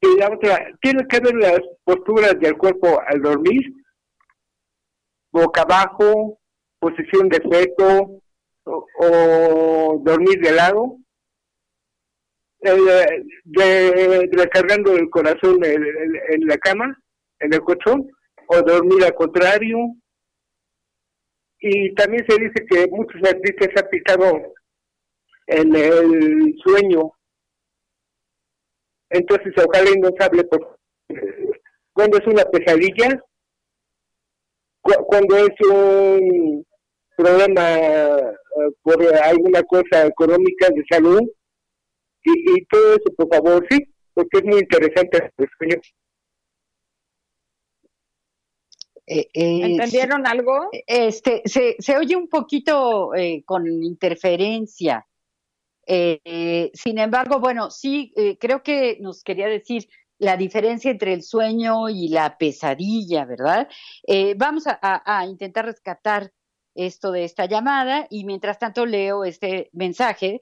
Y 0.00 0.16
la 0.16 0.30
otra, 0.32 0.66
tiene 0.80 1.06
que 1.08 1.20
ver 1.20 1.34
las 1.34 1.60
posturas 1.84 2.38
del 2.40 2.56
cuerpo 2.56 3.00
al 3.06 3.20
dormir, 3.20 3.74
boca 5.30 5.62
abajo, 5.62 6.38
posición 6.78 7.28
de 7.28 7.40
feto 7.40 8.22
o, 8.64 10.00
dormir 10.02 10.40
de 10.40 10.52
lado, 10.52 10.96
eh, 12.62 13.24
de, 13.44 14.28
recargando 14.32 14.96
el 14.96 15.08
corazón 15.10 15.58
en, 15.64 16.46
la 16.46 16.56
cama, 16.58 16.96
en 17.40 17.54
el 17.54 17.60
colchón, 17.60 18.08
o 18.46 18.62
dormir 18.62 19.04
al 19.04 19.14
contrario. 19.14 19.78
Y 21.60 21.94
también 21.94 22.24
se 22.28 22.36
dice 22.38 22.66
que 22.68 22.86
muchos 22.90 23.20
artistas 23.22 23.68
han 23.76 23.90
picado 23.90 24.54
en 25.46 25.74
el 25.74 26.54
sueño 26.64 27.12
entonces, 29.10 29.52
ojalá 29.56 29.90
y 29.90 29.98
nos 29.98 30.12
hable 30.20 30.44
por 30.44 30.78
cuando 31.92 32.18
es 32.18 32.26
una 32.28 32.44
pesadilla, 32.44 33.20
cuando 34.80 35.36
es 35.36 35.68
un 35.68 36.64
problema 37.16 37.76
eh, 37.76 38.32
por 38.82 39.04
alguna 39.24 39.62
cosa 39.64 40.06
económica 40.06 40.68
de 40.68 40.84
salud, 40.88 41.20
y, 42.24 42.64
todo 42.66 42.94
eso, 42.94 43.14
por 43.16 43.28
favor, 43.28 43.66
sí, 43.70 43.78
porque 44.14 44.38
es 44.38 44.44
muy 44.44 44.60
interesante 44.60 45.32
el 45.36 45.48
sueño. 45.58 45.76
Eh, 49.06 49.28
eh, 49.34 49.60
¿Entendieron 49.64 50.26
algo? 50.26 50.68
Este, 50.86 51.42
se, 51.44 51.76
se 51.78 51.96
oye 51.96 52.14
un 52.14 52.28
poquito 52.28 53.10
con 53.44 53.66
interferencia. 53.66 55.04
Eh, 55.92 56.70
sin 56.72 56.98
embargo, 56.98 57.40
bueno, 57.40 57.68
sí, 57.70 58.12
eh, 58.16 58.38
creo 58.38 58.62
que 58.62 58.98
nos 59.00 59.24
quería 59.24 59.48
decir 59.48 59.88
la 60.18 60.36
diferencia 60.36 60.88
entre 60.88 61.12
el 61.14 61.24
sueño 61.24 61.88
y 61.88 62.08
la 62.08 62.38
pesadilla, 62.38 63.24
¿verdad? 63.24 63.68
Eh, 64.06 64.34
vamos 64.36 64.64
a, 64.68 65.26
intentar 65.26 65.64
rescatar 65.64 66.32
esto 66.76 67.10
de 67.10 67.24
esta 67.24 67.46
llamada 67.46 68.06
y 68.08 68.24
mientras 68.24 68.60
tanto 68.60 68.86
leo 68.86 69.24
este 69.24 69.68
mensaje 69.72 70.40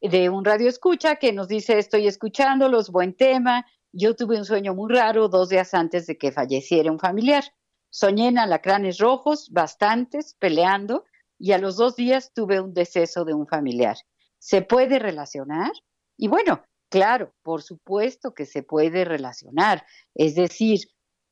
de 0.00 0.28
un 0.30 0.44
radio 0.44 0.68
escucha 0.68 1.16
que 1.16 1.32
nos 1.32 1.48
dice 1.48 1.78
estoy 1.78 2.06
escuchándolos, 2.06 2.90
buen 2.90 3.14
tema. 3.14 3.66
Yo 3.92 4.14
tuve 4.14 4.38
un 4.38 4.44
sueño 4.44 4.74
muy 4.74 4.92
raro 4.92 5.28
dos 5.28 5.48
días 5.48 5.74
antes 5.74 6.06
de 6.06 6.16
que 6.16 6.32
falleciera 6.32 6.92
un 6.92 6.98
familiar. 6.98 7.44
Soñé 7.90 8.28
en 8.28 8.38
alacranes 8.38 8.98
rojos, 8.98 9.50
bastantes, 9.50 10.36
peleando, 10.38 11.04
y 11.38 11.52
a 11.52 11.58
los 11.58 11.76
dos 11.76 11.96
días 11.96 12.32
tuve 12.32 12.60
un 12.60 12.72
deceso 12.72 13.24
de 13.24 13.34
un 13.34 13.46
familiar 13.46 13.96
se 14.40 14.62
puede 14.62 14.98
relacionar. 14.98 15.70
Y 16.16 16.26
bueno, 16.26 16.64
claro, 16.90 17.32
por 17.42 17.62
supuesto 17.62 18.34
que 18.34 18.46
se 18.46 18.64
puede 18.64 19.04
relacionar. 19.04 19.86
Es 20.14 20.34
decir, 20.34 20.80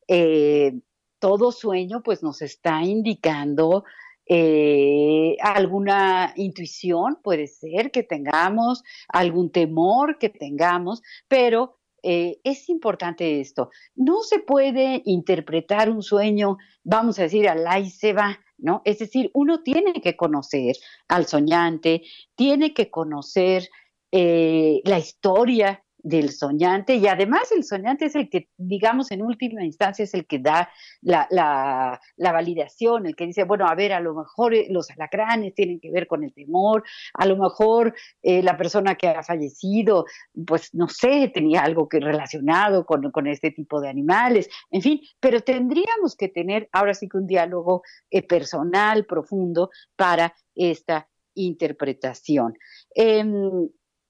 eh, 0.07 0.79
todo 1.19 1.51
sueño 1.51 2.01
pues 2.01 2.23
nos 2.23 2.41
está 2.41 2.81
indicando 2.83 3.83
eh, 4.31 5.37
alguna 5.41 6.33
intuición, 6.35 7.17
puede 7.23 7.47
ser 7.47 7.89
que 7.89 8.03
tengamos, 8.03 8.83
algún 9.07 9.51
temor 9.51 10.19
que 10.19 10.29
tengamos, 10.29 11.01
pero 11.27 11.79
eh, 12.03 12.39
es 12.43 12.69
importante 12.69 13.41
esto. 13.41 13.71
No 13.95 14.21
se 14.21 14.39
puede 14.39 15.01
interpretar 15.05 15.89
un 15.89 16.03
sueño, 16.03 16.57
vamos 16.83 17.17
a 17.17 17.23
decir, 17.23 17.49
al 17.49 17.65
y 17.83 17.89
se 17.89 18.13
va. 18.13 18.39
¿no? 18.57 18.81
Es 18.85 18.99
decir, 18.99 19.31
uno 19.33 19.63
tiene 19.63 19.93
que 19.93 20.15
conocer 20.15 20.75
al 21.07 21.25
soñante, 21.25 22.03
tiene 22.35 22.73
que 22.73 22.91
conocer 22.91 23.69
eh, 24.11 24.81
la 24.83 24.99
historia 24.99 25.83
del 26.01 26.31
soñante 26.31 26.95
y 26.95 27.07
además 27.07 27.51
el 27.51 27.63
soñante 27.63 28.05
es 28.05 28.15
el 28.15 28.29
que, 28.29 28.49
digamos, 28.57 29.11
en 29.11 29.21
última 29.21 29.63
instancia 29.63 30.03
es 30.03 30.13
el 30.13 30.25
que 30.25 30.39
da 30.39 30.69
la, 31.01 31.27
la, 31.29 32.31
validación, 32.31 33.05
el 33.05 33.15
que 33.15 33.25
dice, 33.25 33.43
bueno, 33.43 33.67
a 33.67 33.75
ver, 33.75 33.93
a 33.93 33.99
lo 33.99 34.13
mejor 34.13 34.53
eh, 34.53 34.67
los 34.69 34.89
alacranes 34.91 35.53
tienen 35.55 35.79
que 35.79 35.91
ver 35.91 36.07
con 36.07 36.23
el 36.23 36.33
temor, 36.33 36.83
a 37.13 37.25
lo 37.25 37.37
mejor 37.37 37.93
eh, 38.21 38.41
la 38.41 38.57
persona 38.57 38.95
que 38.95 39.07
ha 39.07 39.23
fallecido, 39.23 40.05
pues 40.47 40.73
no 40.73 40.87
sé, 40.87 41.31
tenía 41.33 41.61
algo 41.61 41.89
que 41.89 41.99
relacionado 41.99 42.85
con, 42.85 43.11
con, 43.11 43.27
este 43.27 43.51
tipo 43.51 43.81
de 43.81 43.89
animales, 43.89 44.49
en 44.71 44.81
fin, 44.81 45.01
pero 45.19 45.41
tendríamos 45.41 46.15
que 46.15 46.29
tener 46.29 46.69
ahora 46.71 46.93
sí 46.93 47.09
que 47.09 47.17
un 47.17 47.27
diálogo 47.27 47.83
eh, 48.09 48.25
personal, 48.25 49.05
profundo 49.05 49.69
para 49.95 50.33
esta 50.55 51.07
interpretación. 51.35 52.57
Em, 52.95 53.69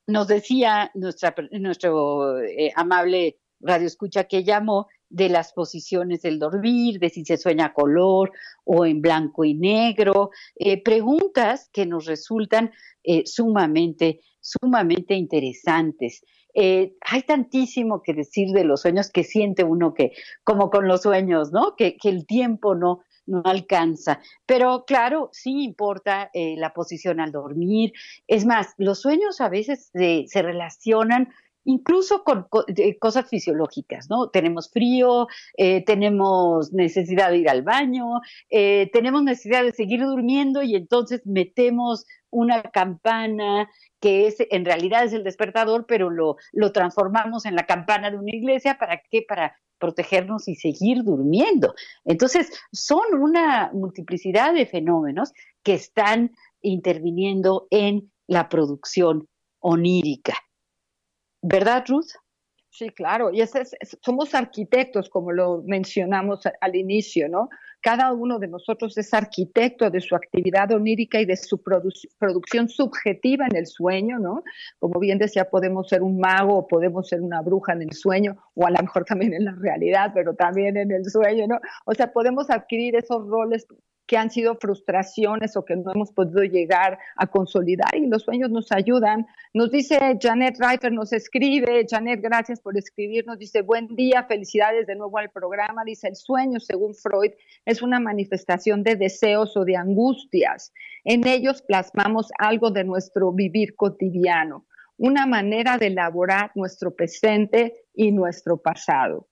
nos 0.09 0.27
decía 0.27 0.91
nuestro 0.95 2.41
eh, 2.41 2.71
amable 2.75 3.37
radio 3.61 3.87
escucha 3.87 4.23
que 4.23 4.43
llamó 4.43 4.87
de 5.09 5.29
las 5.29 5.53
posiciones 5.53 6.21
del 6.21 6.39
dormir, 6.39 6.99
de 6.99 7.09
si 7.09 7.25
se 7.25 7.37
sueña 7.37 7.73
color 7.73 8.31
o 8.63 8.85
en 8.85 9.01
blanco 9.01 9.43
y 9.43 9.53
negro, 9.53 10.31
eh, 10.55 10.81
preguntas 10.81 11.69
que 11.73 11.85
nos 11.85 12.05
resultan 12.05 12.71
eh, 13.03 13.23
sumamente, 13.25 14.21
sumamente 14.39 15.15
interesantes. 15.15 16.23
hay 16.53 17.21
tantísimo 17.27 18.01
que 18.01 18.13
decir 18.13 18.49
de 18.49 18.63
los 18.63 18.81
sueños 18.81 19.11
que 19.11 19.23
siente 19.23 19.63
uno 19.63 19.93
que, 19.93 20.11
como 20.43 20.69
con 20.69 20.87
los 20.87 21.03
sueños, 21.03 21.51
¿no? 21.51 21.75
Que, 21.75 21.95
que 21.95 22.09
el 22.09 22.25
tiempo 22.25 22.75
no, 22.75 23.01
no 23.29 23.41
alcanza. 23.45 24.19
Pero 24.45 24.83
claro, 24.85 25.29
sí 25.31 25.63
importa 25.63 26.29
eh, 26.33 26.55
la 26.57 26.73
posición 26.73 27.19
al 27.19 27.31
dormir. 27.31 27.93
Es 28.27 28.45
más, 28.45 28.73
los 28.77 29.01
sueños 29.01 29.39
a 29.41 29.49
veces 29.49 29.91
se 29.93 30.41
relacionan 30.41 31.29
incluso 31.65 32.23
con, 32.23 32.47
cosas 32.99 33.29
fisiológicas, 33.29 34.09
¿no? 34.09 34.29
Tenemos 34.29 34.71
frío, 34.71 35.27
eh, 35.57 35.83
tenemos 35.85 36.73
necesidad 36.73 37.29
de 37.29 37.37
ir 37.37 37.49
al 37.49 37.61
baño, 37.61 38.21
eh, 38.49 38.89
tenemos 38.91 39.23
necesidad 39.23 39.63
de 39.63 39.73
seguir 39.73 40.01
durmiendo 40.01 40.63
y 40.63 40.75
entonces 40.75 41.21
metemos 41.25 42.05
una 42.31 42.63
campana 42.63 43.69
que 43.99 44.27
es 44.27 44.37
en 44.39 44.65
realidad 44.65 45.03
es 45.03 45.13
el 45.13 45.23
despertador, 45.23 45.85
pero 45.87 46.09
lo, 46.09 46.37
lo 46.53 46.71
transformamos 46.71 47.45
en 47.45 47.55
la 47.55 47.65
campana 47.65 48.09
de 48.09 48.17
una 48.17 48.35
iglesia, 48.35 48.77
¿para 48.79 49.01
qué? 49.09 49.25
Para 49.27 49.55
protegernos 49.79 50.47
y 50.47 50.55
seguir 50.55 51.03
durmiendo. 51.03 51.73
Entonces, 52.05 52.51
son 52.71 53.13
una 53.13 53.71
multiplicidad 53.73 54.53
de 54.53 54.65
fenómenos 54.65 55.33
que 55.63 55.73
están 55.73 56.31
interviniendo 56.61 57.67
en 57.71 58.11
la 58.27 58.49
producción 58.49 59.27
onírica. 59.59 60.35
¿Verdad, 61.41 61.85
Ruth? 61.87 62.11
Sí, 62.69 62.89
claro, 62.89 63.31
y 63.31 63.41
somos 64.01 64.35
arquitectos, 64.35 65.09
como 65.09 65.31
lo 65.31 65.63
mencionamos 65.65 66.41
al 66.61 66.75
inicio, 66.75 67.27
¿no? 67.27 67.49
Cada 67.81 68.11
uno 68.11 68.39
de 68.39 68.47
nosotros 68.47 68.97
es 68.97 69.13
arquitecto 69.13 69.89
de 69.89 70.01
su 70.01 70.13
actividad 70.15 70.71
onírica 70.71 71.21
y 71.21 71.25
de 71.25 71.37
su 71.37 71.61
producción 71.61 72.67
subjetiva 72.67 73.45
en 73.49 73.55
el 73.55 73.67
sueño, 73.67 74.19
¿no? 74.19 74.43
Como 74.79 74.99
bien 74.99 75.17
decía, 75.17 75.49
podemos 75.49 75.87
ser 75.87 76.03
un 76.03 76.19
mago 76.19 76.57
o 76.57 76.67
podemos 76.67 77.07
ser 77.07 77.21
una 77.21 77.41
bruja 77.41 77.73
en 77.73 77.83
el 77.83 77.93
sueño, 77.93 78.35
o 78.55 78.65
a 78.65 78.71
lo 78.71 78.81
mejor 78.81 79.05
también 79.05 79.33
en 79.33 79.45
la 79.45 79.53
realidad, 79.53 80.11
pero 80.13 80.35
también 80.35 80.75
en 80.75 80.91
el 80.91 81.05
sueño, 81.05 81.47
¿no? 81.47 81.59
O 81.85 81.93
sea, 81.93 82.11
podemos 82.11 82.49
adquirir 82.49 82.95
esos 82.97 83.25
roles 83.27 83.65
que 84.09 84.17
han 84.17 84.31
sido 84.31 84.55
frustraciones 84.55 85.55
o 85.55 85.63
que 85.63 85.75
no 85.75 85.91
hemos 85.93 86.11
podido 86.11 86.41
llegar 86.41 86.97
a 87.15 87.27
consolidar 87.27 87.95
y 87.95 88.07
los 88.07 88.23
sueños 88.23 88.49
nos 88.49 88.71
ayudan. 88.71 89.27
Nos 89.53 89.69
dice 89.69 90.17
Janet 90.19 90.57
Reifer, 90.59 90.91
nos 90.91 91.13
escribe, 91.13 91.85
Janet, 91.87 92.19
gracias 92.19 92.59
por 92.59 92.75
escribirnos, 92.75 93.37
dice, 93.37 93.61
buen 93.61 93.85
día, 93.95 94.23
felicidades 94.23 94.87
de 94.87 94.95
nuevo 94.95 95.19
al 95.19 95.29
programa, 95.29 95.83
dice, 95.85 96.07
el 96.07 96.15
sueño, 96.15 96.59
según 96.59 96.95
Freud, 96.95 97.33
es 97.65 97.83
una 97.83 97.99
manifestación 97.99 98.81
de 98.81 98.95
deseos 98.95 99.55
o 99.55 99.63
de 99.63 99.75
angustias. 99.75 100.73
En 101.03 101.27
ellos 101.27 101.61
plasmamos 101.61 102.31
algo 102.39 102.71
de 102.71 102.85
nuestro 102.85 103.31
vivir 103.31 103.75
cotidiano, 103.75 104.65
una 104.97 105.27
manera 105.27 105.77
de 105.77 105.85
elaborar 105.85 106.51
nuestro 106.55 106.95
presente 106.95 107.85
y 107.93 108.11
nuestro 108.11 108.57
pasado. 108.57 109.27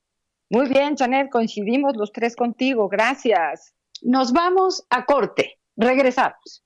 Muy 0.52 0.70
bien, 0.70 0.96
Janet, 0.96 1.32
coincidimos 1.32 1.98
los 1.98 2.12
tres 2.12 2.36
contigo, 2.36 2.88
gracias. 2.88 3.74
Nos 4.02 4.32
vamos 4.32 4.86
a 4.90 5.06
corte. 5.06 5.60
Regresamos. 5.76 6.64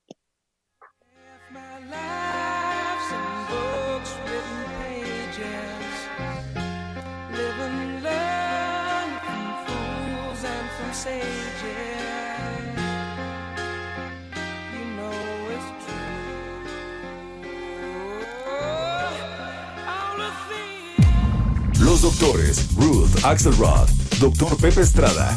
Los 21.80 22.02
doctores 22.02 22.74
Ruth 22.76 23.24
Axelrod 23.24 23.88
doctor 24.20 24.56
Pepe 24.56 24.82
Estrada 24.82 25.36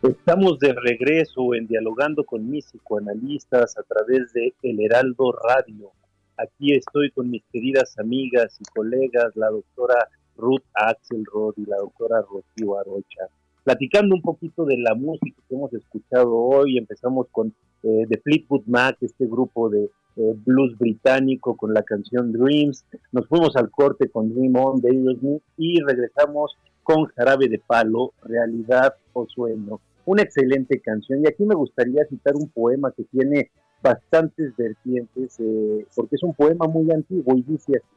Estamos 0.00 0.60
de 0.60 0.72
regreso 0.74 1.54
en 1.54 1.66
dialogando 1.66 2.24
con 2.24 2.48
mis 2.48 2.66
psicoanalistas 2.66 3.76
a 3.76 3.82
través 3.82 4.32
de 4.32 4.54
El 4.62 4.78
Heraldo 4.78 5.32
Radio. 5.32 5.90
Aquí 6.36 6.72
estoy 6.72 7.10
con 7.10 7.28
mis 7.28 7.42
queridas 7.52 7.98
amigas 7.98 8.56
y 8.60 8.64
colegas, 8.72 9.34
la 9.34 9.50
doctora 9.50 10.08
Ruth 10.36 10.62
Axelrod 10.74 11.54
y 11.56 11.66
la 11.66 11.78
doctora 11.78 12.22
Rocío 12.22 12.78
Arocha, 12.78 13.26
platicando 13.64 14.14
un 14.14 14.22
poquito 14.22 14.64
de 14.64 14.78
la 14.78 14.94
música 14.94 15.42
que 15.48 15.54
hemos 15.56 15.72
escuchado 15.72 16.32
hoy. 16.32 16.78
Empezamos 16.78 17.26
con 17.32 17.52
eh, 17.82 18.06
The 18.08 18.18
Fleetwood 18.18 18.66
Mac, 18.66 18.98
este 19.00 19.26
grupo 19.26 19.68
de 19.68 19.90
eh, 20.14 20.34
blues 20.46 20.78
británico 20.78 21.56
con 21.56 21.74
la 21.74 21.82
canción 21.82 22.30
Dreams. 22.30 22.84
Nos 23.10 23.26
fuimos 23.26 23.56
al 23.56 23.68
corte 23.72 24.08
con 24.08 24.32
Dream 24.32 24.54
On 24.54 24.80
de 24.80 24.90
ellos 24.90 25.16
y 25.56 25.80
regresamos 25.80 26.56
con 26.88 27.04
Jarabe 27.04 27.48
de 27.48 27.58
Palo, 27.58 28.14
Realidad 28.22 28.94
o 29.12 29.26
Sueño 29.26 29.78
una 30.08 30.22
excelente 30.22 30.80
canción. 30.80 31.22
Y 31.22 31.28
aquí 31.28 31.44
me 31.44 31.54
gustaría 31.54 32.02
citar 32.06 32.34
un 32.34 32.48
poema 32.48 32.90
que 32.92 33.04
tiene 33.04 33.50
bastantes 33.82 34.56
vertientes, 34.56 35.38
eh, 35.38 35.86
porque 35.94 36.16
es 36.16 36.22
un 36.22 36.32
poema 36.32 36.66
muy 36.66 36.90
antiguo 36.90 37.36
y 37.36 37.42
dice 37.42 37.72
así. 37.76 37.96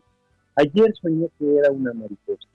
Ayer 0.57 0.93
soñé 1.01 1.29
que 1.39 1.55
era 1.55 1.71
una 1.71 1.93
mariposa. 1.93 2.49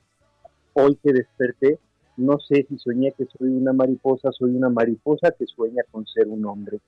Hoy 0.75 0.99
que 1.03 1.15
desperté, 1.15 1.79
no 2.19 2.39
sé 2.39 2.67
si 2.69 2.77
soñé 2.77 3.13
que 3.13 3.25
soy 3.25 3.49
una 3.49 3.73
mariposa, 3.73 4.31
soy 4.31 4.55
una 4.55 4.69
mariposa 4.69 5.31
que 5.31 5.47
sueña 5.47 5.83
con 5.91 6.07
ser 6.07 6.29
un 6.29 6.45
hombre. 6.45 6.79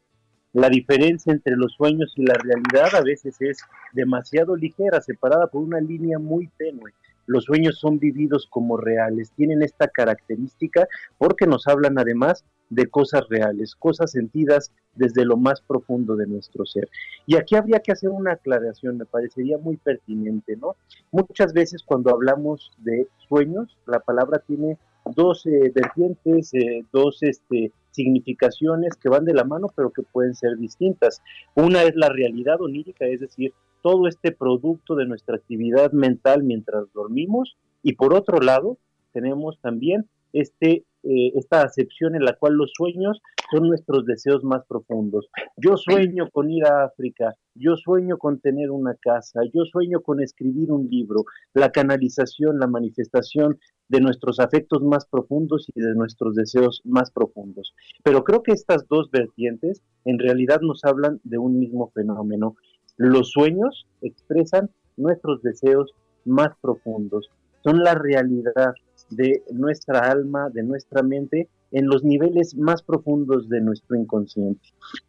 La 0.53 0.69
diferencia 0.69 1.33
entre 1.33 1.57
los 1.57 1.73
sueños 1.73 2.13
y 2.17 2.27
la 2.27 2.35
realidad 2.35 2.95
a 2.95 3.03
veces 3.03 3.35
es 3.41 3.61
demasiado 3.95 4.57
ligera, 4.57 5.01
separada 5.01 5.47
por 5.47 5.63
una 5.63 5.81
línea 5.81 6.19
muy 6.19 6.51
tenue. 6.59 6.93
Los 7.29 7.45
sueños 7.45 7.79
son 7.79 7.99
vividos 7.99 8.49
como 8.51 8.79
reales, 8.79 9.31
tienen 9.37 9.63
esta 9.63 9.87
característica 9.87 10.89
porque 11.19 11.47
nos 11.47 11.69
hablan 11.69 11.99
además 11.99 12.43
de 12.71 12.87
cosas 12.87 13.29
reales, 13.29 13.75
cosas 13.77 14.11
sentidas 14.11 14.73
desde 14.95 15.25
lo 15.25 15.37
más 15.37 15.61
profundo 15.61 16.17
de 16.17 16.27
nuestro 16.27 16.65
ser. 16.65 16.89
Y 17.27 17.37
aquí 17.37 17.55
habría 17.55 17.81
que 17.81 17.93
hacer 17.93 18.09
una 18.09 18.33
aclaración, 18.33 18.97
me 18.97 19.05
parecería 19.05 19.59
muy 19.59 19.77
pertinente, 19.77 20.57
¿no? 20.57 20.77
Muchas 21.11 21.53
veces 21.53 21.83
cuando 21.83 22.11
hablamos 22.11 22.73
de 22.79 23.07
sueños, 23.29 23.77
la 23.87 24.01
palabra 24.01 24.43
tiene 24.47 24.79
dos 25.15 25.45
eh, 25.47 25.71
vertientes, 25.75 26.53
eh, 26.55 26.85
dos 26.93 27.23
este, 27.23 27.73
significaciones 27.91 28.95
que 28.97 29.09
van 29.09 29.25
de 29.25 29.35
la 29.35 29.45
mano, 29.45 29.69
pero 29.75 29.91
que 29.91 30.03
pueden 30.03 30.35
ser 30.35 30.57
distintas. 30.57 31.23
Una 31.55 31.83
es 31.83 31.95
la 31.95 32.09
realidad 32.09 32.61
onírica, 32.61 33.07
es 33.07 33.21
decir, 33.21 33.53
todo 33.83 34.07
este 34.07 34.33
producto 34.33 34.95
de 34.95 35.07
nuestra 35.07 35.37
actividad 35.37 35.93
mental 35.93 36.43
mientras 36.43 36.93
dormimos, 36.93 37.57
y 37.83 37.95
por 37.95 38.15
otro 38.15 38.41
lado, 38.41 38.79
tenemos 39.13 39.59
también 39.61 40.07
este 40.33 40.85
eh, 41.05 41.33
esta 41.37 41.63
acepción 41.63 42.17
en 42.17 42.25
la 42.25 42.35
cual 42.35 42.55
los 42.55 42.73
sueños 42.75 43.23
son 43.51 43.69
nuestros 43.69 44.05
deseos 44.05 44.43
más 44.43 44.67
profundos. 44.67 45.29
Yo 45.57 45.77
sueño 45.77 46.29
con 46.31 46.51
ir 46.51 46.67
a 46.67 46.85
África, 46.85 47.35
yo 47.55 47.77
sueño 47.77 48.19
con 48.19 48.41
tener 48.41 48.71
una 48.73 48.95
casa, 48.95 49.41
yo 49.55 49.65
sueño 49.65 50.01
con 50.01 50.21
escribir 50.21 50.73
un 50.73 50.89
libro, 50.91 51.25
la 51.55 51.71
canalización, 51.71 52.59
la 52.59 52.67
manifestación 52.67 53.59
de 53.89 54.01
nuestros 54.01 54.41
afectos 54.41 54.83
más 54.83 55.07
profundos 55.07 55.67
y 55.75 55.81
de 55.81 55.95
nuestros 55.95 56.35
deseos 56.35 56.83
más 56.85 57.11
profundos. 57.11 57.73
Pero 58.03 58.25
creo 58.25 58.43
que 58.43 58.53
estas 58.53 58.87
dos 58.89 59.11
vertientes 59.11 59.83
en 60.05 60.19
realidad 60.19 60.61
nos 60.61 60.85
hablan 60.85 61.21
de 61.23 61.39
un 61.39 61.59
mismo 61.59 61.91
fenómeno. 61.95 62.57
Los 62.99 63.31
sueños 63.31 63.87
expresan 64.03 64.71
nuestros 64.97 65.41
deseos 65.43 65.95
más 66.25 66.51
profundos, 66.61 67.31
son 67.63 67.83
la 67.83 67.95
realidad 67.95 68.75
de 69.11 69.43
nuestra 69.53 70.11
alma, 70.11 70.51
de 70.51 70.63
nuestra 70.63 71.03
mente, 71.03 71.49
en 71.71 71.87
los 71.87 72.03
niveles 72.03 72.57
más 72.57 72.83
profundos 72.83 73.49
de 73.49 73.61
nuestro 73.61 73.97
inconsciente. 73.97 74.61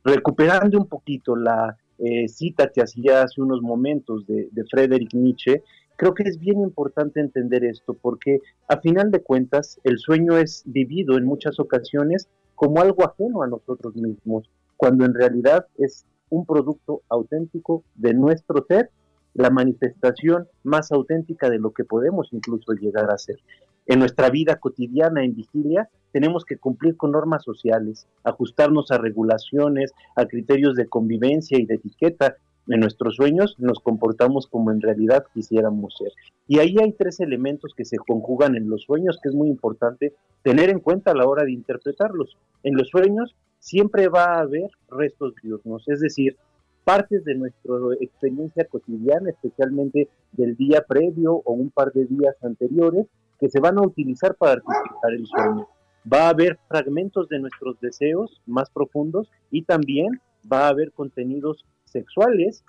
Recuperando 0.03 0.77
un 0.77 0.87
poquito 0.87 1.35
la 1.35 1.77
eh, 1.97 2.27
cita 2.27 2.69
que 2.73 2.81
hacía 2.81 3.23
hace 3.23 3.41
unos 3.41 3.61
momentos 3.61 4.25
de, 4.27 4.49
de 4.51 4.63
Friedrich 4.65 5.13
Nietzsche, 5.13 5.63
creo 5.95 6.13
que 6.13 6.23
es 6.23 6.39
bien 6.39 6.61
importante 6.61 7.19
entender 7.19 7.65
esto, 7.65 7.93
porque 7.93 8.39
a 8.67 8.79
final 8.79 9.09
de 9.11 9.21
cuentas 9.21 9.79
el 9.83 9.97
sueño 9.97 10.37
es 10.37 10.63
vivido 10.65 11.17
en 11.17 11.25
muchas 11.25 11.59
ocasiones 11.59 12.29
como 12.55 12.81
algo 12.81 13.03
ajeno 13.03 13.41
a 13.41 13.47
nosotros 13.47 13.95
mismos, 13.95 14.49
cuando 14.77 15.05
en 15.05 15.13
realidad 15.13 15.65
es 15.77 16.05
un 16.29 16.45
producto 16.45 17.01
auténtico 17.09 17.83
de 17.95 18.13
nuestro 18.13 18.65
ser, 18.67 18.89
la 19.33 19.49
manifestación 19.49 20.47
más 20.63 20.91
auténtica 20.91 21.49
de 21.49 21.59
lo 21.59 21.71
que 21.71 21.85
podemos 21.85 22.29
incluso 22.31 22.73
llegar 22.73 23.11
a 23.11 23.17
ser. 23.17 23.37
En 23.85 23.99
nuestra 23.99 24.29
vida 24.29 24.57
cotidiana, 24.57 25.23
en 25.23 25.35
vigilia, 25.35 25.89
tenemos 26.11 26.45
que 26.45 26.57
cumplir 26.57 26.95
con 26.95 27.11
normas 27.11 27.43
sociales, 27.43 28.07
ajustarnos 28.23 28.91
a 28.91 28.97
regulaciones, 28.97 29.93
a 30.15 30.25
criterios 30.25 30.75
de 30.75 30.87
convivencia 30.87 31.57
y 31.57 31.65
de 31.65 31.75
etiqueta. 31.75 32.35
En 32.67 32.81
nuestros 32.81 33.15
sueños 33.15 33.55
nos 33.57 33.79
comportamos 33.79 34.45
como 34.45 34.69
en 34.69 34.81
realidad 34.81 35.25
quisiéramos 35.33 35.95
ser. 35.97 36.11
Y 36.47 36.59
ahí 36.59 36.75
hay 36.79 36.93
tres 36.93 37.19
elementos 37.19 37.73
que 37.75 37.83
se 37.83 37.97
conjugan 37.97 38.55
en 38.55 38.69
los 38.69 38.83
sueños 38.83 39.19
que 39.21 39.29
es 39.29 39.35
muy 39.35 39.49
importante 39.49 40.13
tener 40.43 40.69
en 40.69 40.79
cuenta 40.79 41.11
a 41.11 41.15
la 41.15 41.27
hora 41.27 41.43
de 41.43 41.51
interpretarlos. 41.51 42.37
En 42.61 42.75
los 42.75 42.89
sueños 42.89 43.35
siempre 43.59 44.07
va 44.07 44.25
a 44.25 44.39
haber 44.41 44.69
restos 44.89 45.33
diurnos, 45.43 45.87
es 45.87 45.99
decir, 45.99 46.37
partes 46.83 47.23
de 47.23 47.35
nuestra 47.35 47.75
experiencia 47.99 48.65
cotidiana, 48.65 49.29
especialmente 49.29 50.09
del 50.31 50.55
día 50.55 50.83
previo 50.87 51.35
o 51.45 51.53
un 51.53 51.69
par 51.69 51.91
de 51.91 52.05
días 52.05 52.35
anteriores, 52.41 53.05
que 53.39 53.49
se 53.49 53.59
van 53.59 53.77
a 53.77 53.81
utilizar 53.81 54.35
para 54.35 54.53
articular 54.53 55.13
el 55.13 55.25
sueño. 55.27 55.67
Va 56.11 56.27
a 56.27 56.29
haber 56.29 56.57
fragmentos 56.67 57.29
de 57.29 57.39
nuestros 57.39 57.79
deseos 57.79 58.41
más 58.45 58.69
profundos 58.69 59.29
y 59.51 59.63
también 59.63 60.19
va 60.51 60.65
a 60.65 60.69
haber 60.69 60.91
contenidos 60.91 61.63
sexuales 61.85 62.63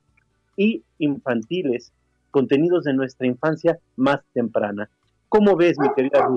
y 0.57 0.83
infantiles, 0.99 1.93
contenidos 2.31 2.85
de 2.85 2.93
nuestra 2.93 3.27
infancia 3.27 3.79
más 3.97 4.21
temprana. 4.33 4.91
¿Cómo 5.29 5.57
ves, 5.57 5.79
mi 5.79 5.89
querida? 5.95 6.29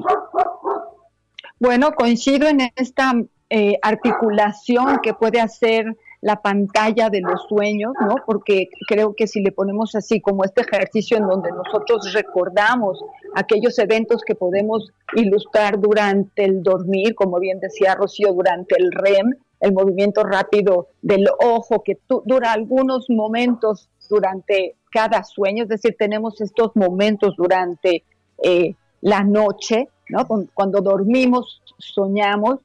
Bueno, 1.60 1.92
coincido 1.94 2.48
en 2.48 2.62
esta 2.76 3.14
eh, 3.56 3.78
articulación 3.84 4.98
que 5.04 5.14
puede 5.14 5.40
hacer 5.40 5.96
la 6.22 6.42
pantalla 6.42 7.12
de 7.12 7.22
los 7.22 7.46
sueños, 7.48 7.94
¿no? 8.02 8.16
Porque 8.26 8.68
creo 8.88 9.14
que 9.14 9.28
si 9.28 9.42
le 9.42 9.52
ponemos 9.52 9.94
así 9.94 10.20
como 10.22 10.44
este 10.44 10.62
ejercicio 10.62 11.18
en 11.18 11.28
donde 11.28 11.52
nosotros 11.52 12.12
recordamos 12.14 13.06
aquellos 13.36 13.78
eventos 13.78 14.24
que 14.26 14.34
podemos 14.34 14.92
ilustrar 15.16 15.80
durante 15.80 16.46
el 16.46 16.64
dormir, 16.64 17.14
como 17.14 17.40
bien 17.40 17.60
decía 17.60 17.94
Rocío, 17.94 18.34
durante 18.34 18.76
el 18.80 18.92
REM, 18.92 19.36
el 19.60 19.72
movimiento 19.72 20.24
rápido 20.24 20.88
del 21.04 21.28
ojo 21.40 21.84
que 21.84 22.00
dura 22.26 22.54
algunos 22.54 23.08
momentos 23.08 23.88
durante 24.10 24.78
cada 24.92 25.24
sueño, 25.24 25.66
es 25.66 25.70
decir, 25.70 25.96
tenemos 26.00 26.42
estos 26.42 26.76
momentos 26.76 27.36
durante 27.38 28.04
eh, 28.42 28.74
la 29.02 29.24
noche, 29.24 29.90
¿no? 30.10 30.26
Cuando 30.56 30.82
dormimos, 30.82 31.62
soñamos, 31.78 32.60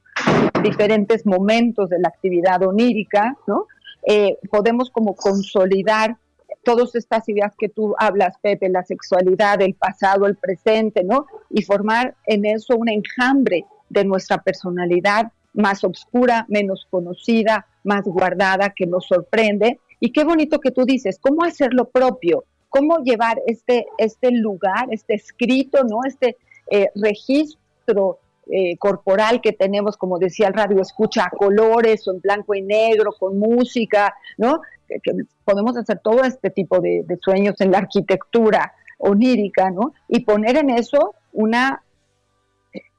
diferentes 0.63 1.25
momentos 1.25 1.89
de 1.89 1.99
la 1.99 2.09
actividad 2.09 2.63
onírica, 2.63 3.35
¿no? 3.47 3.67
Eh, 4.03 4.37
podemos 4.49 4.89
como 4.89 5.15
consolidar 5.15 6.17
todas 6.63 6.95
estas 6.95 7.27
ideas 7.29 7.53
que 7.57 7.69
tú 7.69 7.95
hablas, 7.97 8.37
Pepe, 8.41 8.69
la 8.69 8.83
sexualidad, 8.83 9.61
el 9.61 9.75
pasado, 9.75 10.25
el 10.25 10.35
presente, 10.35 11.03
¿no? 11.03 11.25
Y 11.49 11.63
formar 11.63 12.15
en 12.25 12.45
eso 12.45 12.75
un 12.75 12.89
enjambre 12.89 13.65
de 13.89 14.05
nuestra 14.05 14.37
personalidad 14.39 15.31
más 15.53 15.83
oscura, 15.83 16.45
menos 16.47 16.87
conocida, 16.89 17.65
más 17.83 18.03
guardada, 18.03 18.71
que 18.75 18.85
nos 18.85 19.07
sorprende. 19.07 19.79
Y 19.99 20.11
qué 20.11 20.23
bonito 20.23 20.59
que 20.59 20.71
tú 20.71 20.85
dices, 20.85 21.19
¿cómo 21.19 21.43
hacer 21.43 21.73
lo 21.73 21.89
propio? 21.89 22.45
¿Cómo 22.69 22.99
llevar 22.99 23.41
este, 23.47 23.87
este 23.97 24.31
lugar, 24.31 24.87
este 24.91 25.15
escrito, 25.15 25.83
¿no? 25.83 26.01
Este 26.05 26.37
eh, 26.69 26.89
registro 26.95 28.19
eh, 28.51 28.77
corporal 28.77 29.41
que 29.41 29.53
tenemos, 29.53 29.95
como 29.95 30.17
decía 30.17 30.47
el 30.47 30.55
radio, 30.55 30.81
escucha 30.81 31.25
a 31.25 31.29
colores 31.29 32.07
o 32.07 32.13
en 32.13 32.19
blanco 32.19 32.55
y 32.55 32.63
negro, 32.63 33.13
con 33.19 33.37
música, 33.37 34.15
¿no? 34.37 34.61
Que, 34.87 34.99
podemos 35.43 35.77
hacer 35.77 35.99
todo 36.03 36.23
este 36.23 36.49
tipo 36.49 36.79
de, 36.79 37.05
sueños 37.21 37.61
en 37.61 37.71
la 37.71 37.77
arquitectura 37.77 38.73
onírica, 38.97 39.69
¿no? 39.69 39.93
Y 40.07 40.21
poner 40.21 40.57
en 40.57 40.71
eso 40.71 41.13
un 41.31 41.53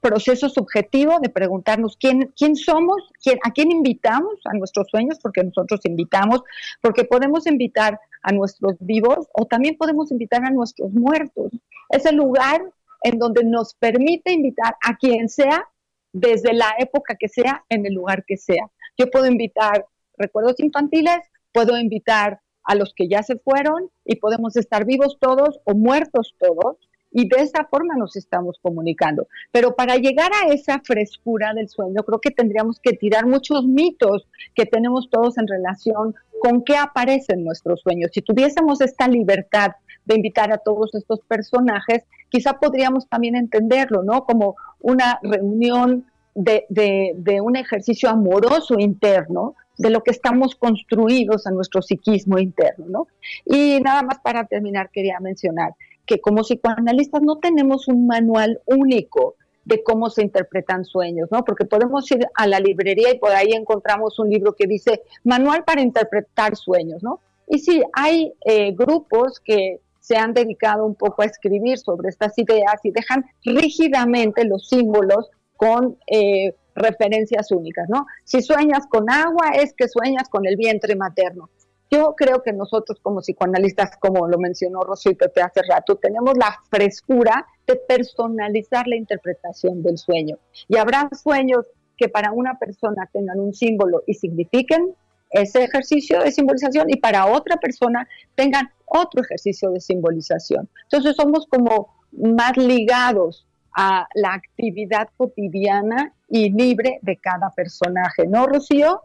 proceso 0.01 0.49
subjetivo 0.49 1.19
de 1.21 1.31
preguntarnos 1.31 1.97
quién, 1.99 2.33
quién 2.37 2.55
somos, 2.55 3.11
quién, 3.21 3.39
a 3.45 3.51
quién 3.51 3.73
invitamos 3.73 4.35
a 4.45 4.57
nuestros 4.57 4.87
sueños, 4.89 5.19
porque 5.21 5.43
nosotros 5.43 5.81
invitamos, 5.85 6.43
porque 6.81 7.03
podemos 7.03 7.49
invitar 7.49 7.99
a 8.23 8.31
nuestros 8.33 8.77
vivos 8.79 9.27
o 9.33 9.47
también 9.47 9.77
podemos 9.77 10.13
invitar 10.13 10.45
a 10.45 10.51
nuestros 10.51 10.93
muertos. 10.93 11.51
Es 11.89 12.07
el 12.07 12.15
lugar 12.15 12.63
en 13.03 13.19
donde 13.19 13.45
nos 13.45 13.75
permite 13.75 14.33
invitar 14.33 14.77
a 14.83 14.97
quien 14.97 15.29
sea, 15.29 15.65
desde 16.13 16.53
la 16.53 16.75
época 16.79 17.17
que 17.19 17.29
sea, 17.29 17.65
en 17.69 17.87
el 17.87 17.95
lugar 17.95 18.25
que 18.27 18.37
sea. 18.37 18.71
Yo 18.99 19.11
puedo 19.11 19.27
invitar 19.27 19.87
recuerdos 20.19 20.59
infantiles, 20.59 21.21
puedo 21.53 21.79
invitar 21.79 22.41
a 22.65 22.75
los 22.75 22.93
que 22.95 23.09
ya 23.09 23.23
se 23.23 23.37
fueron 23.39 23.91
y 24.05 24.17
podemos 24.17 24.57
estar 24.57 24.85
vivos 24.85 25.19
todos 25.21 25.61
o 25.65 25.75
muertos 25.75 26.35
todos 26.39 26.77
y 27.11 27.29
de 27.29 27.43
esa 27.43 27.65
forma 27.65 27.95
nos 27.97 28.17
estamos 28.17 28.59
comunicando. 28.63 29.27
Pero 29.51 29.75
para 29.75 29.97
llegar 29.97 30.31
a 30.33 30.53
esa 30.53 30.81
frescura 30.85 31.53
del 31.55 31.69
sueño, 31.69 32.03
creo 32.05 32.21
que 32.21 32.31
tendríamos 32.31 32.79
que 32.81 32.93
tirar 32.93 33.27
muchos 33.27 33.65
mitos 33.65 34.29
que 34.55 34.67
tenemos 34.67 35.11
todos 35.11 35.39
en 35.39 35.49
relación 35.49 36.15
con 36.41 36.65
qué 36.65 36.77
aparece 36.77 37.35
en 37.35 37.45
nuestros 37.45 37.81
sueños. 37.83 38.11
Si 38.13 38.23
tuviésemos 38.23 38.81
esta 38.81 39.07
libertad 39.07 39.73
de 40.05 40.17
invitar 40.17 40.53
a 40.53 40.59
todos 40.59 40.95
estos 40.95 41.21
personajes, 41.21 42.05
quizá 42.31 42.55
podríamos 42.55 43.09
también 43.09 43.37
entenderlo, 43.37 44.03
¿no? 44.03 44.25
Como 44.25 44.57
una 44.81 45.21
reunión 45.23 46.07
de, 46.35 46.65
de, 46.69 47.41
un 47.41 47.57
ejercicio 47.57 48.09
amoroso 48.09 48.77
interno, 48.79 49.55
de 49.77 49.91
lo 49.91 50.03
que 50.03 50.11
estamos 50.11 50.55
construidos 50.55 51.47
a 51.47 51.51
nuestro 51.51 51.83
psiquismo 51.83 52.39
interno, 52.39 52.87
¿no? 52.89 53.09
Y 53.45 53.81
nada 53.81 54.03
más 54.03 54.19
para 54.21 54.47
terminar, 54.47 54.91
quería 54.91 55.21
mencionar 55.21 55.75
que 56.07 56.21
como 56.21 56.43
psicoanalistas 56.43 57.23
no 57.23 57.39
tenemos 57.39 57.87
un 57.87 58.07
manual 58.07 58.61
único 58.67 59.37
de 59.71 59.83
cómo 59.83 60.11
se 60.11 60.23
interpretan 60.23 60.85
sueños, 60.85 61.29
¿no? 61.31 61.45
Porque 61.45 61.65
podemos 61.65 62.11
ir 62.11 62.27
a 62.35 62.47
la 62.47 62.59
librería 62.59 63.11
y 63.15 63.19
por 63.19 63.31
ahí 63.31 63.53
encontramos 63.53 64.19
un 64.19 64.29
libro 64.29 64.55
que 64.55 64.67
dice 64.67 65.03
Manual 65.25 65.65
para 65.65 65.81
interpretar 65.81 66.57
sueños, 66.57 67.03
¿no? 67.03 67.21
Y 67.47 67.61
sí, 67.61 67.83
hay 67.93 68.33
eh, 68.45 68.73
grupos 68.73 69.41
que 69.41 69.81
se 70.01 70.17
han 70.17 70.35
dedicado 70.35 70.85
un 70.85 70.95
poco 70.95 71.23
a 71.23 71.27
escribir 71.27 71.79
sobre 71.79 72.09
estas 72.09 72.37
ideas 72.37 72.81
y 72.83 72.91
dejan 72.91 73.25
rígidamente 73.45 74.45
los 74.45 74.69
símbolos 74.69 75.31
con 75.57 75.97
eh, 76.07 76.55
referencias 76.75 77.53
únicas, 77.53 77.89
¿no? 77.89 78.07
Si 78.25 78.43
sueñas 78.43 78.87
con 78.89 79.09
agua 79.09 79.51
es 79.55 79.73
que 79.73 79.89
sueñas 79.89 80.29
con 80.29 80.47
el 80.47 80.57
vientre 80.57 80.97
materno. 80.97 81.49
Yo 81.91 82.15
creo 82.17 82.43
que 82.43 82.53
nosotros 82.53 82.99
como 83.03 83.21
psicoanalistas, 83.21 83.97
como 83.97 84.29
lo 84.29 84.39
mencionó 84.39 84.81
Rocío 84.81 85.13
y 85.13 85.17
Pepe 85.17 85.43
hace 85.43 85.61
rato, 85.69 85.97
tenemos 85.97 86.35
la 86.39 86.57
frescura 86.71 87.47
de 87.67 87.77
personalizar 87.77 88.87
la 88.87 88.97
interpretación 88.97 89.83
del 89.83 89.99
sueño. 89.99 90.39
Y 90.69 90.77
habrá 90.77 91.09
sueños 91.21 91.67
que 91.97 92.09
para 92.09 92.33
una 92.33 92.59
persona 92.59 93.09
tengan 93.13 93.41
un 93.41 93.53
símbolo 93.53 94.03
y 94.07 94.15
signifiquen 94.15 94.95
ese 95.31 95.65
ejercicio 95.65 96.21
de 96.21 96.33
simbolización 96.33 96.91
y 96.91 96.97
para 96.97 97.27
otra 97.27 97.57
persona 97.57 98.09
tengan 98.35 98.71
otro 98.87 99.23
ejercicio 99.23 99.71
de 99.71 99.81
simbolización. 99.81 100.69
Entonces 100.85 101.17
somos 101.17 101.47
como 101.47 101.89
más 102.13 102.57
ligados 102.57 103.47
a 103.77 104.07
la 104.15 104.35
actividad 104.35 105.09
cotidiana 105.17 106.13
y 106.29 106.51
libre 106.51 106.99
de 107.03 107.17
cada 107.17 107.51
personaje, 107.51 108.27
¿no, 108.27 108.47
Rocío? 108.47 109.03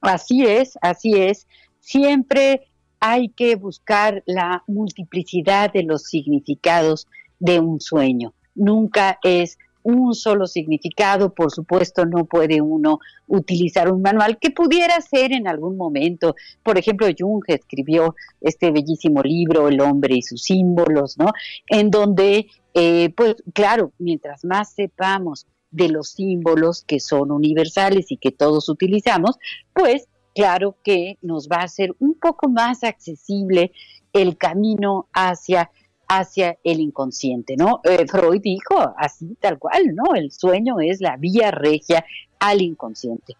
Así 0.00 0.44
es, 0.44 0.78
así 0.80 1.14
es. 1.14 1.46
Siempre 1.80 2.68
hay 3.00 3.30
que 3.30 3.56
buscar 3.56 4.22
la 4.26 4.62
multiplicidad 4.66 5.72
de 5.72 5.82
los 5.82 6.04
significados 6.04 7.06
de 7.38 7.60
un 7.60 7.80
sueño. 7.80 8.34
Nunca 8.54 9.18
es 9.22 9.58
un 9.82 10.14
solo 10.14 10.46
significado, 10.46 11.32
por 11.34 11.50
supuesto 11.50 12.04
no 12.04 12.26
puede 12.26 12.60
uno 12.60 12.98
utilizar 13.26 13.90
un 13.90 14.02
manual 14.02 14.38
que 14.38 14.50
pudiera 14.50 15.00
ser 15.00 15.32
en 15.32 15.48
algún 15.48 15.76
momento. 15.76 16.34
Por 16.62 16.78
ejemplo, 16.78 17.06
Jung 17.18 17.42
escribió 17.46 18.14
este 18.40 18.70
bellísimo 18.70 19.22
libro, 19.22 19.68
El 19.68 19.80
hombre 19.80 20.16
y 20.16 20.22
sus 20.22 20.42
símbolos, 20.42 21.16
¿no? 21.18 21.32
En 21.66 21.90
donde, 21.90 22.48
eh, 22.74 23.10
pues 23.16 23.36
claro, 23.54 23.92
mientras 23.98 24.44
más 24.44 24.72
sepamos 24.72 25.46
de 25.70 25.88
los 25.88 26.10
símbolos 26.10 26.82
que 26.82 27.00
son 27.00 27.30
universales 27.30 28.10
y 28.10 28.16
que 28.16 28.30
todos 28.30 28.68
utilizamos, 28.68 29.38
pues 29.72 30.08
claro 30.34 30.76
que 30.82 31.18
nos 31.22 31.48
va 31.48 31.58
a 31.58 31.68
ser 31.68 31.94
un 31.98 32.14
poco 32.14 32.48
más 32.48 32.84
accesible 32.84 33.72
el 34.12 34.36
camino 34.36 35.08
hacia 35.12 35.70
hacia 36.12 36.58
el 36.64 36.80
inconsciente, 36.80 37.54
¿no? 37.56 37.80
Eh, 37.84 38.04
Freud 38.08 38.40
dijo 38.42 38.74
así 38.98 39.36
tal 39.40 39.60
cual, 39.60 39.94
¿no? 39.94 40.16
El 40.16 40.32
sueño 40.32 40.80
es 40.80 41.00
la 41.00 41.16
vía 41.16 41.52
regia 41.52 42.04
al 42.40 42.62
inconsciente. 42.62 43.36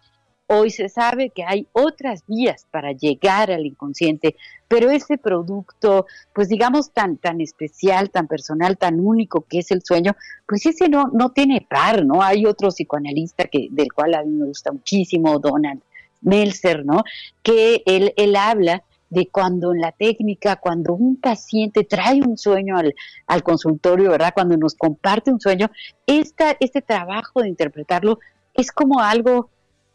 Hoy 0.53 0.70
se 0.70 0.88
sabe 0.88 1.30
que 1.30 1.44
hay 1.44 1.68
otras 1.72 2.24
vías 2.26 2.66
para 2.72 2.90
llegar 2.90 3.53
al 3.53 3.66
inconsciente, 3.66 4.34
pero 4.66 4.90
ese 4.90 5.16
producto, 5.16 6.07
pues 6.34 6.48
digamos 6.48 6.90
tan 6.90 7.18
tan 7.18 7.40
especial, 7.40 8.11
tan 8.11 8.26
personal, 8.26 8.76
tan 8.76 8.98
único 8.98 9.42
que 9.42 9.61
es 9.61 9.70
el 9.70 9.84
sueño, 9.84 10.16
pues 10.48 10.66
ese 10.66 10.88
no 10.88 11.09
no 11.12 11.30
tiene 11.30 11.64
par, 11.70 12.05
¿no? 12.05 12.20
Hay 12.20 12.46
otro 12.46 12.70
psicoanalista 12.70 13.44
que 13.44 13.68
del 13.70 13.92
cual 13.92 14.14
a 14.14 14.24
mí 14.24 14.32
me 14.32 14.46
gusta 14.46 14.72
muchísimo, 14.72 15.38
Donald 15.38 15.82
Melzer, 16.20 16.84
¿no? 16.84 17.05
Que 17.44 17.84
él, 17.86 18.12
él 18.16 18.34
habla 18.34 18.82
de 19.09 19.28
cuando 19.28 19.72
en 19.72 19.80
la 19.80 19.92
técnica, 19.92 20.57
cuando 20.57 20.94
un 20.94 21.14
paciente 21.14 21.84
trae 21.84 22.22
un 22.22 22.36
sueño 22.36 22.76
al, 22.76 22.92
al 23.28 23.44
consultorio, 23.44 24.11
¿verdad? 24.11 24.32
Cuando 24.34 24.57
nos 24.57 24.74
comparte 24.74 25.30
un 25.30 25.40
sueño, 25.40 25.70
esta, 26.09 26.57
este 26.59 26.82
trabajo 26.82 27.40
de 27.40 27.48
interpretarlo 27.48 28.18
es 28.55 28.72
como 28.72 28.98
algo, 28.98 29.48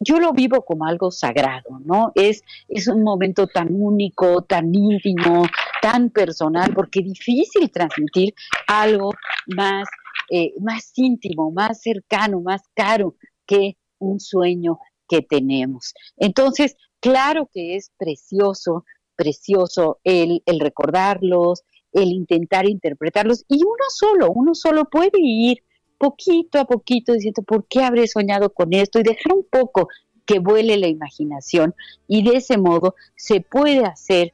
yo 0.06 0.20
lo 0.20 0.32
vivo 0.32 0.64
como 0.64 0.86
algo 0.86 1.12
sagrado, 1.12 1.80
¿no? 1.84 2.12
Es, 2.16 2.44
es 2.68 2.88
un 2.88 3.04
momento 3.04 3.48
tan 3.48 3.70
único, 3.72 4.44
tan 4.44 4.74
íntimo, 4.74 5.46
tan 5.82 6.10
personal, 6.10 6.74
porque 6.74 7.00
es 7.00 7.06
difícil 7.06 7.72
transmitir 7.72 8.34
algo 8.68 9.12
más, 9.48 9.88
eh, 10.30 10.54
más 10.62 10.92
íntimo, 10.96 11.52
más 11.52 11.82
cercano, 11.82 12.42
más 12.42 12.62
caro 12.74 13.16
que 13.46 13.78
un 14.00 14.20
sueño 14.20 14.80
que 15.08 15.22
tenemos. 15.22 15.94
Entonces, 16.18 16.76
claro 17.00 17.50
que 17.52 17.76
es 17.76 17.92
precioso 17.98 18.86
precioso 19.16 20.00
el, 20.04 20.44
el 20.46 20.60
recordarlos, 20.60 21.64
el 21.92 22.10
intentar 22.12 22.68
interpretarlos, 22.68 23.46
y 23.48 23.64
uno 23.64 23.86
solo, 23.90 24.32
uno 24.32 24.54
solo 24.54 24.86
puede 24.86 25.20
ir 25.20 25.64
poquito 25.98 26.60
a 26.60 26.66
poquito 26.66 27.14
diciendo, 27.14 27.44
¿por 27.44 27.66
qué 27.68 27.84
habré 27.84 28.08
soñado 28.08 28.52
con 28.52 28.74
esto? 28.74 29.00
Y 29.00 29.04
dejar 29.04 29.34
un 29.34 29.46
poco 29.50 29.88
que 30.26 30.40
vuele 30.40 30.78
la 30.78 30.88
imaginación 30.88 31.76
y 32.08 32.24
de 32.24 32.38
ese 32.38 32.58
modo 32.58 32.96
se 33.16 33.42
puede 33.42 33.86
hacer 33.86 34.34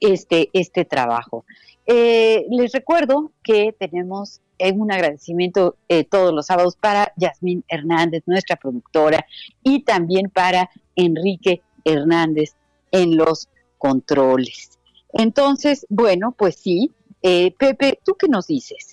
este, 0.00 0.50
este 0.52 0.84
trabajo. 0.84 1.44
Eh, 1.86 2.46
les 2.50 2.72
recuerdo 2.72 3.32
que 3.42 3.74
tenemos 3.78 4.40
un 4.70 4.92
agradecimiento 4.92 5.76
eh, 5.88 6.04
todos 6.04 6.32
los 6.32 6.46
sábados 6.46 6.76
para 6.76 7.12
Yasmín 7.16 7.64
Hernández, 7.66 8.22
nuestra 8.26 8.54
productora, 8.54 9.26
y 9.64 9.82
también 9.82 10.30
para 10.30 10.70
Enrique 10.94 11.62
Hernández 11.84 12.54
en 12.92 13.16
los 13.16 13.48
controles. 13.78 14.78
Entonces, 15.12 15.86
bueno, 15.88 16.32
pues 16.38 16.56
sí. 16.56 16.92
Eh, 17.22 17.54
Pepe, 17.58 17.98
¿tú 18.04 18.14
qué 18.14 18.28
nos 18.28 18.46
dices? 18.46 18.92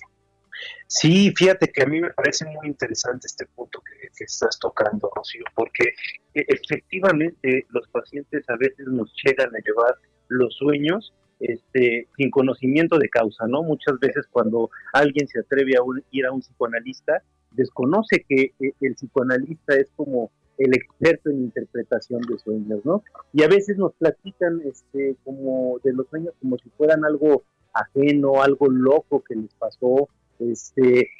Sí, 0.86 1.32
fíjate 1.36 1.68
que 1.68 1.82
a 1.82 1.86
mí 1.86 2.00
me 2.00 2.10
parece 2.10 2.44
muy 2.46 2.66
interesante 2.66 3.26
este 3.26 3.46
punto 3.46 3.80
que, 3.80 4.24
estás 4.24 4.58
tocando, 4.58 5.10
Rocío, 5.14 5.44
porque 5.54 5.94
eh, 6.34 6.44
efectivamente 6.48 7.66
los 7.70 7.88
pacientes 7.88 8.44
a 8.48 8.56
veces 8.56 8.86
nos 8.86 9.12
llegan 9.24 9.54
a 9.54 9.58
llevar 9.58 9.94
los 10.28 10.54
sueños 10.56 11.14
este, 11.40 12.06
sin 12.16 12.30
conocimiento 12.30 12.98
de 12.98 13.08
causa, 13.08 13.46
¿no? 13.46 13.62
Muchas 13.62 13.98
veces 13.98 14.26
cuando 14.30 14.70
alguien 14.92 15.26
se 15.26 15.40
atreve 15.40 15.72
a 15.72 15.82
ir 16.10 16.26
a 16.26 16.32
un 16.32 16.40
psicoanalista, 16.40 17.22
desconoce 17.52 18.24
que 18.28 18.52
eh, 18.60 18.72
el 18.80 18.94
psicoanalista 18.94 19.74
es 19.76 19.90
como 19.96 20.30
el 20.58 20.74
experto 20.74 21.30
en 21.30 21.44
interpretación 21.44 22.20
de 22.22 22.38
sueños, 22.38 22.84
¿no? 22.84 23.02
Y 23.32 23.42
a 23.42 23.48
veces 23.48 23.78
nos 23.78 23.94
platican 23.94 24.60
este, 24.66 25.16
como 25.24 25.78
de 25.82 25.94
los 25.94 26.06
sueños 26.08 26.34
como 26.40 26.58
si 26.58 26.68
fueran 26.76 27.04
algo 27.04 27.44
ajeno, 27.72 28.42
algo 28.42 28.68
loco 28.68 29.22
que 29.26 29.36
les 29.36 29.54
pasó, 29.54 30.08
este, 30.40 31.10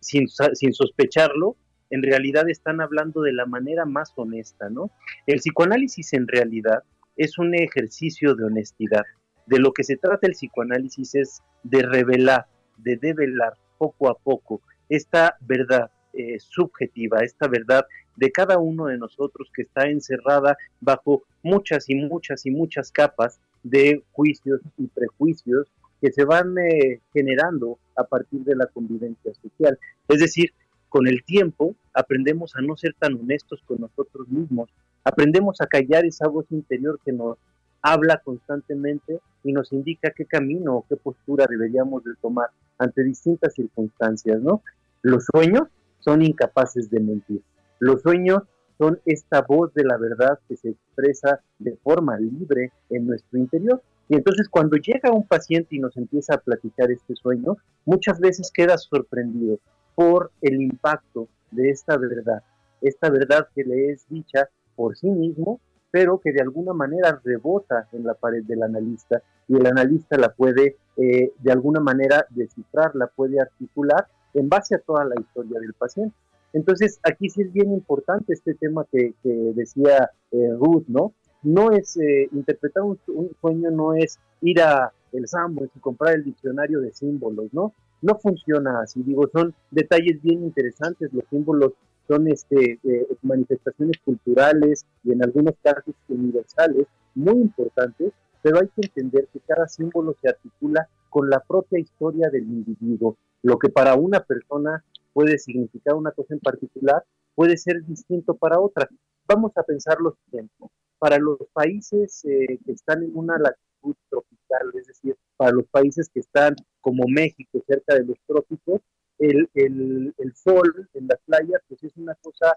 sin 0.00 0.72
sospecharlo, 0.72 1.56
en 1.90 2.02
realidad 2.02 2.48
están 2.48 2.80
hablando 2.80 3.22
de 3.22 3.32
la 3.32 3.46
manera 3.46 3.84
más 3.84 4.12
honesta, 4.16 4.68
¿no? 4.68 4.90
El 5.26 5.38
psicoanálisis 5.38 6.12
en 6.12 6.28
realidad 6.28 6.82
es 7.16 7.38
un 7.38 7.54
ejercicio 7.54 8.34
de 8.34 8.44
honestidad. 8.44 9.04
De 9.46 9.58
lo 9.58 9.72
que 9.72 9.84
se 9.84 9.96
trata 9.96 10.26
el 10.26 10.34
psicoanálisis 10.34 11.14
es 11.14 11.42
de 11.62 11.82
revelar, 11.82 12.46
de 12.76 12.96
develar 12.96 13.54
poco 13.78 14.10
a 14.10 14.14
poco 14.14 14.60
esta 14.88 15.36
verdad 15.40 15.90
eh, 16.12 16.38
subjetiva, 16.38 17.20
esta 17.20 17.48
verdad 17.48 17.84
de 18.16 18.30
cada 18.30 18.58
uno 18.58 18.86
de 18.86 18.98
nosotros 18.98 19.50
que 19.54 19.62
está 19.62 19.88
encerrada 19.88 20.56
bajo 20.80 21.22
muchas 21.42 21.88
y 21.88 21.94
muchas 21.94 22.44
y 22.46 22.50
muchas 22.50 22.90
capas 22.90 23.40
de 23.62 24.02
juicios 24.12 24.60
y 24.76 24.88
prejuicios 24.88 25.70
que 26.00 26.12
se 26.12 26.24
van 26.24 26.56
eh, 26.58 27.00
generando 27.12 27.78
a 27.96 28.04
partir 28.04 28.40
de 28.40 28.56
la 28.56 28.66
convivencia 28.66 29.32
social. 29.34 29.78
Es 30.08 30.20
decir, 30.20 30.52
con 30.88 31.06
el 31.06 31.22
tiempo 31.24 31.74
aprendemos 31.92 32.54
a 32.56 32.62
no 32.62 32.76
ser 32.76 32.94
tan 32.98 33.14
honestos 33.14 33.62
con 33.66 33.80
nosotros 33.80 34.28
mismos, 34.28 34.70
aprendemos 35.04 35.60
a 35.60 35.66
callar 35.66 36.04
esa 36.04 36.28
voz 36.28 36.46
interior 36.50 36.98
que 37.04 37.12
nos 37.12 37.38
habla 37.82 38.20
constantemente 38.24 39.20
y 39.44 39.52
nos 39.52 39.72
indica 39.72 40.10
qué 40.10 40.24
camino 40.24 40.76
o 40.76 40.86
qué 40.88 40.96
postura 40.96 41.46
deberíamos 41.48 42.04
de 42.04 42.12
tomar 42.20 42.48
ante 42.78 43.02
distintas 43.02 43.54
circunstancias, 43.54 44.40
¿no? 44.40 44.62
Los 45.02 45.26
sueños 45.32 45.68
son 46.00 46.22
incapaces 46.22 46.90
de 46.90 47.00
mentir. 47.00 47.42
Los 47.78 48.02
sueños 48.02 48.42
son 48.78 49.00
esta 49.04 49.42
voz 49.42 49.72
de 49.74 49.84
la 49.84 49.96
verdad 49.96 50.38
que 50.48 50.56
se 50.56 50.70
expresa 50.70 51.40
de 51.58 51.76
forma 51.76 52.18
libre 52.18 52.72
en 52.90 53.06
nuestro 53.06 53.38
interior. 53.38 53.82
Y 54.08 54.16
entonces 54.16 54.48
cuando 54.48 54.76
llega 54.76 55.12
un 55.12 55.26
paciente 55.26 55.76
y 55.76 55.78
nos 55.78 55.96
empieza 55.96 56.34
a 56.34 56.38
platicar 56.38 56.90
este 56.90 57.14
sueño, 57.14 57.56
muchas 57.84 58.18
veces 58.20 58.50
queda 58.52 58.78
sorprendido 58.78 59.58
por 59.94 60.30
el 60.40 60.62
impacto 60.62 61.28
de 61.50 61.70
esta 61.70 61.96
verdad, 61.96 62.42
esta 62.80 63.10
verdad 63.10 63.48
que 63.54 63.64
le 63.64 63.90
es 63.90 64.06
dicha 64.08 64.48
por 64.76 64.96
sí 64.96 65.10
mismo, 65.10 65.60
pero 65.90 66.18
que 66.18 66.32
de 66.32 66.40
alguna 66.40 66.72
manera 66.72 67.20
rebota 67.24 67.88
en 67.92 68.04
la 68.04 68.14
pared 68.14 68.44
del 68.44 68.62
analista 68.62 69.22
y 69.48 69.56
el 69.56 69.66
analista 69.66 70.16
la 70.16 70.32
puede 70.32 70.76
eh, 70.96 71.32
de 71.38 71.52
alguna 71.52 71.80
manera 71.80 72.26
descifrar, 72.30 72.94
la 72.94 73.06
puede 73.06 73.40
articular 73.40 74.06
en 74.34 74.48
base 74.48 74.74
a 74.74 74.78
toda 74.78 75.04
la 75.04 75.18
historia 75.18 75.58
del 75.60 75.72
paciente. 75.72 76.14
Entonces, 76.52 76.98
aquí 77.02 77.28
sí 77.28 77.42
es 77.42 77.52
bien 77.52 77.72
importante 77.72 78.32
este 78.32 78.54
tema 78.54 78.86
que, 78.90 79.14
decía 79.54 80.10
eh, 80.30 80.50
Ruth, 80.58 80.84
¿no? 80.88 81.12
No 81.42 81.70
es, 81.70 81.96
eh, 81.96 82.28
interpretar 82.32 82.82
un, 82.82 82.98
sueño 83.40 83.70
no 83.70 83.94
es 83.94 84.18
ir 84.40 84.60
a 84.60 84.92
el 85.12 85.26
Sambors 85.26 85.70
y 85.74 85.80
comprar 85.80 86.14
el 86.14 86.24
diccionario 86.24 86.80
de 86.80 86.92
símbolos, 86.92 87.52
¿no? 87.52 87.72
No 88.02 88.18
funciona 88.18 88.80
así, 88.80 89.02
digo, 89.02 89.28
son 89.32 89.54
detalles 89.70 90.20
bien 90.22 90.44
interesantes, 90.44 91.12
los 91.12 91.24
símbolos 91.30 91.72
son 92.06 92.28
este, 92.28 92.78
eh, 92.84 93.06
manifestaciones 93.22 93.98
culturales 94.04 94.84
y 95.04 95.12
en 95.12 95.22
algunos 95.22 95.54
casos 95.62 95.94
universales, 96.08 96.86
muy 97.14 97.40
importantes, 97.40 98.12
pero 98.42 98.60
hay 98.60 98.68
que 98.68 98.86
entender 98.86 99.28
que 99.32 99.40
cada 99.40 99.66
símbolo 99.68 100.14
se 100.20 100.28
articula 100.28 100.88
con 101.10 101.28
la 101.28 101.40
propia 101.40 101.78
historia 101.78 102.28
del 102.30 102.44
individuo. 102.44 103.16
Lo 103.42 103.58
que 103.58 103.68
para 103.68 103.94
una 103.94 104.20
persona 104.20 104.84
puede 105.12 105.38
significar 105.38 105.94
una 105.94 106.12
cosa 106.12 106.34
en 106.34 106.40
particular, 106.40 107.04
puede 107.34 107.56
ser 107.56 107.84
distinto 107.84 108.34
para 108.34 108.60
otra. 108.60 108.88
Vamos 109.26 109.52
a 109.56 109.62
pensar 109.62 109.98
lo 110.00 110.16
siguiente. 110.24 110.54
Para 110.98 111.18
los 111.18 111.38
países 111.52 112.24
eh, 112.24 112.58
que 112.64 112.72
están 112.72 113.02
en 113.02 113.16
una 113.16 113.38
latitud 113.38 113.94
tropical, 114.10 114.72
es 114.74 114.86
decir, 114.86 115.16
para 115.36 115.52
los 115.52 115.66
países 115.66 116.08
que 116.08 116.20
están 116.20 116.56
como 116.80 117.04
México, 117.06 117.62
cerca 117.66 117.94
de 117.94 118.04
los 118.04 118.18
trópicos, 118.26 118.80
el, 119.18 119.48
el, 119.54 120.14
el, 120.16 120.34
sol 120.36 120.88
en 120.94 121.08
las 121.08 121.18
playas 121.26 121.60
pues 121.68 121.82
es 121.82 121.96
una 121.96 122.14
cosa 122.22 122.56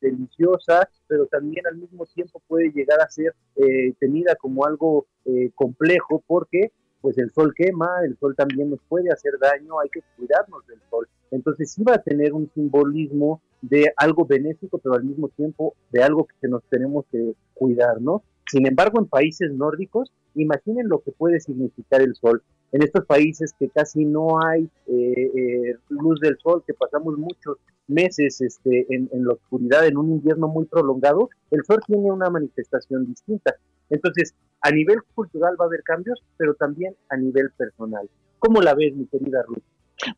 deliciosa, 0.00 0.88
pero 1.06 1.26
también 1.26 1.66
al 1.66 1.76
mismo 1.76 2.04
tiempo 2.06 2.42
puede 2.46 2.70
llegar 2.70 3.00
a 3.00 3.08
ser 3.08 3.34
eh, 3.56 3.94
tenida 3.98 4.36
como 4.36 4.66
algo 4.66 5.06
eh, 5.24 5.50
complejo 5.54 6.22
porque 6.26 6.70
pues 7.00 7.18
el 7.18 7.32
sol 7.32 7.52
quema, 7.56 8.04
el 8.04 8.16
sol 8.18 8.34
también 8.36 8.70
nos 8.70 8.80
puede 8.88 9.10
hacer 9.10 9.32
daño, 9.40 9.80
hay 9.80 9.88
que 9.88 10.02
cuidarnos 10.16 10.66
del 10.66 10.80
sol. 10.88 11.08
Entonces 11.32 11.72
sí 11.72 11.82
va 11.82 11.94
a 11.94 12.02
tener 12.02 12.32
un 12.32 12.48
simbolismo 12.54 13.40
de 13.62 13.92
algo 13.96 14.24
benéfico, 14.26 14.78
pero 14.78 14.94
al 14.94 15.04
mismo 15.04 15.28
tiempo 15.28 15.74
de 15.90 16.02
algo 16.02 16.28
que 16.40 16.46
nos 16.46 16.62
tenemos 16.64 17.06
que 17.10 17.34
cuidar, 17.54 18.00
¿no? 18.00 18.22
Sin 18.46 18.66
embargo, 18.66 19.00
en 19.00 19.06
países 19.06 19.50
nórdicos, 19.52 20.12
imaginen 20.34 20.88
lo 20.88 21.00
que 21.00 21.10
puede 21.10 21.40
significar 21.40 22.02
el 22.02 22.14
sol. 22.14 22.42
En 22.70 22.82
estos 22.82 23.06
países 23.06 23.54
que 23.58 23.68
casi 23.68 24.04
no 24.04 24.42
hay 24.44 24.68
eh, 24.86 25.30
eh, 25.34 25.76
luz 25.88 26.20
del 26.20 26.36
sol, 26.38 26.62
que 26.66 26.74
pasamos 26.74 27.16
muchos 27.16 27.58
meses 27.88 28.40
este, 28.40 28.86
en, 28.94 29.08
en 29.12 29.24
la 29.24 29.34
oscuridad, 29.34 29.86
en 29.86 29.96
un 29.96 30.10
invierno 30.10 30.48
muy 30.48 30.66
prolongado, 30.66 31.30
el 31.50 31.64
sol 31.64 31.80
tiene 31.86 32.10
una 32.10 32.30
manifestación 32.30 33.06
distinta. 33.06 33.56
Entonces, 33.90 34.34
a 34.60 34.70
nivel 34.70 34.98
cultural 35.14 35.56
va 35.60 35.64
a 35.64 35.68
haber 35.68 35.82
cambios, 35.82 36.22
pero 36.36 36.54
también 36.54 36.94
a 37.08 37.16
nivel 37.16 37.50
personal. 37.56 38.08
¿Cómo 38.38 38.60
la 38.60 38.74
ves, 38.74 38.94
mi 38.94 39.06
querida 39.06 39.42
Ruth? 39.42 39.62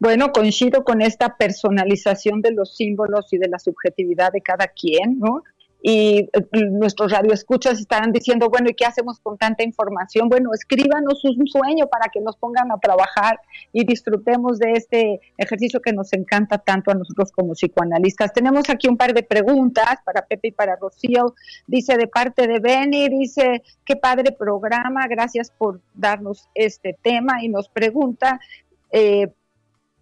Bueno, 0.00 0.32
coincido 0.32 0.84
con 0.84 1.02
esta 1.02 1.36
personalización 1.36 2.40
de 2.40 2.52
los 2.52 2.76
símbolos 2.76 3.32
y 3.32 3.38
de 3.38 3.48
la 3.48 3.58
subjetividad 3.58 4.32
de 4.32 4.40
cada 4.40 4.68
quien, 4.68 5.18
¿no? 5.18 5.42
y 5.86 6.30
eh, 6.32 6.70
nuestros 6.70 7.12
radioescuchas 7.12 7.78
estarán 7.78 8.10
diciendo, 8.10 8.48
bueno, 8.48 8.70
¿y 8.70 8.74
qué 8.74 8.86
hacemos 8.86 9.20
con 9.20 9.36
tanta 9.36 9.64
información? 9.64 10.30
Bueno, 10.30 10.48
escríbanos 10.54 11.22
un 11.26 11.46
sueño 11.46 11.88
para 11.88 12.08
que 12.10 12.22
nos 12.22 12.38
pongan 12.38 12.72
a 12.72 12.78
trabajar 12.78 13.38
y 13.70 13.84
disfrutemos 13.84 14.58
de 14.58 14.72
este 14.72 15.20
ejercicio 15.36 15.82
que 15.82 15.92
nos 15.92 16.14
encanta 16.14 16.56
tanto 16.56 16.90
a 16.90 16.94
nosotros 16.94 17.30
como 17.32 17.52
psicoanalistas. 17.52 18.32
Tenemos 18.32 18.70
aquí 18.70 18.88
un 18.88 18.96
par 18.96 19.12
de 19.12 19.24
preguntas 19.24 19.98
para 20.06 20.24
Pepe 20.24 20.48
y 20.48 20.52
para 20.52 20.76
Rocío. 20.76 21.34
Dice 21.66 21.98
de 21.98 22.06
parte 22.06 22.46
de 22.46 22.60
Benny, 22.60 23.10
dice, 23.10 23.62
qué 23.84 23.96
padre 23.96 24.32
programa, 24.32 25.06
gracias 25.06 25.50
por 25.50 25.82
darnos 25.92 26.48
este 26.54 26.96
tema 27.02 27.44
y 27.44 27.50
nos 27.50 27.68
pregunta, 27.68 28.40
eh, 28.90 29.34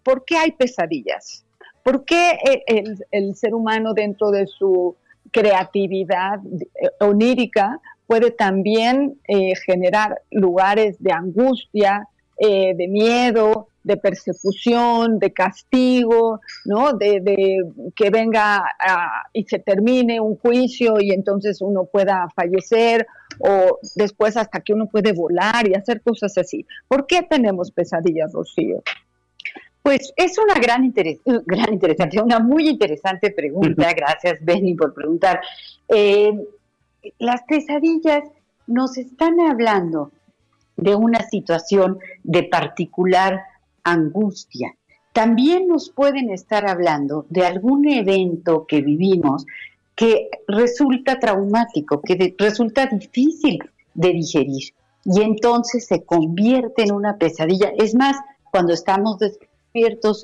¿por 0.03 0.25
qué 0.25 0.37
hay 0.37 0.51
pesadillas? 0.51 1.43
¿Por 1.83 2.05
qué 2.05 2.37
eh, 2.45 2.83
el 3.11 3.35
ser 3.35 3.53
humano 3.53 3.93
dentro 3.93 4.31
de 4.31 4.47
su 4.47 4.95
creatividad 5.31 6.39
eh, 6.45 6.89
onírica 6.99 7.79
puede 8.07 8.31
también 8.31 9.19
eh, 9.27 9.53
generar 9.65 10.21
lugares 10.31 10.95
de 10.99 11.11
angustia, 11.11 12.07
de 12.35 12.87
miedo, 12.89 13.69
de 13.83 13.95
persecución, 13.95 15.17
de 15.19 15.31
castigo, 15.31 16.41
¿no? 16.65 16.91
De, 16.91 17.63
que 17.95 18.09
venga 18.09 18.65
y 19.31 19.43
se 19.43 19.59
termine 19.59 20.19
un 20.19 20.35
juicio 20.35 20.99
y 20.99 21.11
entonces 21.11 21.61
uno 21.61 21.85
pueda 21.85 22.27
fallecer 22.35 23.07
o 23.39 23.79
después 23.95 24.35
hasta 24.35 24.59
que 24.59 24.73
uno 24.73 24.87
puede 24.87 25.13
volar 25.13 25.69
y 25.69 25.75
hacer 25.75 26.01
cosas 26.01 26.37
así. 26.37 26.65
¿Por 26.89 27.07
qué 27.07 27.21
tenemos 27.21 27.71
pesadillas, 27.71 28.33
Rocío? 28.33 28.83
Pues 29.83 30.13
es 30.15 30.37
una 30.37 30.53
gran, 30.55 30.85
interés, 30.85 31.19
gran 31.25 31.73
interesante, 31.73 32.21
una 32.21 32.39
muy 32.39 32.69
interesante 32.69 33.31
pregunta. 33.31 33.93
Gracias, 33.93 34.39
Benny, 34.41 34.75
por 34.75 34.93
preguntar. 34.93 35.41
Eh, 35.89 36.33
las 37.19 37.43
pesadillas 37.43 38.23
nos 38.65 38.97
están 38.97 39.41
hablando 39.41 40.11
de 40.77 40.95
una 40.95 41.19
situación 41.27 41.99
de 42.23 42.43
particular 42.43 43.41
angustia. 43.83 44.73
También 45.11 45.67
nos 45.67 45.89
pueden 45.89 46.31
estar 46.31 46.65
hablando 46.67 47.25
de 47.29 47.45
algún 47.45 47.87
evento 47.87 48.65
que 48.65 48.81
vivimos 48.81 49.45
que 49.95 50.29
resulta 50.47 51.19
traumático, 51.19 52.01
que 52.01 52.33
resulta 52.39 52.87
difícil 52.87 53.59
de 53.93 54.13
digerir 54.13 54.73
y 55.05 55.21
entonces 55.21 55.85
se 55.85 56.03
convierte 56.03 56.83
en 56.83 56.93
una 56.93 57.17
pesadilla. 57.17 57.71
Es 57.77 57.93
más, 57.93 58.17
cuando 58.51 58.73
estamos 58.73 59.17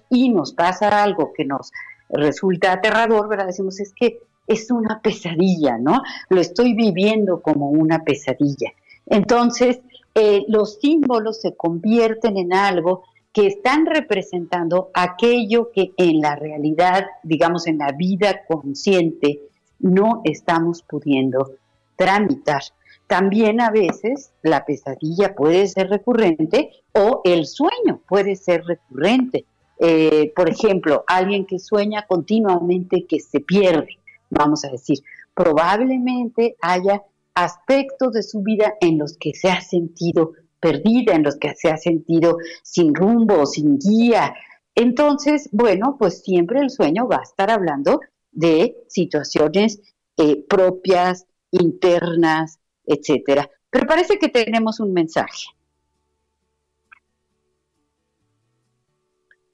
y 0.10 0.30
nos 0.30 0.54
pasa 0.54 1.04
algo 1.04 1.34
que 1.34 1.46
nos 1.46 1.72
resulta 2.10 2.74
aterrador, 2.74 3.28
¿verdad? 3.28 3.48
Decimos, 3.48 3.80
es 3.80 3.94
que 3.94 4.20
es 4.48 4.72
una 4.72 5.00
pesadilla, 5.02 5.78
¿no? 5.78 6.02
Lo 6.30 6.42
estoy 6.42 6.74
viviendo 6.74 7.42
como 7.42 7.70
una 7.70 8.04
pesadilla. 8.04 8.72
Entonces, 9.06 9.80
eh, 10.16 10.44
los 10.48 10.80
símbolos 10.80 11.42
se 11.42 11.56
convierten 11.56 12.38
en 12.38 12.54
algo 12.54 13.04
que 13.32 13.48
están 13.48 13.86
representando 13.86 14.90
aquello 14.94 15.72
que 15.72 15.92
en 15.98 16.20
la 16.20 16.36
realidad, 16.36 17.06
digamos, 17.24 17.68
en 17.68 17.78
la 17.78 17.92
vida 17.92 18.42
consciente, 18.48 19.42
no 19.80 20.22
estamos 20.24 20.82
pudiendo 20.82 21.52
tramitar. 21.96 22.64
También 23.10 23.60
a 23.60 23.72
veces 23.72 24.34
la 24.44 24.66
pesadilla 24.66 25.34
puede 25.34 25.66
ser 25.66 25.90
recurrente 25.90 26.70
o 26.94 27.22
el 27.24 27.48
sueño 27.48 28.04
puede 28.08 28.36
ser 28.36 28.64
recurrente. 28.66 29.46
Eh, 29.80 30.32
por 30.36 30.48
ejemplo, 30.48 31.06
alguien 31.08 31.48
que 31.48 31.58
sueña 31.58 32.06
continuamente 32.08 33.08
que 33.08 33.20
se 33.20 33.40
pierde, 33.40 33.98
vamos 34.30 34.64
a 34.64 34.70
decir, 34.70 35.00
probablemente 35.34 36.56
haya 36.62 37.02
aspectos 37.34 38.14
de 38.14 38.22
su 38.22 38.44
vida 38.44 38.76
en 38.80 39.00
los 39.00 39.18
que 39.18 39.34
se 39.34 39.50
ha 39.50 39.62
sentido 39.62 40.34
perdida, 40.60 41.16
en 41.16 41.24
los 41.24 41.38
que 41.38 41.56
se 41.56 41.72
ha 41.72 41.78
sentido 41.78 42.38
sin 42.62 42.94
rumbo, 42.94 43.48
sin 43.48 43.80
guía. 43.80 44.36
Entonces, 44.76 45.50
bueno, 45.52 45.96
pues 45.98 46.22
siempre 46.22 46.60
el 46.60 46.70
sueño 46.70 47.08
va 47.08 47.18
a 47.18 47.24
estar 47.24 47.50
hablando 47.50 48.02
de 48.32 48.76
situaciones 48.88 49.82
eh, 50.18 50.46
propias, 50.48 51.26
internas, 51.50 52.59
etcétera. 52.90 53.50
Pero 53.70 53.86
parece 53.86 54.18
que 54.18 54.30
tenemos 54.30 54.80
un 54.80 54.92
mensaje. 54.92 55.46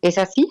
¿Es 0.02 0.18
así? 0.18 0.48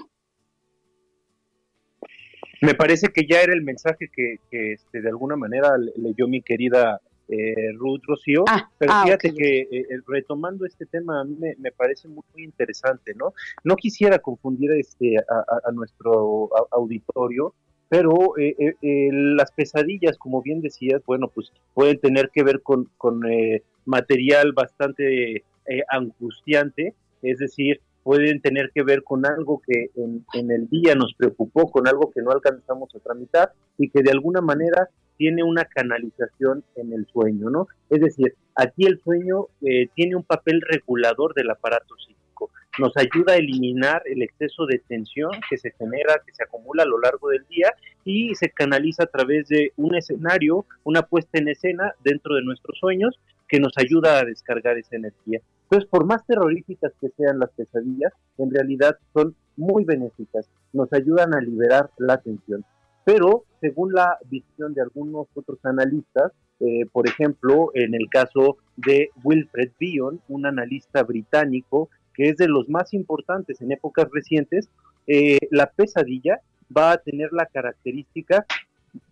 Me 2.61 2.75
parece 2.75 3.09
que 3.09 3.27
ya 3.29 3.41
era 3.41 3.53
el 3.53 3.63
mensaje 3.63 4.11
que, 4.15 4.39
este, 4.51 5.01
de 5.01 5.09
alguna 5.09 5.37
manera 5.37 5.77
leyó 5.97 6.29
mi 6.29 6.43
querida 6.43 7.01
eh, 7.29 7.73
Ruth 7.77 8.03
Rocío, 8.07 8.45
ah, 8.47 8.71
pero 8.79 8.93
ah, 8.93 9.03
fíjate 9.05 9.33
que 9.33 9.61
eh, 9.61 9.69
eh, 9.71 9.87
retomando 10.07 10.67
este 10.67 10.85
tema 10.85 11.21
a 11.21 11.25
mí 11.25 11.37
me, 11.39 11.73
parece 11.73 12.07
muy, 12.09 12.23
interesante, 12.37 13.15
¿no? 13.15 13.33
No 13.65 13.77
quisiera 13.77 14.19
confundir 14.19 14.73
este, 14.73 15.17
a, 15.17 15.73
nuestro 15.73 16.51
auditorio, 16.71 17.55
pero 17.95 18.35
las 19.13 19.53
pesadillas, 19.53 20.19
como 20.19 20.43
bien 20.43 20.61
decías, 20.61 21.01
bueno, 21.07 21.29
pues 21.33 21.53
pueden 21.75 22.01
tener 22.01 22.31
que 22.31 22.43
ver 22.43 22.61
con, 22.61 22.89
con 22.99 23.21
material 23.85 24.53
bastante 24.53 25.45
angustiante, 25.89 26.93
es 27.23 27.39
decir, 27.39 27.81
pueden 28.03 28.41
tener 28.41 28.73
que 28.75 28.83
ver 28.83 29.05
con 29.05 29.25
algo 29.25 29.63
que 29.65 29.91
en, 29.95 30.27
en, 30.35 30.51
el 30.51 30.69
día 30.69 30.97
nos 30.97 31.15
preocupó, 31.15 31.71
con 31.71 31.87
algo 31.87 32.11
que 32.11 32.21
no 32.21 32.33
alcanzamos 32.33 32.93
a 32.97 32.99
tramitar 32.99 33.53
y 33.79 33.89
que 33.89 34.03
de 34.03 34.11
alguna 34.11 34.41
manera 34.41 34.89
tiene 35.17 35.45
una 35.45 35.65
canalización 35.65 36.65
en 36.75 36.93
el 36.93 37.07
sueño, 37.07 37.49
¿no? 37.49 37.69
Es 37.91 38.01
decir, 38.01 38.35
aquí 38.57 38.87
el 38.87 39.01
sueño 39.05 39.47
eh, 39.63 39.89
tiene 39.95 40.17
un 40.17 40.25
papel 40.25 40.61
regulador 40.61 41.33
del 41.35 41.49
aparato 41.49 41.95
psíquico, 41.97 42.21
nos 42.79 42.97
ayuda 42.97 43.35
a 43.35 43.37
eliminar 43.37 44.03
el 44.07 44.23
exceso 44.23 44.67
de 44.67 44.81
tensión 44.87 45.31
que 45.49 45.59
se 45.59 45.71
genera, 45.73 46.21
que 46.27 46.35
se 46.35 46.45
acumula 46.45 46.83
a 46.83 46.87
lo 46.87 46.99
largo 46.99 47.29
del 47.29 47.47
día 47.49 47.73
y 48.05 48.35
se 48.35 48.51
canaliza 48.51 49.05
a 49.05 49.07
través 49.07 49.49
de 49.49 49.73
un 49.77 49.95
escenario, 49.95 50.67
una 50.85 51.03
puesta 51.03 51.39
en 51.39 51.49
escena 51.49 51.95
dentro 52.03 52.35
de 52.35 52.43
nuestros 52.43 52.79
sueños 52.79 53.19
que 53.49 53.61
nos 53.61 53.73
ayuda 53.77 54.19
a 54.19 54.25
descargar 54.25 54.79
esa 54.79 54.97
energía. 54.97 55.41
Entonces, 55.65 55.89
por 55.89 56.05
más 56.07 56.27
terroríficas 56.27 56.93
que 57.01 57.09
sean 57.17 57.39
las 57.39 57.51
pesadillas, 57.51 58.13
en 58.39 58.51
realidad 58.51 58.97
son 59.13 59.35
muy 59.57 59.85
benéficas, 59.85 60.49
nos 60.73 60.93
ayudan 60.93 61.35
a 61.35 61.41
liberar 61.41 61.91
la 61.99 62.21
tensión 62.21 62.65
pero 63.05 63.45
según 63.61 63.93
la 63.93 64.19
visión 64.29 64.75
de 64.75 64.83
algunos 64.83 65.29
otros 65.35 65.59
analistas, 65.63 66.33
eh, 66.61 66.87
por 66.91 67.09
ejemplo, 67.09 67.71
en 67.75 67.95
el 67.95 68.09
caso 68.11 68.57
de 68.77 69.11
Wilfred 69.23 69.73
Bion, 69.79 70.21
un 70.29 70.47
analista 70.47 71.03
británico 71.03 71.91
que 72.15 72.29
es 72.31 72.37
de 72.37 72.49
los 72.49 72.69
más 72.69 72.95
importantes 72.95 73.61
en 73.61 73.73
épocas 73.73 74.09
recientes, 74.13 74.69
eh, 75.07 75.39
la 75.51 75.67
pesadilla 75.67 76.41
va 76.77 76.93
a 76.93 76.99
tener 76.99 77.33
la 77.33 77.47
característica 77.47 78.47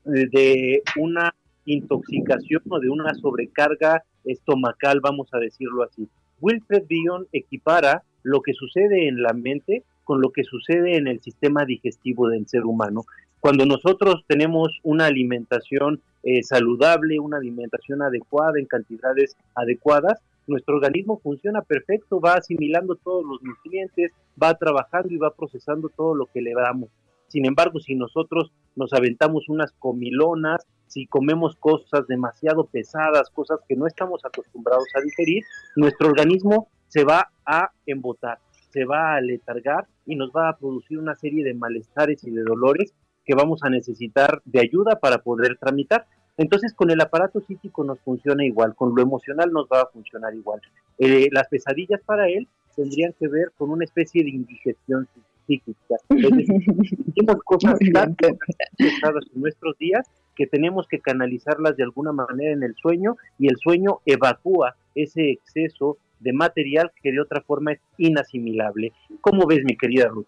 eh, 0.06 0.28
de 0.30 0.82
una 0.96 1.34
intoxicación 1.64 2.62
o 2.68 2.80
de 2.80 2.88
una 2.88 3.14
sobrecarga 3.14 4.02
estomacal, 4.24 5.00
vamos 5.00 5.28
a 5.32 5.38
decirlo 5.38 5.82
así. 5.82 6.08
Wilfred 6.40 6.84
Bion 6.88 7.26
equipara 7.32 8.02
lo 8.22 8.40
que 8.40 8.52
sucede 8.52 9.08
en 9.08 9.22
la 9.22 9.32
mente 9.32 9.82
con 10.04 10.20
lo 10.20 10.30
que 10.30 10.44
sucede 10.44 10.96
en 10.96 11.06
el 11.06 11.20
sistema 11.20 11.64
digestivo 11.64 12.28
del 12.28 12.46
ser 12.46 12.64
humano. 12.64 13.04
Cuando 13.40 13.66
nosotros 13.66 14.24
tenemos 14.26 14.78
una 14.82 15.06
alimentación 15.06 16.00
eh, 16.22 16.42
saludable, 16.42 17.18
una 17.18 17.38
alimentación 17.38 18.02
adecuada 18.02 18.58
en 18.58 18.66
cantidades 18.66 19.36
adecuadas, 19.54 20.20
nuestro 20.46 20.76
organismo 20.76 21.20
funciona 21.22 21.62
perfecto, 21.62 22.20
va 22.20 22.34
asimilando 22.34 22.96
todos 22.96 23.24
los 23.24 23.42
nutrientes, 23.42 24.12
va 24.40 24.54
trabajando 24.54 25.08
y 25.10 25.18
va 25.18 25.34
procesando 25.34 25.88
todo 25.88 26.14
lo 26.14 26.26
que 26.26 26.42
le 26.42 26.52
damos. 26.54 26.90
Sin 27.28 27.46
embargo, 27.46 27.80
si 27.80 27.94
nosotros 27.94 28.52
nos 28.76 28.92
aventamos 28.92 29.48
unas 29.48 29.72
comilonas, 29.72 30.66
si 30.86 31.06
comemos 31.06 31.56
cosas 31.56 32.06
demasiado 32.06 32.66
pesadas, 32.66 33.30
cosas 33.30 33.60
que 33.66 33.76
no 33.76 33.86
estamos 33.86 34.22
acostumbrados 34.24 34.88
a 34.94 35.00
digerir, 35.00 35.42
nuestro 35.76 36.08
organismo 36.08 36.68
se 36.88 37.04
va 37.04 37.32
a 37.46 37.70
embotar, 37.86 38.38
se 38.70 38.84
va 38.84 39.14
a 39.14 39.20
letargar 39.22 39.86
y 40.04 40.16
nos 40.16 40.30
va 40.30 40.50
a 40.50 40.58
producir 40.58 40.98
una 40.98 41.16
serie 41.16 41.42
de 41.42 41.54
malestares 41.54 42.22
y 42.24 42.30
de 42.30 42.42
dolores 42.42 42.92
que 43.24 43.34
vamos 43.34 43.62
a 43.62 43.70
necesitar 43.70 44.42
de 44.44 44.60
ayuda 44.60 44.98
para 45.00 45.18
poder 45.18 45.56
tramitar. 45.58 46.06
Entonces, 46.36 46.72
con 46.74 46.90
el 46.90 47.00
aparato 47.00 47.40
psíquico 47.40 47.84
nos 47.84 48.00
funciona 48.00 48.44
igual, 48.44 48.74
con 48.74 48.94
lo 48.94 49.02
emocional 49.02 49.52
nos 49.52 49.66
va 49.66 49.82
a 49.82 49.86
funcionar 49.86 50.34
igual. 50.34 50.60
Eh, 50.98 51.28
las 51.30 51.48
pesadillas 51.48 52.00
para 52.04 52.28
él 52.28 52.48
tendrían 52.74 53.14
que 53.18 53.28
ver 53.28 53.52
con 53.56 53.70
una 53.70 53.84
especie 53.84 54.24
de 54.24 54.30
indigestión 54.30 55.06
psíquica. 55.46 55.96
Es 56.08 56.30
decir, 56.30 56.46
tenemos 57.14 57.42
cosas 57.44 57.78
tan 57.92 58.14
pesadas 58.14 59.24
en 59.34 59.40
nuestros 59.40 59.76
días 59.78 60.08
que 60.34 60.46
tenemos 60.46 60.86
que 60.88 61.00
canalizarlas 61.00 61.76
de 61.76 61.84
alguna 61.84 62.12
manera 62.12 62.52
en 62.52 62.62
el 62.62 62.74
sueño 62.76 63.16
y 63.38 63.48
el 63.48 63.56
sueño 63.58 63.98
evacúa 64.06 64.76
ese 64.94 65.30
exceso 65.30 65.98
de 66.20 66.32
material 66.32 66.92
que 67.02 67.12
de 67.12 67.20
otra 67.20 67.42
forma 67.42 67.72
es 67.72 67.80
inasimilable. 67.98 68.92
¿Cómo 69.20 69.46
ves, 69.46 69.64
mi 69.64 69.76
querida 69.76 70.08
Ruth? 70.08 70.26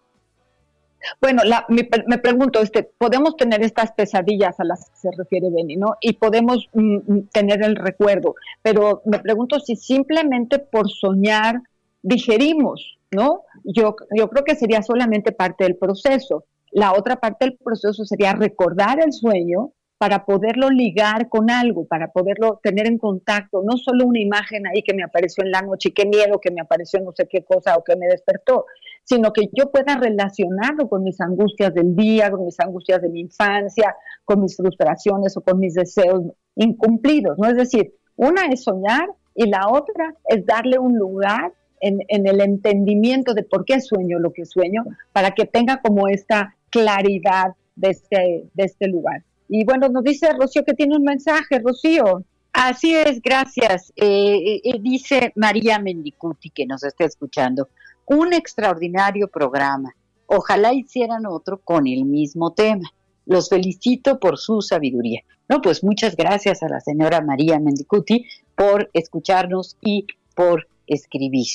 Bueno, 1.21 1.41
me, 1.69 2.17
pregunto, 2.17 2.61
este, 2.61 2.83
podemos 2.83 3.35
tener 3.37 3.63
estas 3.63 3.91
pesadillas 3.91 4.59
a 4.59 4.63
las 4.63 4.89
que 4.89 4.95
se 4.97 5.09
refiere 5.17 5.49
Benny, 5.49 5.75
¿no? 5.75 5.95
Y 6.01 6.13
podemos 6.13 6.69
mm, 6.73 6.95
mm, 6.95 7.27
tener 7.31 7.63
el 7.63 7.75
recuerdo, 7.75 8.35
pero 8.61 9.01
me 9.05 9.19
pregunto 9.19 9.59
si 9.59 9.75
simplemente 9.75 10.59
por 10.59 10.89
soñar 10.89 11.61
digerimos, 12.01 12.97
¿no? 13.11 13.43
Yo, 13.63 13.95
yo 14.15 14.29
creo 14.29 14.43
que 14.43 14.55
sería 14.55 14.81
solamente 14.81 15.31
parte 15.31 15.63
del 15.63 15.75
proceso. 15.75 16.45
La 16.71 16.93
otra 16.93 17.17
parte 17.17 17.45
del 17.45 17.57
proceso 17.57 18.05
sería 18.05 18.33
recordar 18.33 18.99
el 19.03 19.13
sueño 19.13 19.71
para 19.97 20.25
poderlo 20.25 20.69
ligar 20.69 21.29
con 21.29 21.49
algo, 21.49 21.87
para 21.87 22.11
poderlo 22.11 22.59
tener 22.61 22.85
en 22.85 22.97
contacto, 22.97 23.63
no 23.63 23.77
solo 23.77 24.05
una 24.05 24.19
imagen 24.19 24.67
ahí 24.67 24.81
que 24.81 24.93
me 24.93 25.03
apareció 25.03 25.43
en 25.43 25.51
la 25.51 25.61
noche, 25.61 25.93
qué 25.93 26.05
miedo 26.05 26.39
que 26.39 26.51
me 26.51 26.61
apareció 26.61 26.99
no 26.99 27.13
sé 27.13 27.27
qué 27.29 27.43
cosa 27.43 27.77
o 27.77 27.83
que 27.83 27.95
me 27.95 28.07
despertó, 28.07 28.65
sino 29.05 29.31
que 29.31 29.49
yo 29.53 29.71
pueda 29.71 29.95
relacionarlo 29.95 30.89
con 30.89 31.03
mis 31.03 31.21
angustias 31.21 31.73
del 31.73 31.95
día, 31.95 32.29
con 32.29 32.43
mis 32.43 32.59
angustias 32.59 33.01
de 33.01 33.09
mi 33.09 33.21
infancia, 33.21 33.95
con 34.25 34.41
mis 34.41 34.57
frustraciones 34.57 35.37
o 35.37 35.41
con 35.41 35.59
mis 35.59 35.75
deseos 35.75 36.23
incumplidos, 36.55 37.37
¿no? 37.37 37.47
Es 37.47 37.55
decir, 37.55 37.93
una 38.17 38.47
es 38.47 38.63
soñar 38.63 39.07
y 39.33 39.47
la 39.47 39.69
otra 39.69 40.13
es 40.27 40.45
darle 40.45 40.77
un 40.79 40.97
lugar 40.97 41.53
en, 41.79 41.99
en 42.09 42.27
el 42.27 42.41
entendimiento 42.41 43.33
de 43.33 43.43
por 43.43 43.63
qué 43.63 43.79
sueño 43.79 44.19
lo 44.19 44.33
que 44.33 44.45
sueño, 44.45 44.83
para 45.13 45.31
que 45.31 45.45
tenga 45.45 45.81
como 45.81 46.07
esta 46.07 46.55
claridad 46.69 47.53
de 47.75 47.89
este, 47.89 48.45
de 48.53 48.63
este 48.63 48.87
lugar. 48.87 49.23
Y 49.47 49.63
bueno, 49.63 49.89
nos 49.89 50.03
dice 50.03 50.27
Rocío 50.33 50.63
que 50.63 50.73
tiene 50.73 50.95
un 50.97 51.03
mensaje, 51.03 51.59
Rocío. 51.59 52.23
Así 52.51 52.95
es, 52.95 53.21
gracias. 53.21 53.91
Eh, 53.95 54.37
eh, 54.37 54.61
eh, 54.63 54.79
dice 54.79 55.33
María 55.35 55.77
Mendicuti, 55.77 56.49
que 56.49 56.65
nos 56.65 56.83
está 56.83 57.03
escuchando, 57.03 57.67
un 58.05 58.33
extraordinario 58.33 59.27
programa. 59.27 59.95
Ojalá 60.27 60.73
hicieran 60.73 61.25
otro 61.25 61.59
con 61.59 61.87
el 61.87 62.05
mismo 62.05 62.53
tema. 62.53 62.91
Los 63.25 63.49
felicito 63.49 64.19
por 64.19 64.37
su 64.37 64.61
sabiduría. 64.61 65.21
No, 65.49 65.61
pues 65.61 65.83
muchas 65.83 66.15
gracias 66.15 66.63
a 66.63 66.69
la 66.69 66.79
señora 66.79 67.21
María 67.21 67.59
Mendicuti 67.59 68.25
por 68.55 68.89
escucharnos 68.93 69.77
y 69.81 70.05
por 70.35 70.67
escribir. 70.87 71.47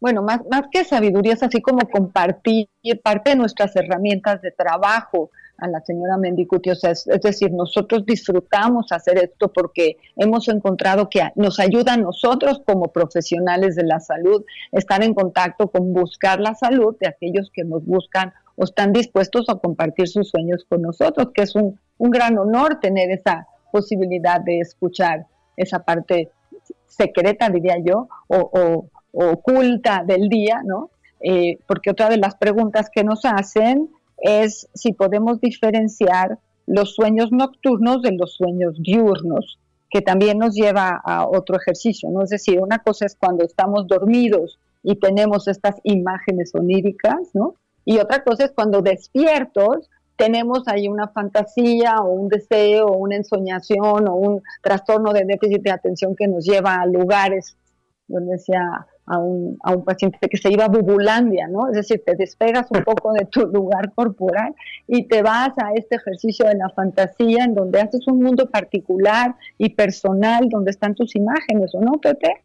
Bueno, 0.00 0.22
más, 0.22 0.40
más 0.50 0.64
que 0.70 0.84
sabiduría 0.84 1.34
es 1.34 1.42
así 1.42 1.60
como 1.60 1.88
compartir 1.88 2.68
parte 3.02 3.30
de 3.30 3.36
nuestras 3.36 3.74
herramientas 3.76 4.42
de 4.42 4.50
trabajo, 4.50 5.30
a 5.58 5.68
la 5.68 5.80
señora 5.80 6.16
Mendicuti. 6.16 6.70
O 6.70 6.74
sea, 6.74 6.90
es, 6.90 7.04
decir, 7.04 7.52
nosotros 7.52 8.04
disfrutamos 8.06 8.92
hacer 8.92 9.18
esto 9.18 9.52
porque 9.52 9.96
hemos 10.16 10.48
encontrado 10.48 11.08
que 11.08 11.22
nos 11.34 11.58
ayuda 11.60 11.94
a 11.94 11.96
nosotros 11.96 12.62
como 12.66 12.92
profesionales 12.92 13.76
de 13.76 13.84
la 13.84 14.00
salud 14.00 14.44
estar 14.72 15.02
en 15.02 15.14
contacto 15.14 15.68
con 15.68 15.92
buscar 15.92 16.40
la 16.40 16.54
salud 16.54 16.96
de 17.00 17.08
aquellos 17.08 17.50
que 17.52 17.64
nos 17.64 17.84
buscan 17.84 18.32
o 18.56 18.64
están 18.64 18.92
dispuestos 18.92 19.48
a 19.48 19.56
compartir 19.56 20.08
sus 20.08 20.30
sueños 20.30 20.64
con 20.68 20.82
nosotros, 20.82 21.28
que 21.34 21.42
es 21.42 21.54
un, 21.54 21.78
un 21.98 22.10
gran 22.10 22.38
honor 22.38 22.78
tener 22.80 23.10
esa 23.10 23.46
posibilidad 23.70 24.40
de 24.40 24.60
escuchar 24.60 25.26
esa 25.56 25.80
parte 25.80 26.30
secreta, 26.86 27.50
diría 27.50 27.76
yo, 27.78 28.08
o, 28.28 28.88
oculta 29.12 30.04
del 30.06 30.28
día, 30.28 30.60
¿no? 30.64 30.90
Eh, 31.20 31.58
porque 31.66 31.90
otra 31.90 32.10
de 32.10 32.18
las 32.18 32.34
preguntas 32.36 32.90
que 32.92 33.02
nos 33.02 33.24
hacen 33.24 33.88
es 34.18 34.68
si 34.74 34.92
podemos 34.92 35.40
diferenciar 35.40 36.38
los 36.66 36.94
sueños 36.94 37.30
nocturnos 37.30 38.02
de 38.02 38.12
los 38.12 38.34
sueños 38.34 38.80
diurnos, 38.82 39.58
que 39.90 40.02
también 40.02 40.38
nos 40.38 40.54
lleva 40.54 41.00
a 41.04 41.26
otro 41.26 41.56
ejercicio, 41.56 42.10
¿no? 42.10 42.22
Es 42.22 42.30
decir, 42.30 42.60
una 42.60 42.78
cosa 42.78 43.06
es 43.06 43.16
cuando 43.16 43.44
estamos 43.44 43.86
dormidos 43.86 44.58
y 44.82 44.96
tenemos 44.96 45.48
estas 45.48 45.76
imágenes 45.84 46.54
oníricas, 46.54 47.30
¿no? 47.34 47.54
Y 47.84 47.98
otra 47.98 48.24
cosa 48.24 48.46
es 48.46 48.52
cuando 48.52 48.82
despiertos 48.82 49.88
tenemos 50.16 50.66
ahí 50.66 50.88
una 50.88 51.08
fantasía 51.08 51.96
o 52.00 52.10
un 52.10 52.28
deseo 52.28 52.86
o 52.86 52.96
una 52.96 53.16
ensoñación 53.16 54.08
o 54.08 54.14
un 54.14 54.42
trastorno 54.62 55.12
de 55.12 55.24
déficit 55.24 55.62
de 55.62 55.70
atención 55.70 56.16
que 56.16 56.26
nos 56.26 56.44
lleva 56.44 56.76
a 56.76 56.86
lugares 56.86 57.56
donde 58.08 58.32
decía 58.32 58.86
a 59.06 59.18
un, 59.18 59.56
a 59.62 59.72
un 59.72 59.84
paciente 59.84 60.18
que 60.28 60.36
se 60.36 60.50
iba 60.50 60.64
a 60.64 60.68
Bubulandia, 60.68 61.48
¿no? 61.48 61.68
Es 61.68 61.76
decir, 61.76 62.02
te 62.04 62.16
despegas 62.16 62.66
un 62.70 62.82
poco 62.82 63.12
de 63.12 63.24
tu 63.26 63.46
lugar 63.46 63.92
corporal 63.94 64.54
y 64.86 65.06
te 65.06 65.22
vas 65.22 65.50
a 65.58 65.72
este 65.74 65.96
ejercicio 65.96 66.46
de 66.46 66.56
la 66.56 66.68
fantasía 66.70 67.44
en 67.44 67.54
donde 67.54 67.80
haces 67.80 68.06
un 68.08 68.22
mundo 68.22 68.50
particular 68.50 69.34
y 69.58 69.70
personal 69.70 70.48
donde 70.48 70.70
están 70.70 70.94
tus 70.94 71.14
imágenes, 71.14 71.74
¿o 71.74 71.80
no, 71.80 71.92
Pepe? 72.00 72.42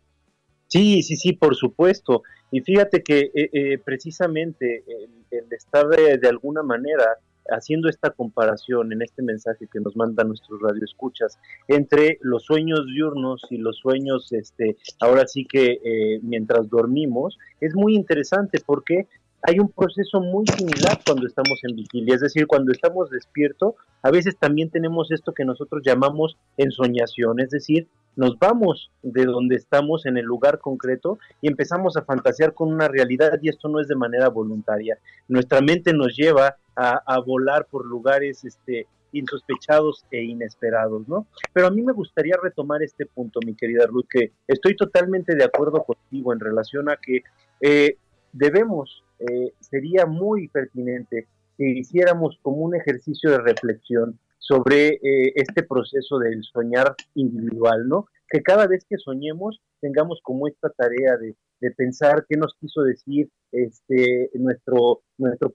Sí, 0.68 1.04
sí, 1.04 1.16
sí, 1.18 1.34
por 1.34 1.56
supuesto. 1.56 2.24
Y 2.52 2.62
fíjate 2.62 3.04
que 3.04 3.32
eh, 3.34 3.50
eh, 3.52 3.78
precisamente 3.84 4.84
el, 5.32 5.46
estar 5.52 5.88
de 5.88 6.28
alguna 6.28 6.64
manera 6.64 7.18
haciendo 7.50 7.90
esta 7.90 8.12
comparación 8.12 8.94
en 8.94 9.02
este 9.02 9.22
mensaje 9.22 9.68
que 9.72 9.80
nos 9.80 9.96
mandan 9.96 10.30
nuestros 10.30 10.62
radioescuchas 10.62 11.40
entre 11.68 12.18
los 12.22 12.44
sueños 12.44 12.86
diurnos 12.86 13.46
y 13.50 13.58
los 13.58 13.78
sueños, 13.78 14.32
este, 14.32 14.78
ahora 15.00 15.28
sí 15.28 15.46
que 15.46 15.80
eh, 15.84 16.20
mientras 16.22 16.70
dormimos, 16.70 17.38
es 17.60 17.76
muy 17.76 17.96
interesante 17.96 18.60
porque 18.66 19.08
hay 19.44 19.60
un 19.60 19.70
proceso 19.70 20.22
muy 20.22 20.46
similar 20.48 21.00
cuando 21.06 21.26
estamos 21.26 21.60
en 21.64 21.76
vigilia, 21.76 22.16
es 22.16 22.22
decir, 22.22 22.46
cuando 22.46 22.72
estamos 22.72 23.10
despiertos, 23.10 23.74
a 24.04 24.12
veces 24.12 24.38
también 24.38 24.70
tenemos 24.70 25.12
esto 25.12 25.34
que 25.34 25.46
nosotros 25.46 25.82
llamamos 25.84 26.38
ensoñación, 26.58 27.40
es 27.40 27.50
decir, 27.50 27.88
nos 28.16 28.38
vamos 28.38 28.92
de 29.02 29.26
donde 29.26 29.56
estamos 29.56 30.06
en 30.06 30.18
el 30.18 30.26
lugar 30.26 30.60
concreto 30.60 31.18
y 31.42 31.48
empezamos 31.48 31.96
a 31.96 32.04
fantasear 32.04 32.54
con 32.54 32.72
una 32.72 32.88
realidad 32.88 33.40
y 33.42 33.50
esto 33.50 33.70
no 33.70 33.80
es 33.80 33.88
de 33.88 33.96
manera 33.96 34.28
voluntaria. 34.28 34.98
Nuestra 35.28 35.62
mente 35.62 35.94
nos 35.94 36.16
lleva 36.16 36.58
a, 36.76 37.20
volar 37.20 37.66
por 37.66 37.86
lugares 37.86 38.44
este, 38.44 38.88
insospechados 39.12 40.06
e 40.12 40.24
inesperados, 40.24 41.08
¿no? 41.08 41.28
Pero 41.54 41.68
a 41.68 41.72
mí 41.72 41.82
me 41.82 41.94
gustaría 41.94 42.36
retomar 42.42 42.82
este 42.82 43.06
punto, 43.06 43.40
mi 43.46 43.56
querida 43.56 43.86
Ruth, 43.86 44.08
que 44.10 44.32
estoy 44.48 44.76
totalmente 44.76 45.36
de 45.36 45.44
acuerdo 45.44 45.84
contigo 45.84 46.34
en 46.34 46.40
relación 46.40 46.90
a 46.90 46.98
que 46.98 47.24
eh, 47.60 47.98
debemos, 48.32 49.04
eh, 49.20 49.54
sería 49.60 50.06
muy 50.06 50.48
pertinente 50.48 51.28
que 51.58 51.70
hiciéramos 51.70 52.40
como 52.42 52.58
un 52.58 52.76
ejercicio 52.76 53.32
de 53.32 53.40
reflexión 53.40 54.18
sobre 54.40 54.96
eh, 54.96 55.34
este 55.36 55.64
proceso 55.64 56.18
del 56.20 56.44
soñar 56.44 56.96
individual, 57.16 57.88
¿no? 57.88 58.08
Que 58.32 58.42
cada 58.42 58.66
vez 58.66 58.86
que 58.90 58.98
soñemos 58.98 59.62
tengamos 59.82 60.20
como 60.24 60.48
esta 60.48 60.70
tarea 60.70 61.18
de, 61.18 61.36
pensar 61.78 62.26
qué 62.28 62.38
nos 62.38 62.56
quiso 62.60 62.82
decir 62.82 63.30
este 63.52 64.32
nuestro 64.34 65.04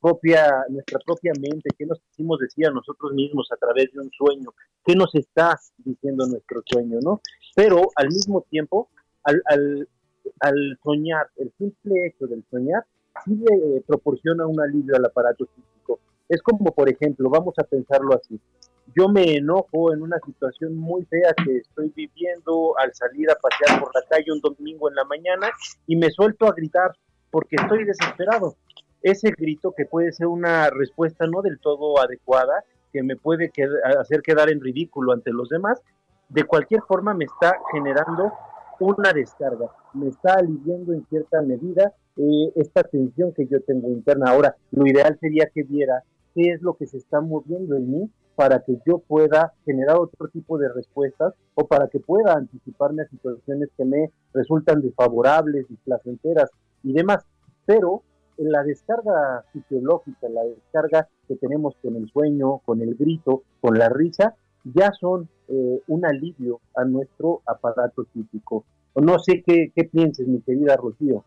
propia 0.00 0.64
nuestra 0.68 1.00
propia 1.04 1.32
mente, 1.40 1.68
qué 1.76 1.84
nos 1.84 2.00
quisimos 2.00 2.38
decir 2.38 2.68
a 2.68 2.70
nosotros 2.70 3.12
mismos 3.12 3.48
a 3.50 3.56
través 3.56 3.90
de 3.92 3.98
un 3.98 4.10
sueño, 4.12 4.54
qué 4.84 4.94
nos 4.94 5.12
está 5.16 5.58
diciendo 5.78 6.24
nuestro 6.28 6.62
sueño, 6.64 7.00
¿no? 7.02 7.20
Pero 7.56 7.88
al 7.96 8.06
mismo 8.06 8.46
tiempo, 8.48 8.88
al, 9.24 9.88
soñar, 10.84 11.26
el 11.38 11.52
simple 11.58 12.06
hecho 12.06 12.28
del 12.28 12.44
soñar, 12.50 12.84
sí 13.24 13.34
le 13.34 13.80
proporciona 13.80 14.46
un 14.46 14.60
alivio 14.60 14.94
al 14.94 15.06
aparato 15.06 15.46
físico. 15.46 15.98
Es 16.28 16.40
como, 16.42 16.72
por 16.72 16.88
ejemplo, 16.88 17.30
vamos 17.30 17.54
a 17.58 17.64
pensarlo 17.64 18.14
así, 18.14 18.40
yo 18.94 19.08
me 19.08 19.36
enojo 19.36 19.92
en 19.92 20.02
una 20.02 20.18
situación 20.24 20.76
muy 20.76 21.04
fea 21.06 21.34
que 21.44 21.58
estoy 21.58 21.92
viviendo 21.94 22.78
al 22.78 22.94
salir 22.94 23.30
a 23.30 23.34
pasear 23.34 23.80
por 23.80 23.94
la 23.94 24.02
calle 24.08 24.32
un 24.32 24.40
domingo 24.40 24.88
en 24.88 24.94
la 24.94 25.04
mañana 25.04 25.48
y 25.86 25.96
me 25.96 26.10
suelto 26.10 26.46
a 26.46 26.52
gritar 26.52 26.92
porque 27.30 27.56
estoy 27.56 27.84
desesperado. 27.84 28.56
Ese 29.02 29.30
grito 29.36 29.72
que 29.76 29.84
puede 29.84 30.12
ser 30.12 30.26
una 30.26 30.70
respuesta 30.70 31.26
no 31.26 31.42
del 31.42 31.58
todo 31.58 32.00
adecuada, 32.00 32.64
que 32.92 33.02
me 33.02 33.16
puede 33.16 33.50
hacer 33.98 34.22
quedar 34.22 34.50
en 34.50 34.60
ridículo 34.60 35.12
ante 35.12 35.30
los 35.32 35.48
demás, 35.48 35.80
de 36.28 36.44
cualquier 36.44 36.82
forma 36.82 37.14
me 37.14 37.24
está 37.24 37.56
generando 37.72 38.32
una 38.80 39.12
descarga, 39.12 39.70
me 39.94 40.08
está 40.08 40.34
aliviando 40.34 40.92
en 40.92 41.04
cierta 41.06 41.40
medida 41.42 41.92
eh, 42.16 42.52
esta 42.56 42.82
tensión 42.82 43.32
que 43.32 43.46
yo 43.46 43.60
tengo 43.62 43.88
interna. 43.88 44.30
Ahora, 44.30 44.56
lo 44.70 44.86
ideal 44.86 45.16
sería 45.20 45.46
que 45.52 45.62
viera 45.62 46.02
qué 46.34 46.52
es 46.52 46.62
lo 46.62 46.74
que 46.74 46.86
se 46.86 46.98
está 46.98 47.20
moviendo 47.20 47.76
en 47.76 47.90
mí 47.90 48.10
para 48.36 48.60
que 48.60 48.78
yo 48.86 48.98
pueda 48.98 49.54
generar 49.64 49.96
otro 49.96 50.28
tipo 50.28 50.58
de 50.58 50.68
respuestas 50.68 51.34
o 51.54 51.66
para 51.66 51.88
que 51.88 51.98
pueda 51.98 52.34
anticiparme 52.34 53.02
a 53.02 53.08
situaciones 53.08 53.70
que 53.76 53.84
me 53.84 54.10
resultan 54.34 54.82
desfavorables, 54.82 55.66
displacenteras 55.68 56.50
y 56.84 56.92
demás. 56.92 57.24
Pero 57.64 58.02
en 58.36 58.52
la 58.52 58.62
descarga 58.62 59.44
fisiológica, 59.52 60.28
la 60.28 60.44
descarga 60.44 61.08
que 61.26 61.36
tenemos 61.36 61.74
con 61.82 61.96
el 61.96 62.08
sueño, 62.10 62.58
con 62.58 62.82
el 62.82 62.94
grito, 62.94 63.42
con 63.60 63.78
la 63.78 63.88
risa, 63.88 64.36
ya 64.64 64.92
son 64.92 65.28
eh, 65.48 65.80
un 65.86 66.04
alivio 66.04 66.60
a 66.74 66.84
nuestro 66.84 67.40
aparato 67.46 68.04
físico. 68.12 68.64
No 68.94 69.18
sé 69.18 69.42
qué, 69.46 69.72
qué 69.74 69.84
pienses, 69.84 70.28
mi 70.28 70.40
querida 70.40 70.76
Rocío. 70.76 71.24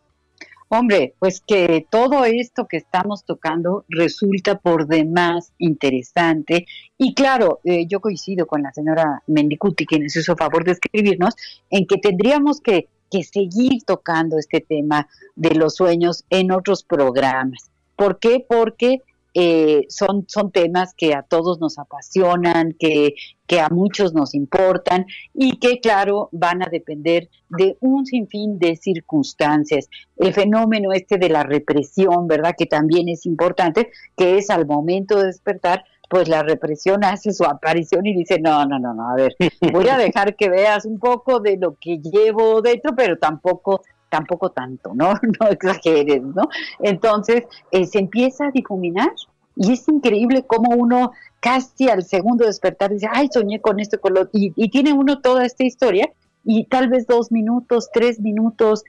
Hombre, 0.72 1.16
pues 1.18 1.42
que 1.44 1.84
todo 1.90 2.24
esto 2.24 2.68
que 2.68 2.76
estamos 2.76 3.24
tocando 3.24 3.84
resulta 3.88 4.56
por 4.60 4.86
demás 4.86 5.52
interesante. 5.58 6.64
Y 6.96 7.12
claro, 7.14 7.58
eh, 7.64 7.86
yo 7.88 7.98
coincido 8.00 8.46
con 8.46 8.62
la 8.62 8.72
señora 8.72 9.20
Mendicuti, 9.26 9.84
quien 9.84 10.04
nos 10.04 10.14
hizo 10.14 10.36
favor 10.36 10.62
de 10.62 10.70
escribirnos, 10.70 11.34
en 11.70 11.88
que 11.88 11.98
tendríamos 11.98 12.60
que, 12.60 12.86
que 13.10 13.24
seguir 13.24 13.82
tocando 13.84 14.38
este 14.38 14.60
tema 14.60 15.08
de 15.34 15.56
los 15.56 15.74
sueños 15.74 16.24
en 16.30 16.52
otros 16.52 16.84
programas. 16.84 17.68
¿Por 17.96 18.20
qué? 18.20 18.46
Porque 18.48 19.02
eh, 19.34 19.86
son, 19.88 20.24
son 20.28 20.50
temas 20.50 20.94
que 20.94 21.14
a 21.14 21.22
todos 21.22 21.60
nos 21.60 21.78
apasionan, 21.78 22.74
que, 22.78 23.14
que 23.46 23.60
a 23.60 23.68
muchos 23.68 24.12
nos 24.12 24.34
importan 24.34 25.06
y 25.34 25.58
que, 25.58 25.80
claro, 25.80 26.28
van 26.32 26.62
a 26.62 26.68
depender 26.70 27.28
de 27.48 27.76
un 27.80 28.06
sinfín 28.06 28.58
de 28.58 28.76
circunstancias. 28.76 29.88
El 30.16 30.32
fenómeno 30.34 30.92
este 30.92 31.18
de 31.18 31.28
la 31.28 31.42
represión, 31.42 32.26
¿verdad? 32.26 32.54
Que 32.56 32.66
también 32.66 33.08
es 33.08 33.26
importante, 33.26 33.90
que 34.16 34.38
es 34.38 34.50
al 34.50 34.66
momento 34.66 35.18
de 35.18 35.26
despertar, 35.26 35.84
pues 36.08 36.28
la 36.28 36.42
represión 36.42 37.04
hace 37.04 37.32
su 37.32 37.44
aparición 37.44 38.04
y 38.04 38.14
dice, 38.14 38.40
no, 38.40 38.66
no, 38.66 38.80
no, 38.80 38.92
no, 38.92 39.10
a 39.10 39.14
ver, 39.14 39.36
voy 39.72 39.88
a 39.88 39.96
dejar 39.96 40.34
que 40.34 40.48
veas 40.48 40.84
un 40.84 40.98
poco 40.98 41.38
de 41.38 41.56
lo 41.56 41.76
que 41.80 41.98
llevo 41.98 42.60
dentro, 42.62 42.96
pero 42.96 43.16
tampoco 43.16 43.82
tampoco 44.10 44.50
tanto, 44.50 44.92
¿no? 44.94 45.14
No 45.40 45.48
exageres, 45.48 46.22
¿no? 46.22 46.48
Entonces 46.80 47.44
eh, 47.70 47.86
se 47.86 47.98
empieza 47.98 48.46
a 48.46 48.50
difuminar 48.50 49.10
y 49.56 49.72
es 49.72 49.88
increíble 49.88 50.44
cómo 50.46 50.76
uno 50.76 51.12
casi 51.40 51.88
al 51.88 52.04
segundo 52.04 52.44
despertar 52.44 52.90
dice, 52.90 53.08
ay, 53.10 53.28
soñé 53.32 53.60
con 53.60 53.80
esto, 53.80 54.00
con 54.00 54.14
lo... 54.14 54.28
Y, 54.32 54.52
y 54.56 54.70
tiene 54.70 54.92
uno 54.92 55.20
toda 55.20 55.46
esta 55.46 55.64
historia 55.64 56.10
y 56.44 56.64
tal 56.64 56.88
vez 56.88 57.06
dos 57.06 57.32
minutos, 57.32 57.88
tres 57.92 58.20
minutos, 58.20 58.84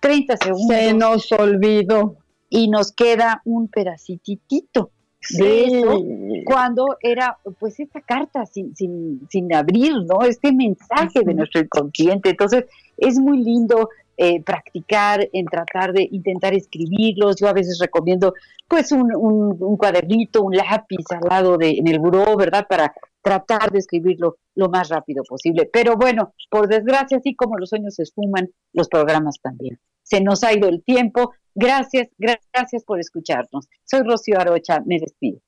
treinta 0.00 0.36
segundos. 0.36 0.76
Se 0.76 0.94
nos 0.94 1.32
olvidó. 1.32 2.16
Y 2.48 2.68
nos 2.68 2.92
queda 2.92 3.42
un 3.44 3.66
pedacitito 3.66 4.90
de 5.30 5.64
eso 5.64 6.04
cuando 6.44 6.96
era 7.00 7.38
pues 7.58 7.80
esta 7.80 8.00
carta 8.00 8.46
sin, 8.46 8.74
sin, 8.76 9.26
sin 9.28 9.52
abrir, 9.52 9.94
¿no? 10.04 10.22
Este 10.22 10.52
mensaje 10.52 11.22
de 11.24 11.34
nuestro 11.34 11.60
inconsciente. 11.60 12.30
Entonces 12.30 12.66
es 12.96 13.18
muy 13.18 13.42
lindo 13.42 13.88
eh, 14.16 14.42
practicar 14.42 15.28
en 15.32 15.46
tratar 15.46 15.92
de 15.92 16.08
intentar 16.10 16.54
escribirlos. 16.54 17.36
Yo 17.36 17.48
a 17.48 17.52
veces 17.52 17.78
recomiendo 17.80 18.32
pues 18.66 18.90
un, 18.92 19.14
un, 19.14 19.76
cuadernito, 19.76 20.42
un 20.42 20.56
lápiz 20.56 21.04
al 21.10 21.28
lado 21.28 21.58
de, 21.58 21.70
en 21.72 21.86
el 21.86 21.98
buró, 21.98 22.36
¿verdad? 22.36 22.66
Para 22.68 22.94
tratar 23.20 23.70
de 23.70 23.78
escribirlo 23.78 24.36
lo 24.54 24.68
más 24.68 24.88
rápido 24.88 25.22
posible. 25.28 25.68
Pero 25.72 25.96
bueno, 25.96 26.32
por 26.50 26.68
desgracia, 26.68 27.18
así 27.18 27.34
como 27.34 27.58
los 27.58 27.68
sueños 27.68 27.94
se 27.96 28.04
esfuman, 28.04 28.48
los 28.72 28.88
programas 28.88 29.40
también. 29.42 29.78
Se 30.02 30.20
nos 30.20 30.44
ha 30.44 30.52
ido 30.52 30.68
el 30.68 30.82
tiempo. 30.82 31.34
Gracias, 31.54 32.08
gracias 32.18 32.84
por 32.84 33.00
escucharnos. 33.00 33.68
Soy 33.84 34.02
Rocío 34.02 34.38
Arocha, 34.38 34.80
me 34.86 34.98
despido. 34.98 35.40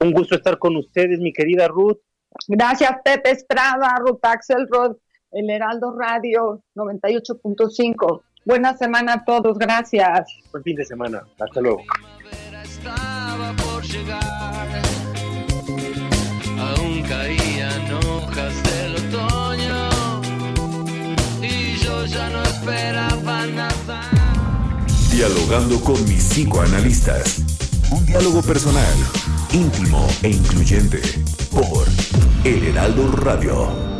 Un 0.00 0.12
gusto 0.12 0.36
estar 0.36 0.58
con 0.58 0.76
ustedes, 0.76 1.18
mi 1.18 1.32
querida 1.32 1.68
Ruth. 1.68 1.98
Gracias, 2.46 2.92
Pepe 3.04 3.30
Estrada, 3.30 3.96
Ruth 3.98 4.20
Axelrod 4.22 4.96
el 5.32 5.50
Heraldo 5.50 5.96
Radio 5.96 6.62
98.5. 6.74 8.22
Buena 8.44 8.76
semana 8.76 9.14
a 9.14 9.24
todos, 9.24 9.58
gracias. 9.58 10.28
Buen 10.50 10.64
fin 10.64 10.76
de 10.76 10.84
semana, 10.84 11.22
hasta 11.38 11.60
luego. 11.60 11.82
Aún 16.58 17.02
caían 17.02 17.94
hojas 17.94 18.62
del 18.64 18.96
otoño 18.96 19.88
y 21.42 21.76
yo 21.76 22.04
ya 22.06 22.30
no 22.30 22.42
esperaba 22.42 23.46
nada. 23.46 24.02
Dialogando 25.12 25.80
con 25.80 26.02
mis 26.08 26.22
cinco 26.22 26.60
analistas. 26.60 27.42
Un 27.90 28.06
diálogo 28.06 28.40
personal, 28.42 28.94
íntimo 29.52 30.06
e 30.22 30.30
incluyente 30.30 31.00
por 31.50 31.86
El 32.44 32.68
Heraldo 32.68 33.10
Radio. 33.12 33.99